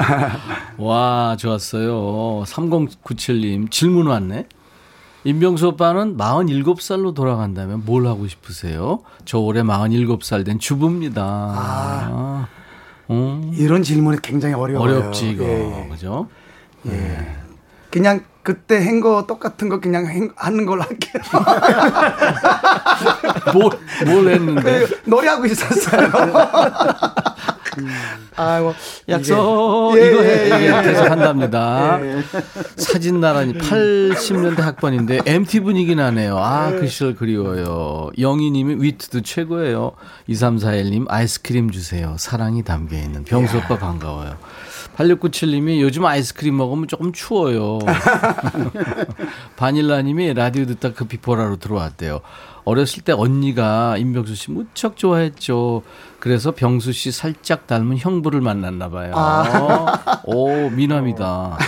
와, 0.77 1.37
좋았어요. 1.39 2.43
3097님, 2.47 3.71
질문 3.71 4.09
왔네. 4.09 4.47
임병수 5.25 5.69
오빠는 5.69 6.17
47살로 6.17 7.15
돌아간다면 7.15 7.83
뭘 7.85 8.07
하고 8.07 8.27
싶으세요? 8.29 9.01
저 9.25 9.39
올해 9.39 9.63
47살 9.63 10.45
된 10.45 10.59
주부입니다. 10.59 11.23
아. 11.25 12.47
음. 13.11 13.53
이런 13.55 13.83
질문이 13.83 14.19
굉장히 14.23 14.55
어려워요. 14.55 14.91
어렵지, 14.99 15.31
이거. 15.31 15.45
예, 15.45 15.85
예. 15.85 15.89
그죠? 15.89 16.29
예. 16.87 16.91
네. 16.91 17.37
그냥 17.91 18.25
그때 18.43 18.83
한 18.83 19.01
거 19.01 19.27
똑같은 19.27 19.69
거 19.69 19.79
그냥 19.81 20.07
행, 20.07 20.31
하는 20.37 20.65
걸로 20.65 20.83
할게요. 20.83 21.23
뭘, 23.55 23.71
뭘 24.07 24.29
했는데? 24.35 24.87
그 24.87 25.01
노래하고 25.05 25.45
있었어요. 25.47 26.09
음. 27.79 27.89
아이고 28.37 28.75
약속 29.09 29.95
예, 29.97 30.11
이거 30.11 30.23
해 30.23 30.51
예, 30.51 30.67
예, 30.67 30.83
계속 30.83 31.11
한답니다. 31.11 31.99
예. 32.03 32.23
사진 32.77 33.21
나란히 33.21 33.53
80년대 33.55 34.61
학번인데 34.61 35.21
MT 35.27 35.61
분위기 35.61 35.95
나네요. 35.95 36.37
아 36.39 36.71
그 36.71 36.87
시절 36.89 37.15
그리워요. 37.15 38.11
영희님이 38.19 38.77
위트도 38.83 39.21
최고예요. 39.23 39.93
2341님 40.29 41.07
아이스크림 41.09 41.71
주세요. 41.71 42.17
사랑이 42.19 42.63
담겨 42.65 42.97
있는 42.97 43.23
병수 43.25 43.59
오빠 43.59 43.79
반가워요. 43.79 44.37
8697님이 44.99 45.81
요즘 45.81 46.05
아이스크림 46.05 46.57
먹으면 46.57 46.89
조금 46.89 47.13
추워요. 47.13 47.79
바닐라님이 49.57 50.35
라디오 50.35 50.67
듣다 50.67 50.93
급히 50.93 51.19
보라로 51.19 51.57
들어왔대요. 51.57 52.21
어렸을 52.65 53.03
때 53.03 53.13
언니가 53.13 53.97
임병수 53.97 54.35
씨 54.35 54.51
무척 54.51 54.97
좋아했죠. 54.97 55.83
그래서 56.19 56.51
병수 56.51 56.93
씨 56.93 57.13
살짝 57.13 57.67
닮은 57.67 57.97
형부를 57.97 58.41
만났나 58.41 58.91
봐요. 58.91 59.13
아. 59.15 60.21
오, 60.25 60.69
미남이다. 60.69 61.59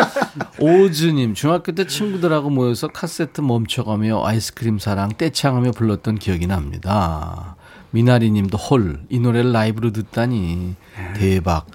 오즈님, 0.58 1.34
중학교 1.34 1.72
때 1.72 1.86
친구들하고 1.86 2.50
모여서 2.50 2.88
카세트 2.88 3.42
멈춰가며 3.42 4.24
아이스크림 4.24 4.78
사랑 4.78 5.10
떼창하며 5.16 5.72
불렀던 5.72 6.16
기억이 6.16 6.46
납니다. 6.46 7.54
미나리 7.90 8.30
님도 8.30 8.56
헐, 8.56 9.00
이 9.10 9.20
노래를 9.20 9.52
라이브로 9.52 9.92
듣다니. 9.92 10.74
대박. 11.14 11.66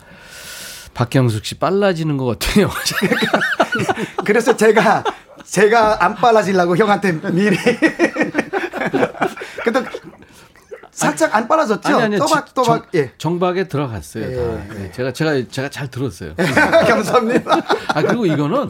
박경숙 0.93 1.45
씨 1.45 1.55
빨라지는 1.55 2.17
것 2.17 2.25
같아요. 2.25 2.69
그래서 4.25 4.55
제가 4.55 5.03
제가 5.45 6.03
안 6.03 6.15
빨라지려고 6.15 6.77
형한테 6.77 7.11
미리. 7.31 7.57
근데 9.63 9.83
살짝 10.91 11.35
안 11.35 11.47
빨라졌죠? 11.47 11.89
아니, 11.89 12.03
아니, 12.03 12.17
또박 12.17 12.53
또박 12.53 12.89
예. 12.95 13.11
정박에 13.17 13.67
들어갔어요. 13.67 14.23
예. 14.23 14.73
네. 14.73 14.91
제가 14.91 15.11
제가 15.11 15.43
제가 15.49 15.69
잘 15.69 15.89
들었어요. 15.89 16.35
감사합니다. 16.35 17.51
아 17.87 18.01
그리고 18.03 18.25
이거는 18.25 18.69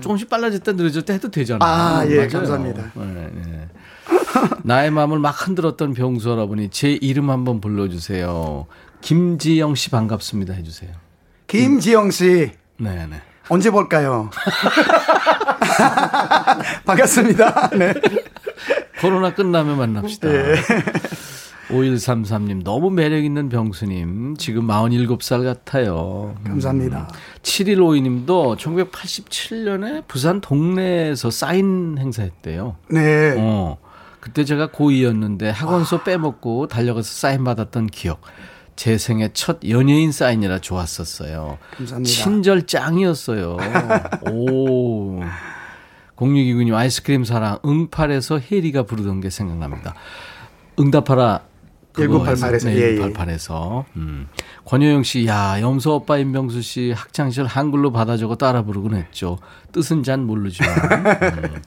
조금씩 0.00 0.28
빨라졌다 0.28 0.72
느려졌다 0.72 1.12
해도 1.12 1.30
되잖아요. 1.30 1.68
아 1.68 2.04
예, 2.06 2.16
맞아요. 2.16 2.28
감사합니다. 2.28 2.92
네, 2.94 3.30
네. 3.32 3.68
나의 4.64 4.90
마음을 4.90 5.18
막 5.18 5.30
흔들었던 5.30 5.94
병수 5.94 6.28
여러분이 6.28 6.68
제 6.70 6.92
이름 6.92 7.30
한번 7.30 7.60
불러주세요. 7.60 8.66
김지영 9.00 9.76
씨 9.76 9.90
반갑습니다 9.90 10.52
해주세요. 10.52 11.05
김지영 11.46 12.10
씨. 12.10 12.50
네네. 12.78 13.06
네. 13.06 13.22
언제 13.48 13.70
볼까요? 13.70 14.30
반갑습니다. 16.84 17.70
네. 17.70 17.94
코로나 19.00 19.32
끝나면 19.34 19.78
만납시다. 19.78 20.28
네. 20.28 20.54
5133님, 21.68 22.62
너무 22.62 22.90
매력있는 22.90 23.48
병수님. 23.48 24.36
지금 24.36 24.68
47살 24.68 25.44
같아요. 25.44 26.36
감사합니다. 26.44 27.08
음. 27.10 27.16
7152님도 27.42 28.56
1987년에 28.56 30.06
부산 30.06 30.40
동네에서 30.40 31.30
사인 31.30 31.96
행사했대요. 31.98 32.76
네. 32.90 33.34
어. 33.38 33.78
그때 34.20 34.44
제가 34.44 34.68
고2였는데 34.68 35.52
학원서 35.52 36.02
빼먹고 36.02 36.68
달려가서 36.68 37.08
사인 37.08 37.44
받았던 37.44 37.88
기억. 37.88 38.20
제 38.76 38.98
생애 38.98 39.30
첫 39.32 39.58
연예인 39.68 40.12
사인이라 40.12 40.60
좋았었어요. 40.60 41.58
감사합니다. 41.76 42.10
친절 42.10 42.66
짱이었어요. 42.66 43.56
오. 44.30 45.20
0629님 46.16 46.74
아이스크림 46.74 47.24
사랑 47.24 47.58
응팔에서 47.64 48.38
혜리가 48.38 48.84
부르던 48.84 49.20
게 49.20 49.30
생각납니다. 49.30 49.94
응답하라 50.78 51.42
1988에서 51.94 52.64
네, 52.66 52.76
예, 52.76 52.98
1988에서 52.98 53.84
음. 53.96 54.28
권효영 54.66 55.02
씨, 55.02 55.26
야 55.26 55.60
염소 55.60 55.94
오빠 55.94 56.18
임병수 56.18 56.60
씨 56.60 56.92
학창 56.94 57.30
시절 57.30 57.46
한글로 57.46 57.92
받아 57.92 58.16
적어 58.18 58.36
따라 58.36 58.62
부르곤 58.62 58.94
했죠. 58.94 59.38
뜻은 59.72 60.02
잘 60.02 60.18
모르지만. 60.18 60.70
음. 60.74 61.62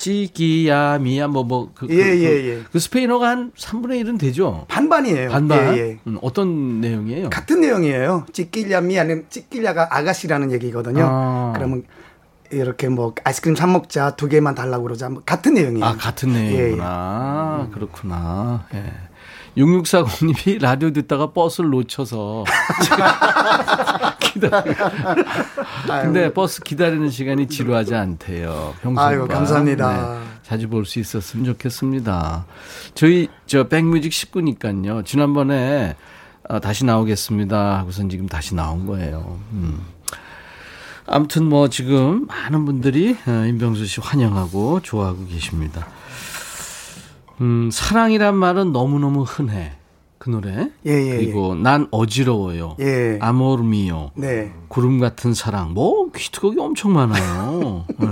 찌기야 0.00 0.98
미야 0.98 1.28
뭐뭐 1.28 1.72
그, 1.74 1.86
그, 1.86 1.94
예, 1.94 1.98
예, 1.98 2.28
그, 2.28 2.48
예. 2.48 2.62
그 2.72 2.78
스페인어가 2.78 3.28
한 3.28 3.52
3분의 3.52 4.02
1은 4.02 4.18
되죠. 4.18 4.64
반반이에요. 4.68 5.28
반반. 5.30 5.76
예, 5.76 5.78
예. 5.78 5.98
음, 6.06 6.18
어떤 6.22 6.80
내용이에요? 6.80 7.28
같은 7.28 7.60
내용이에요. 7.60 8.24
찌끼야 8.32 8.80
미야는 8.80 9.26
찌끼야가 9.28 9.88
아가씨라는 9.90 10.52
얘기거든요. 10.52 11.06
아. 11.06 11.52
그러면 11.54 11.84
이렇게 12.50 12.88
뭐 12.88 13.14
아이스크림 13.22 13.54
사 13.54 13.66
먹자 13.66 14.16
두 14.16 14.26
개만 14.26 14.54
달라고 14.54 14.84
그러자 14.84 15.10
뭐 15.10 15.22
같은 15.24 15.52
내용이에요. 15.54 15.84
아 15.84 15.94
같은 15.96 16.32
내용이구나. 16.32 17.58
예, 17.60 17.66
예. 17.66 17.74
그렇구나. 17.74 18.66
예. 18.74 18.92
6640님이 19.58 20.62
라디오 20.62 20.92
듣다가 20.92 21.32
버스를 21.32 21.70
놓쳐서 21.70 22.44
기다려. 24.40 26.02
근데 26.02 26.32
버스 26.32 26.60
기다리는 26.62 27.08
시간이 27.10 27.46
지루하지 27.48 27.94
않대요. 27.94 28.74
평소보다. 28.82 29.06
아이고 29.06 29.28
감사합니다. 29.28 30.18
네, 30.20 30.26
자주 30.42 30.68
볼 30.68 30.84
수 30.84 30.98
있었으면 30.98 31.44
좋겠습니다. 31.46 32.46
저희 32.94 33.28
저 33.46 33.64
백뮤직 33.68 34.12
식구니까요. 34.12 35.02
지난번에 35.04 35.96
어, 36.48 36.58
다시 36.60 36.84
나오겠습니다 36.84 37.78
하고선 37.78 38.08
지금 38.08 38.26
다시 38.26 38.54
나온 38.54 38.86
거예요. 38.86 39.38
음. 39.52 39.78
아무튼 41.06 41.44
뭐 41.44 41.68
지금 41.68 42.26
많은 42.26 42.64
분들이 42.64 43.16
어, 43.26 43.44
임병수 43.46 43.86
씨 43.86 44.00
환영하고 44.00 44.80
좋아하고 44.80 45.26
계십니다. 45.26 45.86
음, 47.40 47.70
사랑이란 47.72 48.34
말은 48.36 48.72
너무너무 48.72 49.22
흔해. 49.22 49.72
그 50.20 50.28
노래. 50.28 50.70
예, 50.84 50.90
예, 50.90 51.16
그리고 51.16 51.56
예. 51.56 51.62
난 51.62 51.88
어지러워요. 51.90 52.76
예. 52.78 53.16
아모르미요. 53.22 54.10
네. 54.16 54.52
구름 54.68 55.00
같은 55.00 55.32
사랑. 55.32 55.72
뭐 55.72 56.10
히트곡이 56.14 56.60
엄청 56.60 56.92
많아요. 56.92 57.86
네. 57.98 58.06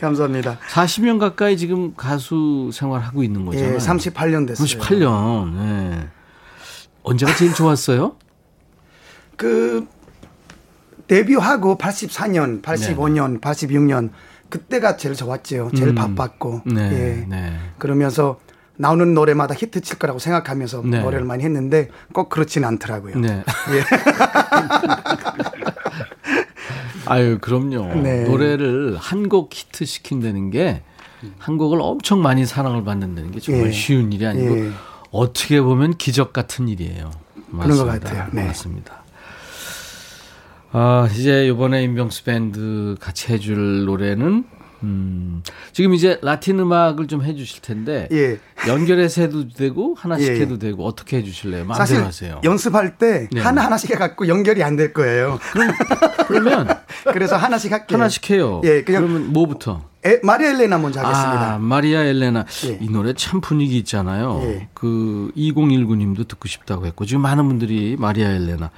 감사합니다. 0.00 0.60
40년 0.70 1.18
가까이 1.18 1.56
지금 1.56 1.96
가수 1.96 2.70
생활하고 2.72 3.24
있는 3.24 3.44
거잖아요. 3.44 3.74
예, 3.74 3.76
38년 3.76 4.46
됐어요. 4.46 4.66
38년. 4.68 5.54
네. 5.56 6.08
언제가 7.02 7.34
제일 7.34 7.52
좋았어요? 7.52 8.14
그 9.36 9.84
데뷔하고 11.08 11.76
84년, 11.76 12.62
85년, 12.62 13.32
네. 13.32 13.38
86년 13.40 14.10
그때가 14.48 14.96
제일 14.96 15.16
좋았죠. 15.16 15.72
제일 15.74 15.88
음. 15.88 15.94
바빴고. 15.96 16.62
네, 16.66 16.82
예. 16.92 17.26
네. 17.28 17.58
그러면서 17.78 18.38
나오는 18.78 19.12
노래마다 19.12 19.54
히트 19.54 19.80
칠 19.82 19.98
거라고 19.98 20.18
생각하면서 20.20 20.82
네. 20.84 21.00
노래를 21.00 21.26
많이 21.26 21.44
했는데 21.44 21.90
꼭 22.12 22.28
그렇지는 22.30 22.66
않더라고요. 22.68 23.18
네. 23.18 23.42
예. 23.74 23.82
아유, 27.06 27.38
그럼요. 27.40 27.94
네. 28.02 28.24
노래를 28.24 28.96
한 28.98 29.28
곡 29.28 29.52
히트 29.54 29.84
시킨다는 29.84 30.50
게한 30.50 31.58
곡을 31.58 31.80
엄청 31.82 32.22
많이 32.22 32.46
사랑을 32.46 32.84
받는다는 32.84 33.30
게 33.32 33.40
정말 33.40 33.66
예. 33.68 33.72
쉬운 33.72 34.12
일이 34.12 34.24
아니고 34.26 34.58
예. 34.58 34.70
어떻게 35.10 35.60
보면 35.60 35.96
기적 35.96 36.32
같은 36.32 36.68
일이에요. 36.68 37.10
맞습니다. 37.50 37.64
그런 37.64 37.78
것 37.78 37.86
같아요. 37.86 38.26
네. 38.32 38.46
맞습니다. 38.46 39.02
아, 40.70 41.08
이제 41.12 41.46
이번에 41.46 41.82
임병수 41.84 42.24
밴드 42.24 42.94
같이 43.00 43.32
해줄 43.32 43.86
노래는 43.86 44.44
음, 44.82 45.42
지금 45.72 45.94
이제 45.94 46.18
라틴 46.22 46.58
음악을 46.60 47.06
좀 47.08 47.22
해주실 47.22 47.62
텐데 47.62 48.08
예. 48.12 48.38
연결해서 48.68 49.22
해도 49.22 49.48
되고 49.48 49.94
하나씩 49.98 50.28
예. 50.36 50.40
해도 50.40 50.58
되고 50.58 50.84
어떻게 50.86 51.18
해주실래요? 51.18 51.64
마음대로 51.64 52.04
하세요. 52.04 52.40
연습할 52.44 52.96
때 52.96 53.28
네. 53.32 53.40
하나 53.40 53.64
하나씩 53.64 53.90
해갖고 53.90 54.28
연결이 54.28 54.62
안 54.62 54.76
될 54.78 54.92
거예요. 54.92 55.40
그럼, 55.52 55.72
그러면 56.28 56.68
그래서 57.12 57.36
하나씩 57.36 57.72
할게요. 57.72 57.98
하나씩 57.98 58.30
해요. 58.30 58.60
예, 58.64 58.84
그러면 58.84 59.32
뭐부터? 59.32 59.82
에, 60.06 60.20
마리아 60.22 60.50
엘레나 60.50 60.78
먼저 60.78 61.00
하겠습니다. 61.00 61.54
아, 61.54 61.58
마리아 61.58 62.04
엘레나 62.04 62.44
예. 62.66 62.78
이 62.80 62.88
노래 62.88 63.12
참 63.14 63.40
분위기 63.40 63.76
있잖아요. 63.78 64.40
예. 64.44 64.68
그 64.74 65.32
2019님도 65.36 66.28
듣고 66.28 66.46
싶다고 66.46 66.86
했고 66.86 67.04
지금 67.04 67.22
많은 67.22 67.48
분들이 67.48 67.96
마리아 67.98 68.30
엘레나 68.30 68.70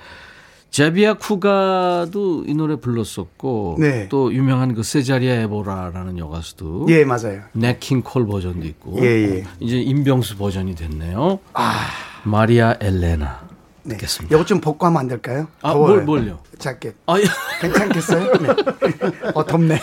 제비아 0.71 1.14
쿠가도 1.14 2.45
이 2.47 2.55
노래 2.55 2.77
불렀었고 2.77 3.77
네. 3.81 4.09
또 4.09 4.33
유명한 4.33 4.75
그 4.75 4.85
세자리아 4.85 5.35
에보라라는 5.43 6.16
여가수도 6.18 6.87
예 6.89 7.05
맞아요. 7.05 7.43
네킹 7.53 8.03
콜 8.03 8.27
버전도 8.27 8.66
있고 8.66 8.97
예, 9.01 9.07
예. 9.07 9.45
이제 9.59 9.81
임병수 9.81 10.37
버전이 10.37 10.77
됐네요. 10.77 11.41
아 11.55 11.75
마리아 12.23 12.77
엘레나 12.81 13.49
네. 13.83 13.97
듣겠습니다. 13.97 14.37
이거 14.37 14.45
좀 14.45 14.61
벗고 14.61 14.87
하면 14.87 15.01
안 15.01 15.09
될까요? 15.09 15.49
아, 15.62 15.75
뭘, 15.75 16.05
뭘요? 16.05 16.39
자켓. 16.59 16.95
아, 17.07 17.18
예. 17.18 17.25
괜찮겠어요? 17.61 18.33
네. 18.35 18.49
어, 19.35 19.45
덥네. 19.45 19.81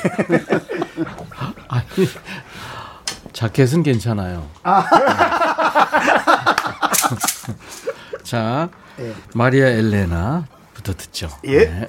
아, 1.68 1.84
자켓은 3.34 3.84
괜찮아요. 3.84 4.48
아. 4.64 4.86
자, 8.24 8.70
예. 9.00 9.14
마리아 9.34 9.68
엘레나 9.68 10.46
부터 10.88 10.94
듣죠. 10.94 11.30
예. 11.46 11.66
네. 11.66 11.88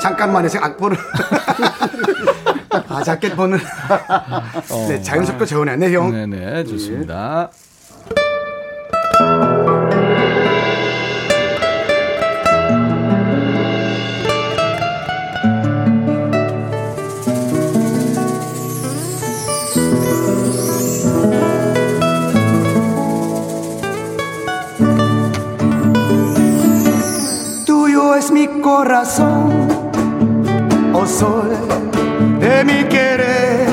잠깐만 0.00 0.44
해서 0.44 0.58
악보를. 0.60 0.96
아, 2.88 3.02
자켓 3.02 3.34
번을. 3.34 3.58
어, 4.70 4.86
네, 4.88 5.02
자연스럽게 5.02 5.44
재워냈네, 5.44 5.92
형. 5.92 6.10
네네, 6.12 6.64
좋습니다. 6.64 7.50
예. 9.20 9.57
Corazón, 28.60 29.68
oh 30.92 31.06
sol 31.06 31.50
de 32.40 32.64
mi 32.64 32.84
querer, 32.84 33.68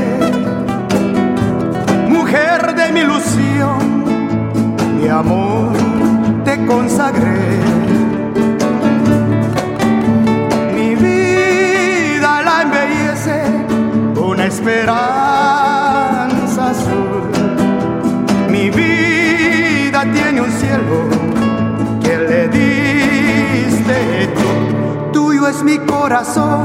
mujer 2.10 2.76
de 2.76 2.92
mi 2.92 3.00
ilusión, 3.02 4.04
mi 5.00 5.08
amor 5.08 5.72
te 6.44 6.66
consagré. 6.66 7.60
Mi 10.76 10.96
vida 10.96 12.42
la 12.44 12.62
embellece 12.64 13.44
una 14.20 14.46
esperanza 14.46 15.65
es 25.56 25.64
mi 25.64 25.78
corazón, 25.80 26.64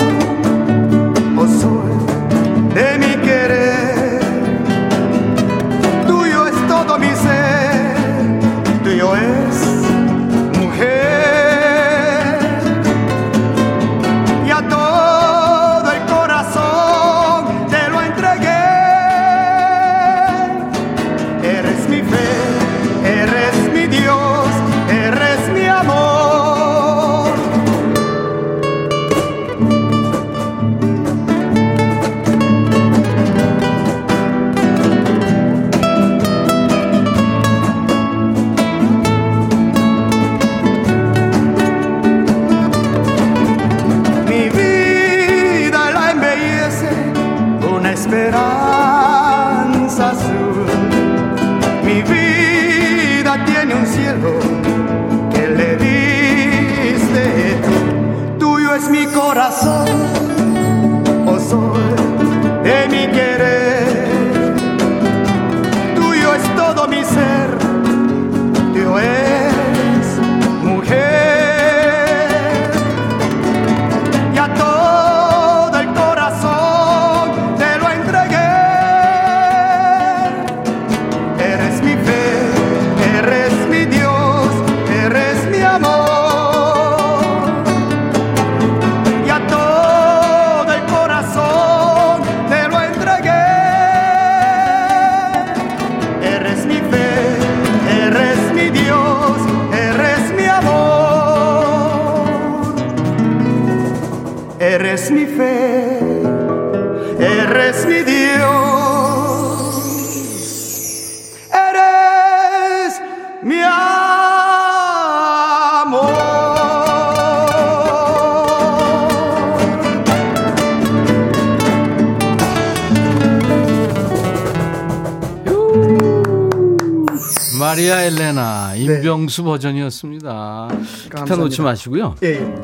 네. 129.43 129.45
버전이었습니다. 129.45 130.69
기타 131.17 131.37
놓지 131.37 131.63
마시고요. 131.63 132.17
예, 132.23 132.29
예. 132.29 132.55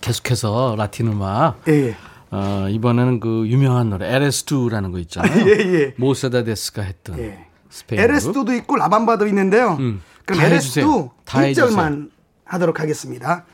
계속해서 0.00 0.74
라틴 0.76 1.08
음악. 1.08 1.60
예, 1.68 1.88
예. 1.88 1.96
어, 2.30 2.66
이번에는 2.68 3.20
그 3.20 3.44
유명한 3.46 3.90
노래 3.90 4.10
LS2라는 4.18 4.92
거 4.92 4.98
있잖아요. 5.00 5.46
예, 5.46 5.50
예. 5.52 5.94
모세다데스가 5.96 6.82
했던 6.82 7.18
예. 7.18 7.46
스페인 7.70 8.00
LS2도 8.02 8.56
있고 8.58 8.76
라밤바도 8.76 9.26
있는데요. 9.28 9.76
음, 9.80 10.00
그럼 10.24 10.42
LS2 10.42 11.10
1절만 11.26 12.10
하도록 12.44 12.78
하겠습니다. 12.80 13.44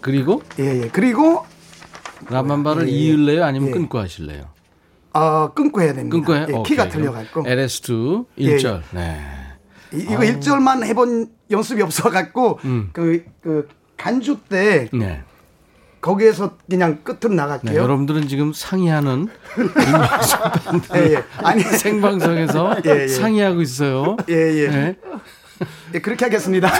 그리고 0.00 0.42
예, 0.58 0.82
예. 0.84 0.88
그리고 0.88 1.44
라밤바를 2.28 2.88
예, 2.88 2.92
이을래요? 2.92 3.44
아니면 3.44 3.70
끊고 3.70 3.98
하실래요? 3.98 4.44
어, 5.12 5.52
끊고 5.54 5.82
해야 5.82 5.92
됩니다. 5.92 6.16
끊고 6.16 6.34
해? 6.34 6.46
예, 6.48 6.62
키가 6.64 6.88
틀려갖고. 6.88 7.42
LS2 7.44 8.26
1절. 8.38 8.82
네. 8.92 9.39
이, 9.92 10.04
거 10.04 10.14
아. 10.14 10.18
1절만 10.18 10.84
해본 10.84 11.28
연습이 11.50 11.82
없어갖고 11.82 12.60
음. 12.64 12.90
그, 12.92 13.24
그 13.42 13.68
간주 13.96 14.38
때 14.48 14.88
네. 14.92 15.22
거기에서 16.00 16.56
그냥 16.68 17.00
끝으로 17.04 17.34
나갈게요. 17.34 17.72
네, 17.72 17.78
여러분들은 17.78 18.26
지금 18.28 18.52
상의하는 18.54 19.28
예, 20.96 21.14
예. 21.14 21.24
아니 21.38 21.62
생방송에서 21.62 22.76
예, 22.86 23.02
예. 23.02 23.08
상의하고 23.08 23.60
있어요. 23.60 24.16
예, 24.28 24.34
예. 24.34 24.68
네. 24.68 24.96
예, 25.94 25.98
그렇게 25.98 26.24
하겠습니다. 26.24 26.70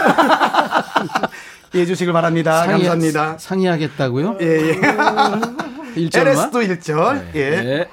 예, 1.75 1.85
주시길 1.85 2.13
바랍니다. 2.13 2.61
상의, 2.61 2.73
감사합니다. 2.87 3.37
상의하겠다고요? 3.39 4.39
예, 4.41 4.47
예. 4.47 4.81
1절만? 5.97 6.27
LS도 6.27 6.61
1절. 6.61 7.33
네. 7.33 7.41
예. 7.41 7.89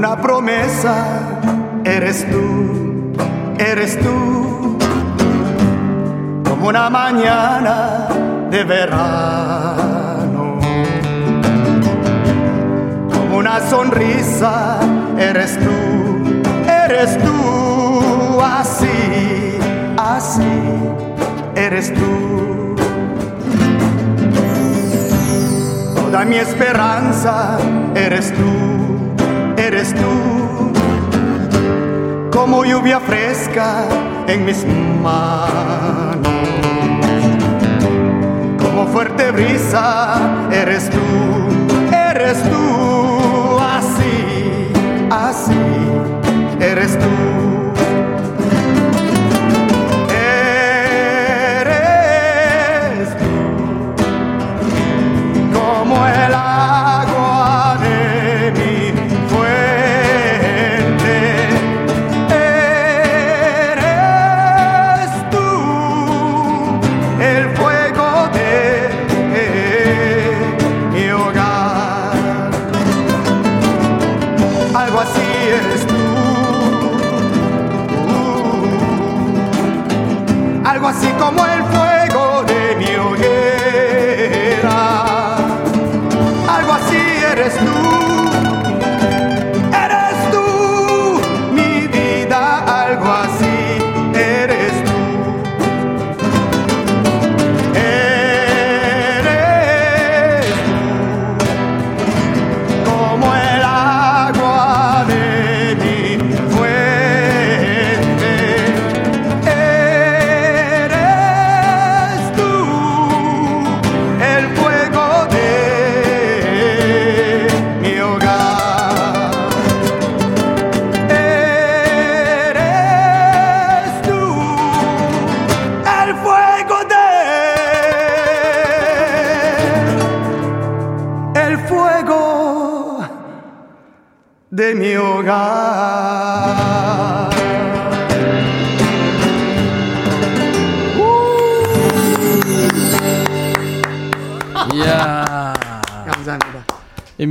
Una 0.00 0.16
promesa, 0.16 1.04
eres 1.84 2.26
tú, 2.30 3.12
eres 3.58 3.98
tú, 3.98 4.78
como 6.48 6.68
una 6.68 6.88
mañana 6.88 8.08
de 8.50 8.64
verano, 8.64 10.58
como 13.12 13.36
una 13.36 13.60
sonrisa, 13.68 14.78
eres 15.18 15.58
tú, 15.58 16.42
eres 16.66 17.18
tú, 17.18 18.40
así, 18.40 19.58
así, 19.98 20.50
eres 21.54 21.92
tú. 21.92 22.30
mi 26.26 26.36
esperanza, 26.36 27.58
eres 27.94 28.32
tú, 28.32 28.79
tú. 29.94 30.72
Como 32.30 32.64
lluvia 32.64 33.00
fresca 33.00 33.84
en 34.26 34.44
mis 34.44 34.64
manos. 35.02 36.28
Como 38.60 38.86
fuerte 38.86 39.30
brisa, 39.30 40.48
eres 40.52 40.90
tú, 40.90 40.98
eres 41.92 42.42
tú. 42.42 42.99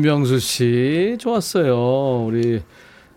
임병수 0.09 0.39
씨 0.39 1.17
좋았어요. 1.19 2.25
우리 2.25 2.63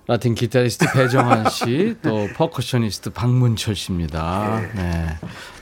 라틴 0.07 0.35
기타리스트 0.35 0.85
배정환 0.93 1.49
씨, 1.49 1.97
또 2.05 2.29
percussionist 2.35 3.11
박문철 3.11 3.75
씨입니다. 3.75 4.61
네. 4.75 5.07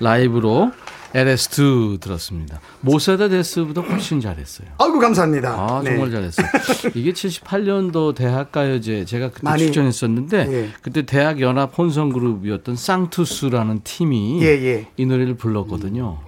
라이브로 0.00 0.72
LS2 1.14 2.00
들었습니다. 2.00 2.60
모세다데스보다 2.80 3.80
훨씬 3.80 4.20
잘했어요. 4.20 4.66
아이고 4.78 4.98
감사합니다. 4.98 5.50
아 5.50 5.82
정말 5.84 6.10
네. 6.10 6.32
잘했어요. 6.32 6.46
이게 6.94 7.12
78년도 7.12 8.16
대학가요제 8.16 9.04
제가 9.04 9.28
그때 9.30 9.40
많이, 9.44 9.62
출전했었는데 9.62 10.46
예. 10.50 10.68
그때 10.82 11.02
대학 11.02 11.40
연합 11.40 11.78
혼성 11.78 12.10
그룹이었던 12.10 12.74
쌍투스라는 12.74 13.82
팀이 13.84 14.42
예, 14.42 14.46
예. 14.46 14.88
이 14.96 15.06
노래를 15.06 15.34
불렀거든요. 15.36 16.18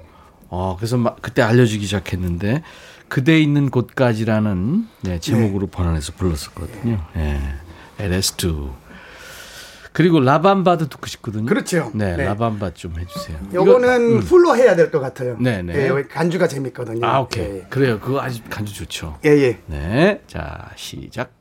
어, 0.49 0.77
그래서 0.77 0.97
막 0.97 1.21
그때 1.23 1.43
알려주기 1.43 1.87
시작했는데 1.87 2.63
그대 3.13 3.39
있는 3.39 3.69
곳까지라는 3.69 4.89
네, 5.03 5.19
제목으로 5.21 5.67
네. 5.67 5.71
번안해서 5.71 6.15
불렀었거든요. 6.15 6.99
네. 7.15 7.41
LS2. 7.99 8.71
그리고 9.93 10.19
라밤바도 10.19 10.89
듣고 10.89 11.07
싶거든요. 11.09 11.45
그렇죠. 11.45 11.91
네, 11.93 12.17
네. 12.17 12.25
라밤바 12.25 12.73
좀 12.73 12.99
해주세요. 12.99 13.37
요거는 13.53 14.13
음. 14.17 14.21
풀로 14.21 14.57
해야 14.57 14.75
될 14.75 14.91
것 14.91 15.01
같아요. 15.01 15.37
네, 15.39 15.61
네. 15.61 15.91
네 15.91 16.03
간주가 16.05 16.49
재밌거든요. 16.49 17.07
아, 17.07 17.21
오케이. 17.21 17.45
예. 17.45 17.67
그래요. 17.69 18.01
그거 18.01 18.23
아주 18.23 18.41
간주 18.49 18.73
좋죠. 18.73 19.19
예, 19.27 19.29
예. 19.29 19.59
네. 19.67 20.23
자, 20.27 20.71
시작. 20.77 21.35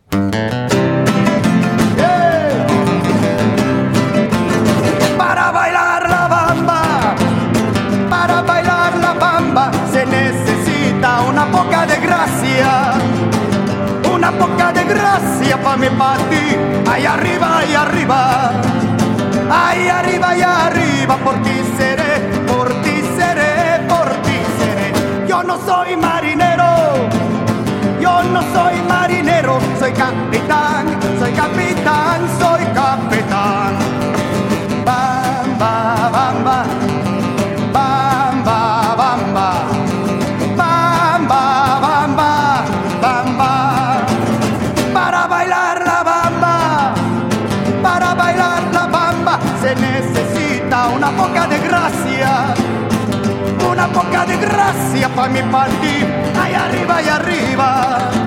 Gracia 15.11 15.61
para 15.61 15.77
mi 15.77 15.87
ti, 16.29 16.89
ahí 16.89 17.05
arriba, 17.05 17.57
ahí 17.59 17.73
arriba, 17.73 18.51
ahí 19.49 19.87
arriba, 19.87 20.29
ahí 20.29 20.41
arriba, 20.41 21.17
por 21.17 21.35
ti 21.41 21.55
seré, 21.77 22.19
por 22.47 22.69
ti 22.81 23.01
seré, 23.17 23.85
por 23.89 24.09
ti 24.25 24.37
seré. 24.57 25.27
Yo 25.27 25.43
no 25.43 25.57
soy 25.65 25.97
marinero, 25.97 27.09
yo 27.99 28.23
no 28.23 28.41
soy 28.53 28.75
marinero, 28.87 29.59
soy 29.79 29.91
capitán, 29.91 30.70
grazia 54.41 55.07
fammi 55.09 55.43
partire, 55.43 56.31
ai 56.35 56.53
arriva, 56.55 56.95
ai 56.95 57.07
arriva. 57.07 58.20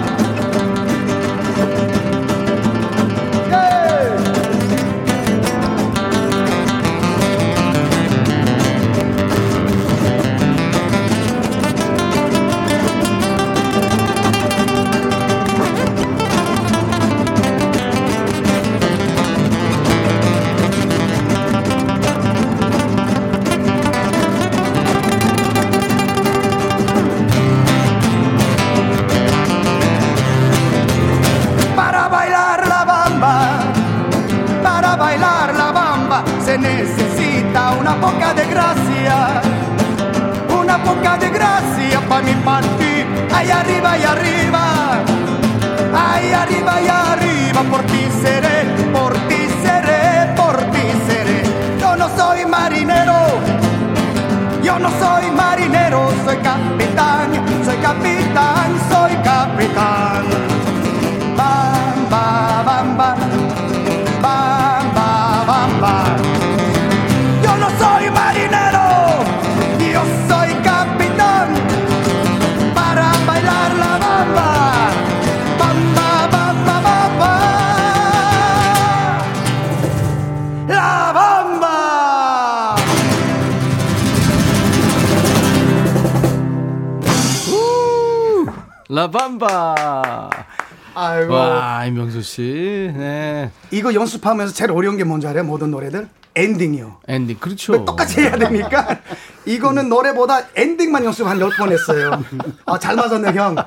네. 93.94 94.00
연습하면서 94.00 94.52
제일 94.54 94.70
어려운 94.72 94.96
게 94.96 95.04
뭔지 95.04 95.26
알아요? 95.26 95.44
모든 95.44 95.70
노래들? 95.70 96.08
엔딩이요. 96.36 96.98
엔딩, 97.06 97.36
그렇죠. 97.38 97.84
똑같이 97.84 98.20
해야 98.20 98.36
되니까 98.36 98.98
이거는 99.46 99.88
노래보다 99.88 100.42
엔딩만 100.56 101.04
연습 101.04 101.26
한 101.26 101.38
열 101.40 101.50
번 101.56 101.70
했어요. 101.72 102.24
아, 102.66 102.76
잘 102.78 102.96
맞았네, 102.96 103.32
형. 103.34 103.54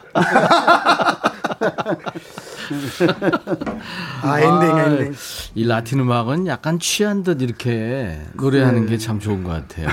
아, 4.21 4.39
엔딩, 4.39 4.77
엔딩. 4.77 5.15
이 5.55 5.65
라틴 5.65 5.99
음악은 6.01 6.47
약간 6.47 6.79
취한 6.79 7.23
듯 7.23 7.41
이렇게 7.41 8.19
노래하는 8.33 8.85
게 8.87 9.00
참 9.00 9.19
좋은 9.19 9.43
것 9.43 9.51
같아요. 9.67 9.87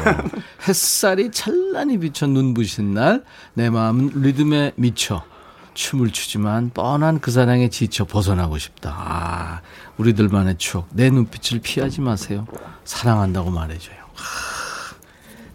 햇살이 0.66 1.30
찬란히 1.30 1.98
비쳐 1.98 2.26
눈부신 2.26 2.94
날, 2.94 3.22
내 3.54 3.70
마음은 3.70 4.10
리듬에 4.22 4.72
미쳐. 4.76 5.22
춤을 5.74 6.10
추지만 6.12 6.70
뻔한 6.72 7.18
그 7.18 7.32
사랑에 7.32 7.68
지쳐 7.68 8.04
벗어나고 8.04 8.58
싶다. 8.58 8.94
아, 8.96 9.60
우리들만의 9.98 10.58
추억. 10.58 10.88
내 10.92 11.10
눈빛을 11.10 11.60
피하지 11.60 12.00
마세요. 12.00 12.46
사랑한다고 12.84 13.50
말해줘요. 13.50 14.04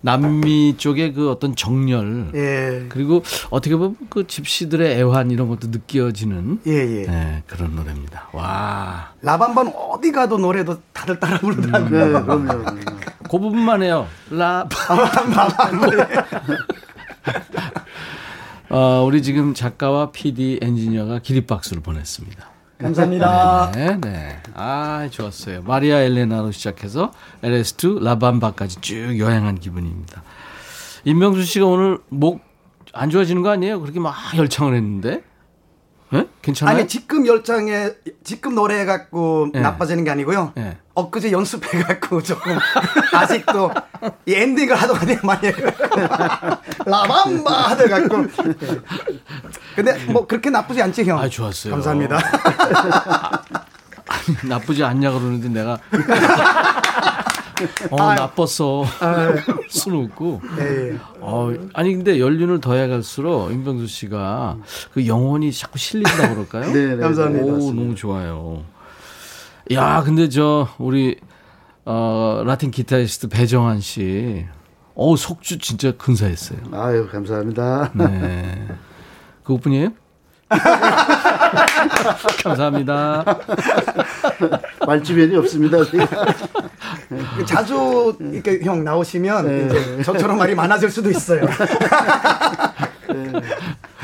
남미 0.02 0.78
쪽의 0.78 1.14
그 1.14 1.30
어떤 1.30 1.56
정열 1.56 2.32
예. 2.34 2.86
그리고 2.88 3.22
어떻게 3.50 3.76
보면 3.76 3.98
그 4.10 4.26
집시들의 4.28 4.98
애환 4.98 5.30
이런 5.30 5.50
것도 5.50 5.68
느껴지는 5.68 6.62
예, 6.68 6.72
예. 6.72 7.06
네, 7.06 7.44
그런 7.48 7.76
노래입니다. 7.76 8.30
와. 8.32 9.12
라밤반 9.22 9.68
어디 9.76 10.12
가도 10.14 10.38
노래도 10.38 10.80
다들 10.94 11.20
따라 11.20 11.38
부르더라고요. 11.40 12.06
네, 12.06 12.12
그럼요. 12.24 12.64
그 13.24 13.30
부분만 13.40 13.84
해요. 13.84 14.08
라. 14.30 14.68
어, 18.70 19.04
우리 19.06 19.22
지금 19.22 19.54
작가와 19.54 20.12
PD 20.12 20.60
엔지니어가 20.62 21.20
기립박수를 21.20 21.82
보냈습니다. 21.84 22.59
감사합니다. 22.80 23.72
네, 23.76 23.98
네. 24.02 24.42
아, 24.56 25.08
좋았어요. 25.12 25.62
마리아 25.64 26.00
엘레나로 26.00 26.52
시작해서 26.52 27.12
LS2 27.44 28.04
라밤바까지 28.04 28.82
쭉 28.82 29.20
여행한 29.20 29.60
기분입니다. 29.60 30.24
임명수 31.06 31.44
씨가 31.44 31.66
오늘 31.66 32.00
목 32.10 32.50
안 32.94 33.10
좋아지는 33.10 33.42
거 33.42 33.50
아니에요? 33.50 33.80
그렇게 33.82 34.00
막 34.00 34.16
열창을 34.36 34.76
했는데? 34.76 35.24
예? 36.14 36.28
괜찮아요? 36.42 36.76
아니 36.76 36.88
지금 36.88 37.28
열장에 37.28 37.92
지금 38.24 38.56
노래 38.56 38.86
갖고 38.86 39.50
예. 39.54 39.60
나빠지는 39.60 40.04
게 40.04 40.10
아니고요. 40.12 40.54
예. 40.58 40.78
엊그제 40.96 41.32
연습해 41.32 41.84
갖고 41.84 42.22
조금 42.22 42.58
아직도 43.14 43.72
이 44.26 44.34
엔딩을 44.34 44.76
하도 44.76 44.96
많이 44.96 45.16
많이 45.24 45.48
해요. 45.48 45.56
라밤바 46.86 47.52
하다 47.52 47.88
갖고. 47.88 48.22
예. 48.24 48.54
근데 49.76 50.06
뭐 50.06 50.26
그렇게 50.26 50.50
나쁘지 50.50 50.82
않지 50.82 51.06
형. 51.06 51.20
아, 51.20 51.30
좋았어요. 51.30 51.74
감사합니다. 51.74 52.20
나쁘지 54.46 54.84
않냐 54.84 55.12
그러는데 55.12 55.50
내가 55.50 55.78
어 57.92 57.98
나빴어 58.14 58.86
술 59.70 59.96
웃고 59.96 60.42
예, 60.60 60.92
예. 60.94 61.00
어 61.20 61.54
아니 61.74 61.94
근데 61.94 62.20
연륜을 62.20 62.62
더해갈수록 62.62 63.52
임병수 63.52 63.88
씨가 63.88 64.58
그 64.94 65.06
영혼이 65.08 65.52
자꾸 65.52 65.78
실린다 65.78 66.30
그럴까요? 66.30 66.72
네, 66.74 66.96
네. 66.96 66.98
감사합니다. 66.98 67.46
오 67.46 67.58
너무 67.74 67.96
좋아요. 67.96 68.64
야 69.74 70.02
근데 70.04 70.30
저 70.30 70.68
우리 70.78 71.18
어 71.86 72.44
라틴 72.46 72.72
기타리스트 72.72 73.30
배정환 73.30 73.82
씨, 73.82 74.46
어 74.96 75.16
속주 75.16 75.60
진짜 75.60 75.92
근사했어요. 75.98 76.60
아유, 76.74 77.08
감사합니다. 77.12 77.92
네. 77.94 78.68
그것뿐이에요? 79.44 79.90
감사합니다. 82.44 83.24
말주변이 84.86 85.36
없습니다. 85.38 85.84
제가. 85.86 86.08
자주 87.46 88.16
이렇게 88.20 88.60
형 88.64 88.84
나오시면 88.84 89.46
네. 89.48 89.66
이제 89.66 90.04
저처럼 90.04 90.38
말이 90.38 90.56
많아질 90.56 90.90
수도 90.90 91.10
있어요. 91.10 91.42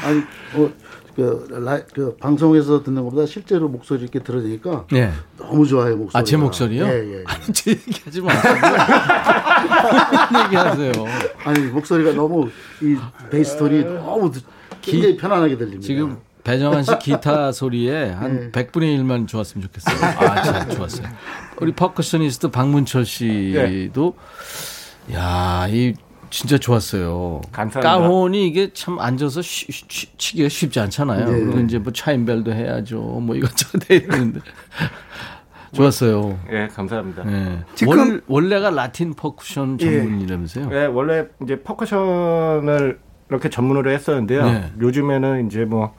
아니, 0.03 0.19
어, 0.55 0.69
그, 1.15 1.47
라, 1.49 1.79
그, 1.93 2.15
방송에서 2.17 2.83
듣는 2.83 3.03
것보다 3.05 3.25
실제로 3.25 3.69
목소리 3.69 4.01
이렇게 4.03 4.19
들으니까 4.19 4.85
네. 4.91 5.11
너무 5.37 5.65
좋아요, 5.65 5.95
목소리. 5.95 6.19
아, 6.19 6.23
제 6.23 6.35
목소리요? 6.37 6.85
예, 6.85 7.13
예. 7.19 7.23
아니, 7.25 7.53
제 7.53 7.71
얘기하지 7.71 8.21
마세요. 8.21 8.55
얘기하세요. 10.45 10.91
아니, 11.45 11.59
목소리가 11.67 12.11
너무, 12.13 12.49
이 12.81 12.97
베이스 13.31 13.57
톤이 13.57 13.83
너무 13.85 14.31
듣- 14.31 14.43
굉장히 14.81 15.15
편안하게 15.17 15.57
들립니다. 15.57 15.85
지금 15.87 16.17
배정환 16.45 16.83
씨 16.83 16.91
기타 16.99 17.51
소리에 17.51 18.11
한 18.11 18.51
100분의 18.51 18.97
1만 18.99 19.27
좋았으면 19.27 19.67
좋겠어요. 19.67 19.95
아, 20.19 20.41
참 20.43 20.69
좋았어요. 20.69 21.07
우리 21.59 21.71
percussionist 21.73 22.49
박문철 22.51 23.03
씨도 23.03 24.15
야, 25.13 25.65
이 25.69 25.95
진짜 26.29 26.57
좋았어요. 26.59 27.41
감사합니다. 27.51 27.81
까혼이 27.81 28.47
이게 28.47 28.71
참 28.73 28.99
앉아서 28.99 29.41
쉬, 29.41 29.71
쉬, 29.71 30.17
치기가 30.17 30.47
쉽지 30.47 30.79
않잖아요. 30.81 31.25
네. 31.31 31.39
그리고 31.39 31.59
이제 31.61 31.79
뭐 31.79 31.91
차임벨도 31.91 32.53
해야죠. 32.53 32.99
뭐 32.99 33.35
이것저것 33.35 33.89
해야 33.89 33.99
되는데. 34.01 34.39
좋았어요. 35.73 36.39
예, 36.51 36.67
감사합니다. 36.67 37.23
네. 37.23 37.59
지금- 37.73 37.97
원, 37.97 38.21
원래가 38.27 38.69
라틴 38.69 39.13
퍼쿠션 39.15 39.77
예. 39.81 39.85
전문이라면서요? 40.03 40.69
예, 40.73 40.85
원래 40.85 41.25
이제 41.43 41.61
percussion을 41.63 42.99
이렇게 43.29 43.49
전문으로 43.49 43.89
했었는데요. 43.91 44.45
네. 44.45 44.71
요즘에는 44.79 45.47
이제 45.47 45.65
뭐 45.65 45.95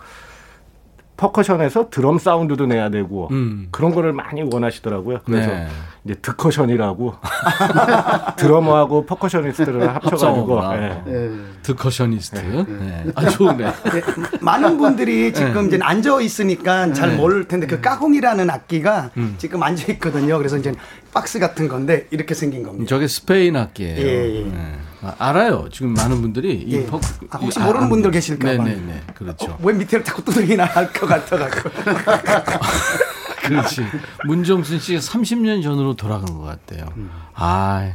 percussion에서 1.16 1.88
드럼 1.90 2.18
사운드도 2.18 2.66
내야 2.66 2.90
되고 2.90 3.28
음. 3.30 3.68
그런 3.70 3.94
거를 3.94 4.12
많이 4.12 4.42
원하시더라고요. 4.42 5.20
그래서 5.24 5.50
네. 5.50 5.66
이제 6.04 6.14
드커션이라고 6.20 7.14
드러머하고 8.36 9.06
percussionist를 9.06 9.94
합쳐가지고 9.94 10.60
합성어구나. 10.60 10.76
예. 10.76 11.02
예. 11.08 11.30
드커셔니스트. 11.62 12.38
네. 12.38 13.04
아, 13.14 13.28
좋네. 13.28 13.56
네, 13.56 14.02
많은 14.40 14.76
분들이 14.78 15.32
지금 15.32 15.68
이제 15.68 15.78
앉아 15.80 16.20
있으니까 16.20 16.92
잘 16.92 17.10
네. 17.10 17.16
모를 17.16 17.48
텐데 17.48 17.66
그 17.66 17.80
까혼이라는 17.80 18.50
악기가 18.50 19.10
음. 19.16 19.34
지금 19.38 19.62
앉아 19.62 19.92
있거든요. 19.94 20.36
그래서 20.38 20.58
이제 20.58 20.72
박스 21.12 21.38
같은 21.38 21.66
건데 21.68 22.06
이렇게 22.10 22.34
생긴 22.34 22.62
겁니다. 22.62 22.86
저게 22.88 23.08
스페인 23.08 23.56
악기예요. 23.56 23.96
예, 23.98 24.40
예. 24.40 24.52
네. 25.00 25.08
아, 25.08 25.14
알아요. 25.18 25.68
지금 25.72 25.92
많은 25.94 26.20
분들이 26.22 26.54
이 26.54 26.72
예. 26.74 26.86
퍼- 26.86 26.98
아, 27.30 27.38
혹시 27.38 27.60
이- 27.60 27.62
모르는 27.62 27.88
분들 27.88 28.10
계실까 28.10 28.56
봐. 28.56 28.64
네네네. 28.64 29.02
그렇죠. 29.14 29.52
어, 29.52 29.58
왜 29.62 29.72
밑에를 29.74 30.04
자꾸 30.04 30.24
두드리나 30.24 30.64
할 30.64 30.92
것 30.92 31.06
같아가지고. 31.06 31.70
그렇지. 33.46 33.84
문정순 34.26 34.78
씨가 34.80 35.00
30년 35.00 35.62
전으로 35.62 35.94
돌아간 35.94 36.26
것 36.36 36.40
같아요. 36.42 36.86
아, 37.34 37.92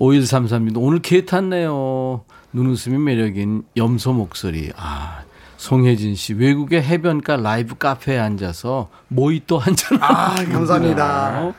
5133님 0.00 0.72
오늘 0.76 1.00
개 1.00 1.24
탔네요. 1.24 2.24
눈웃음이 2.52 2.98
매력인 2.98 3.62
염소 3.76 4.12
목소리. 4.12 4.72
아, 4.76 5.20
송혜진 5.56 6.16
씨 6.16 6.32
외국의 6.34 6.82
해변가 6.82 7.36
라이브 7.36 7.76
카페에 7.76 8.18
앉아서 8.18 8.88
모히또 9.08 9.58
한잔. 9.58 9.98
아, 10.02 10.34
감사합니다. 10.50 11.52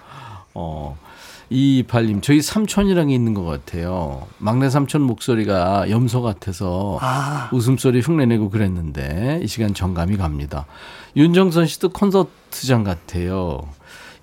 어. 0.54 0.98
2228님, 1.52 2.22
저희 2.22 2.42
삼촌이랑 2.42 3.10
있는 3.10 3.34
것 3.34 3.44
같아요. 3.44 4.28
막내 4.38 4.70
삼촌 4.70 5.02
목소리가 5.02 5.90
염소 5.90 6.22
같아서 6.22 6.98
아. 7.02 7.50
웃음소리 7.52 8.00
흉내내고 8.00 8.50
그랬는데 8.50 9.42
이 9.44 9.48
시간 9.48 9.74
정감이 9.74 10.18
갑니다. 10.18 10.66
윤정선 11.16 11.68
씨도 11.68 11.90
콘서트장 11.90 12.84
같아요. 12.84 13.62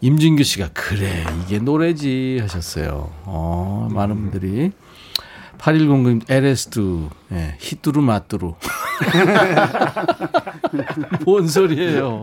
임진규 0.01 0.43
씨가 0.43 0.71
그래 0.73 1.25
이게 1.45 1.59
노래지 1.59 2.39
하셨어요. 2.41 3.11
어, 3.25 3.89
많은 3.91 4.31
분들이 4.31 4.71
8109님 5.59 6.25
LS2 6.27 7.11
예, 7.33 7.57
히뚜루 7.59 8.01
마뚜루 8.01 8.55
뭔 11.27 11.49
소리예요. 11.49 12.23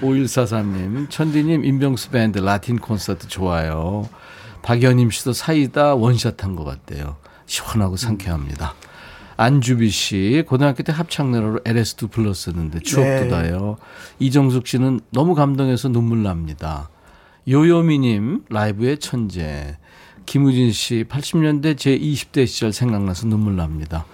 5143님, 0.00 1.10
천디님, 1.10 1.64
임병수 1.64 2.10
밴드 2.10 2.38
라틴 2.38 2.78
콘서트 2.78 3.26
좋아요. 3.28 4.08
박연임 4.62 5.10
씨도 5.10 5.32
사이다 5.32 5.94
원샷 5.94 6.42
한 6.44 6.54
것 6.56 6.64
같대요. 6.64 7.16
시원하고 7.46 7.96
상쾌합니다. 7.96 8.74
안주비 9.36 9.90
씨, 9.90 10.42
고등학교 10.46 10.82
때 10.82 10.92
합창노래로 10.92 11.60
LS2 11.60 12.10
불렀었는데 12.10 12.80
추억 12.80 13.04
네. 13.04 13.28
돋아요. 13.28 13.76
이정숙 14.18 14.66
씨는 14.66 15.00
너무 15.10 15.34
감동해서 15.34 15.88
눈물 15.88 16.22
납니다. 16.22 16.88
요요미님, 17.48 18.44
라이브의 18.50 18.98
천재. 18.98 19.78
김우진 20.26 20.72
씨, 20.72 21.04
80년대 21.08 21.78
제 21.78 21.96
20대 21.96 22.46
시절 22.46 22.72
생각나서 22.72 23.26
눈물 23.28 23.56
납니다. 23.56 24.04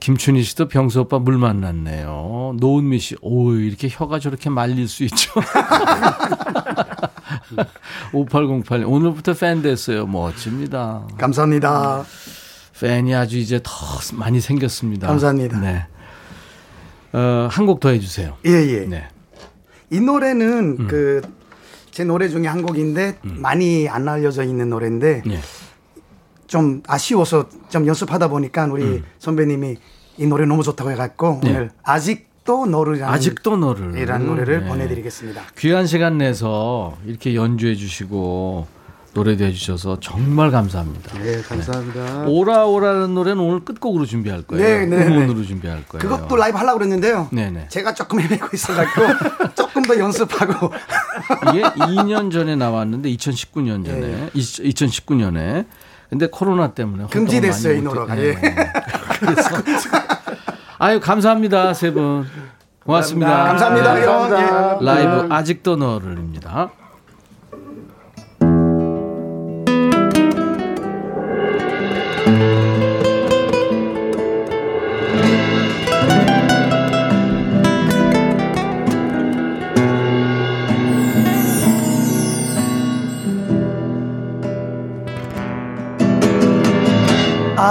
김춘희 0.00 0.42
씨도 0.42 0.68
병수 0.68 1.00
오빠 1.00 1.18
물 1.18 1.38
만났네요. 1.38 2.54
노은미 2.58 2.98
씨, 2.98 3.16
오, 3.22 3.52
이렇게 3.54 3.88
혀가 3.90 4.18
저렇게 4.20 4.50
말릴 4.50 4.88
수 4.88 5.04
있죠. 5.04 5.32
5808, 8.12 8.84
오늘부터 8.84 9.34
팬 9.34 9.62
됐어요. 9.62 10.06
멋집니다. 10.06 11.06
감사합니다. 11.18 12.04
팬이 12.80 13.14
아주 13.14 13.38
이제 13.38 13.60
더 13.62 13.72
많이 14.14 14.40
생겼습니다. 14.40 15.06
감사합니다. 15.08 15.58
네. 15.60 15.86
어, 17.12 17.48
한 17.50 17.66
곡 17.66 17.80
더 17.80 17.88
해주세요. 17.90 18.36
예, 18.44 18.50
예. 18.50 18.80
네. 18.86 19.08
이 19.90 20.00
노래는 20.00 20.76
음. 20.80 20.86
그제 20.88 22.04
노래 22.04 22.28
중에 22.28 22.46
한 22.46 22.60
곡인데 22.62 23.18
음. 23.24 23.36
많이 23.40 23.88
안 23.88 24.06
알려져 24.08 24.42
있는 24.42 24.68
노래인데 24.68 25.22
네. 25.24 25.40
좀 26.46 26.82
아쉬워서 26.86 27.48
좀 27.68 27.86
연습하다 27.86 28.28
보니까 28.28 28.66
우리 28.66 28.82
음. 28.82 29.04
선배님이 29.18 29.76
이 30.18 30.26
노래 30.26 30.46
너무 30.46 30.62
좋다고 30.62 30.90
해갖고 30.92 31.40
네. 31.42 31.50
오늘 31.50 31.70
아직도 31.82 32.66
너를 32.66 33.02
아직도 33.04 33.56
너를 33.56 33.98
이란 33.98 34.26
노래를 34.26 34.60
네. 34.60 34.68
보내드리겠습니다. 34.68 35.42
귀한 35.58 35.86
시간 35.86 36.18
내서 36.18 36.96
이렇게 37.04 37.34
연주해 37.34 37.74
주시고 37.74 38.66
노래도 39.16 39.44
해주셔서 39.44 39.98
정말 40.00 40.50
감사합니다. 40.50 41.18
네, 41.18 41.40
감사합니다. 41.40 42.24
네. 42.24 42.30
오라오라는 42.30 43.14
노래는 43.14 43.42
오늘 43.42 43.64
끝곡으로 43.64 44.04
준비할 44.04 44.42
거예요. 44.42 44.62
네, 44.62 44.84
네. 44.84 45.06
음원으로 45.06 45.42
준비할 45.42 45.86
거예요. 45.88 46.02
그것도 46.02 46.36
라이브 46.36 46.58
하려고 46.58 46.76
그랬는데요. 46.76 47.28
네네. 47.32 47.50
네. 47.50 47.68
제가 47.70 47.94
조금 47.94 48.20
헤매고 48.20 48.48
있어가지고 48.52 49.06
조금 49.56 49.80
더 49.84 49.98
연습하고. 49.98 50.70
이게 51.48 51.62
2년 51.62 52.30
전에 52.30 52.56
나왔는데 52.56 53.08
2019년 53.08 53.86
전에 53.86 54.00
네. 54.00 54.30
2019년에 54.34 55.64
근데 56.10 56.26
코로나 56.26 56.74
때문에 56.74 57.06
금지됐어요 57.10 57.72
이 57.72 57.80
노래가. 57.80 58.18
예. 58.18 58.34
그래서 59.18 59.48
아유 60.78 61.00
감사합니다 61.00 61.72
세 61.72 61.90
분. 61.90 62.26
고맙습니다. 62.84 63.44
감사합니다. 63.44 63.94
감사합니다. 63.94 64.78
예. 64.80 64.84
라이브 64.84 65.34
아직도 65.34 65.76
너를입니다. 65.76 66.70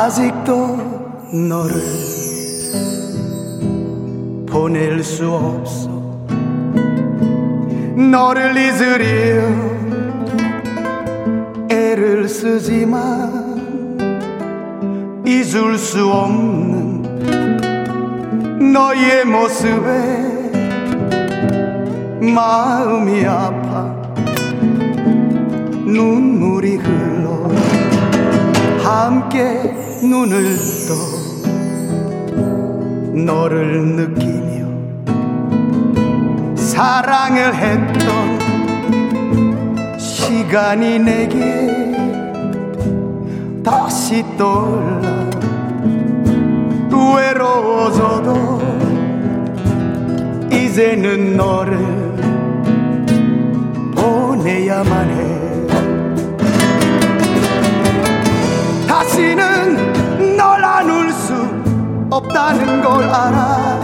아직도 0.05 0.77
너를 1.49 1.75
보낼 4.45 5.03
수 5.03 5.29
없어. 5.29 5.89
너를 8.11 8.55
잊으려 8.55 9.41
애를 11.69 12.29
쓰지만 12.29 13.44
잊을 15.27 15.77
수 15.77 16.07
없는 16.07 17.01
너의 18.73 19.25
모습에 19.25 20.51
마음이 22.21 23.25
아파 23.25 23.95
눈물이 25.85 26.75
흘러 26.77 27.49
함께 28.83 29.73
눈을 30.03 30.57
떠 30.87 30.93
너를 33.15 33.83
느끼며 33.95 34.65
사랑을 36.55 37.55
했던 37.55 38.37
시간이 39.97 40.99
내게 40.99 41.65
다시 43.63 44.23
떠올라 44.37 45.14
외로워져도 47.13 48.61
이제는 50.51 51.37
너를 51.37 51.77
보내야만 53.95 55.09
해. 55.09 55.45
다시는 58.87 60.35
널 60.37 60.63
안을 60.63 61.11
수 61.11 61.33
없다는 62.09 62.81
걸 62.81 63.03
알아. 63.03 63.79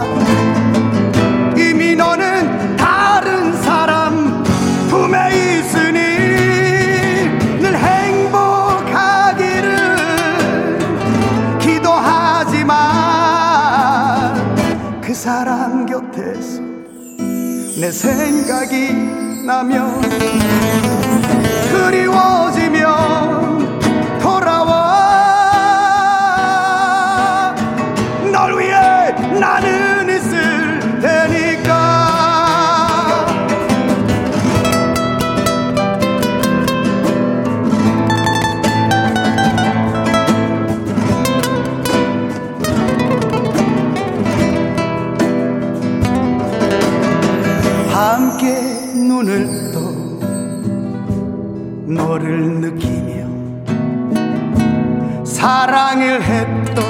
이미 1.56 1.94
너는 1.94 2.76
다른 2.76 3.52
사람 3.62 4.42
품에 4.88 5.58
있으니 5.58 6.01
사람 15.22 15.86
곁에서 15.86 16.60
내 17.80 17.92
생각이 17.92 18.92
나면 19.46 20.00
그리워지면 21.70 23.31
너를 52.12 52.60
느끼며 52.60 53.24
사랑을 55.24 56.22
했던 56.22 56.84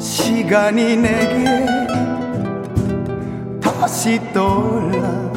시간이 0.00 0.96
내게 0.96 1.64
다시 3.60 4.20
떠올라 4.32 5.30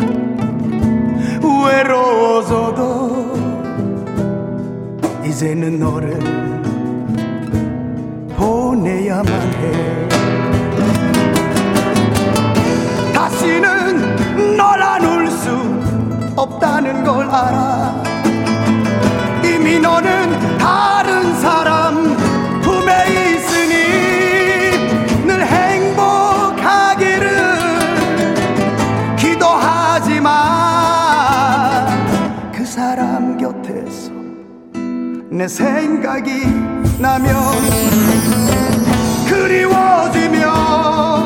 외로워져도 1.68 2.80
이제는 5.23 5.77
너를 5.80 6.18
보내야만 8.36 9.27
해. 9.31 10.10
다시는 13.14 14.57
널 14.57 14.81
안을 14.81 15.19
수 16.90 16.99
없다는 16.99 17.03
걸 17.03 17.30
알아. 17.30 18.03
이미 19.44 19.80
너는 19.80 20.57
다른 20.57 21.40
사람 21.40 22.18
품에 22.61 23.36
있으니 23.36 23.74
늘 25.26 25.45
행복하기를 25.45 27.28
기도하지만 29.18 30.32
그 32.52 32.66
사람 32.66 33.38
곁에서 33.38 34.11
내 35.30 35.48
생각이 35.48 36.48
나면 36.99 37.36
그리워지면 39.28 41.19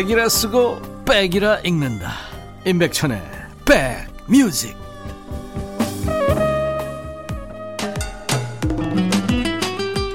백이라 0.00 0.30
쓰고 0.30 0.80
백이라 1.04 1.58
읽는다 1.58 2.10
임백천의 2.64 3.20
백뮤직 3.66 4.74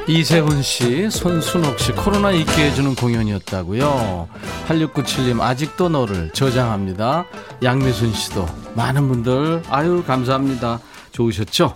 이세훈 0.08 0.64
씨, 0.64 1.08
손순옥 1.12 1.80
씨 1.80 1.92
코로나 1.92 2.32
잊게 2.32 2.66
해주는 2.66 2.96
공연이었다고요. 2.96 4.28
8697님 4.68 5.40
아직도 5.40 5.90
너를 5.90 6.32
저장합니다. 6.32 7.26
양미순 7.62 8.12
씨도 8.12 8.48
많은 8.74 9.08
분들 9.08 9.62
아유 9.70 10.04
감사합니다. 10.08 10.80
좋으셨죠? 11.12 11.76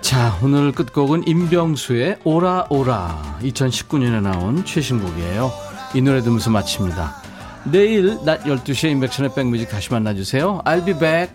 자 0.00 0.38
오늘 0.44 0.70
끝곡은 0.70 1.26
임병수의 1.26 2.18
오라 2.22 2.66
오라 2.70 3.38
2019년에 3.42 4.22
나온 4.22 4.64
최신곡이에요. 4.64 5.67
이 5.94 6.02
노래 6.02 6.20
들으면서 6.20 6.50
마칩니다. 6.50 7.14
내일 7.64 8.18
낮 8.24 8.44
12시에 8.44 8.90
인백션의 8.90 9.34
백뮤직 9.34 9.68
다시 9.68 9.92
만나주세요. 9.92 10.62
I'll 10.64 10.84
be 10.84 10.94
back. 10.98 11.30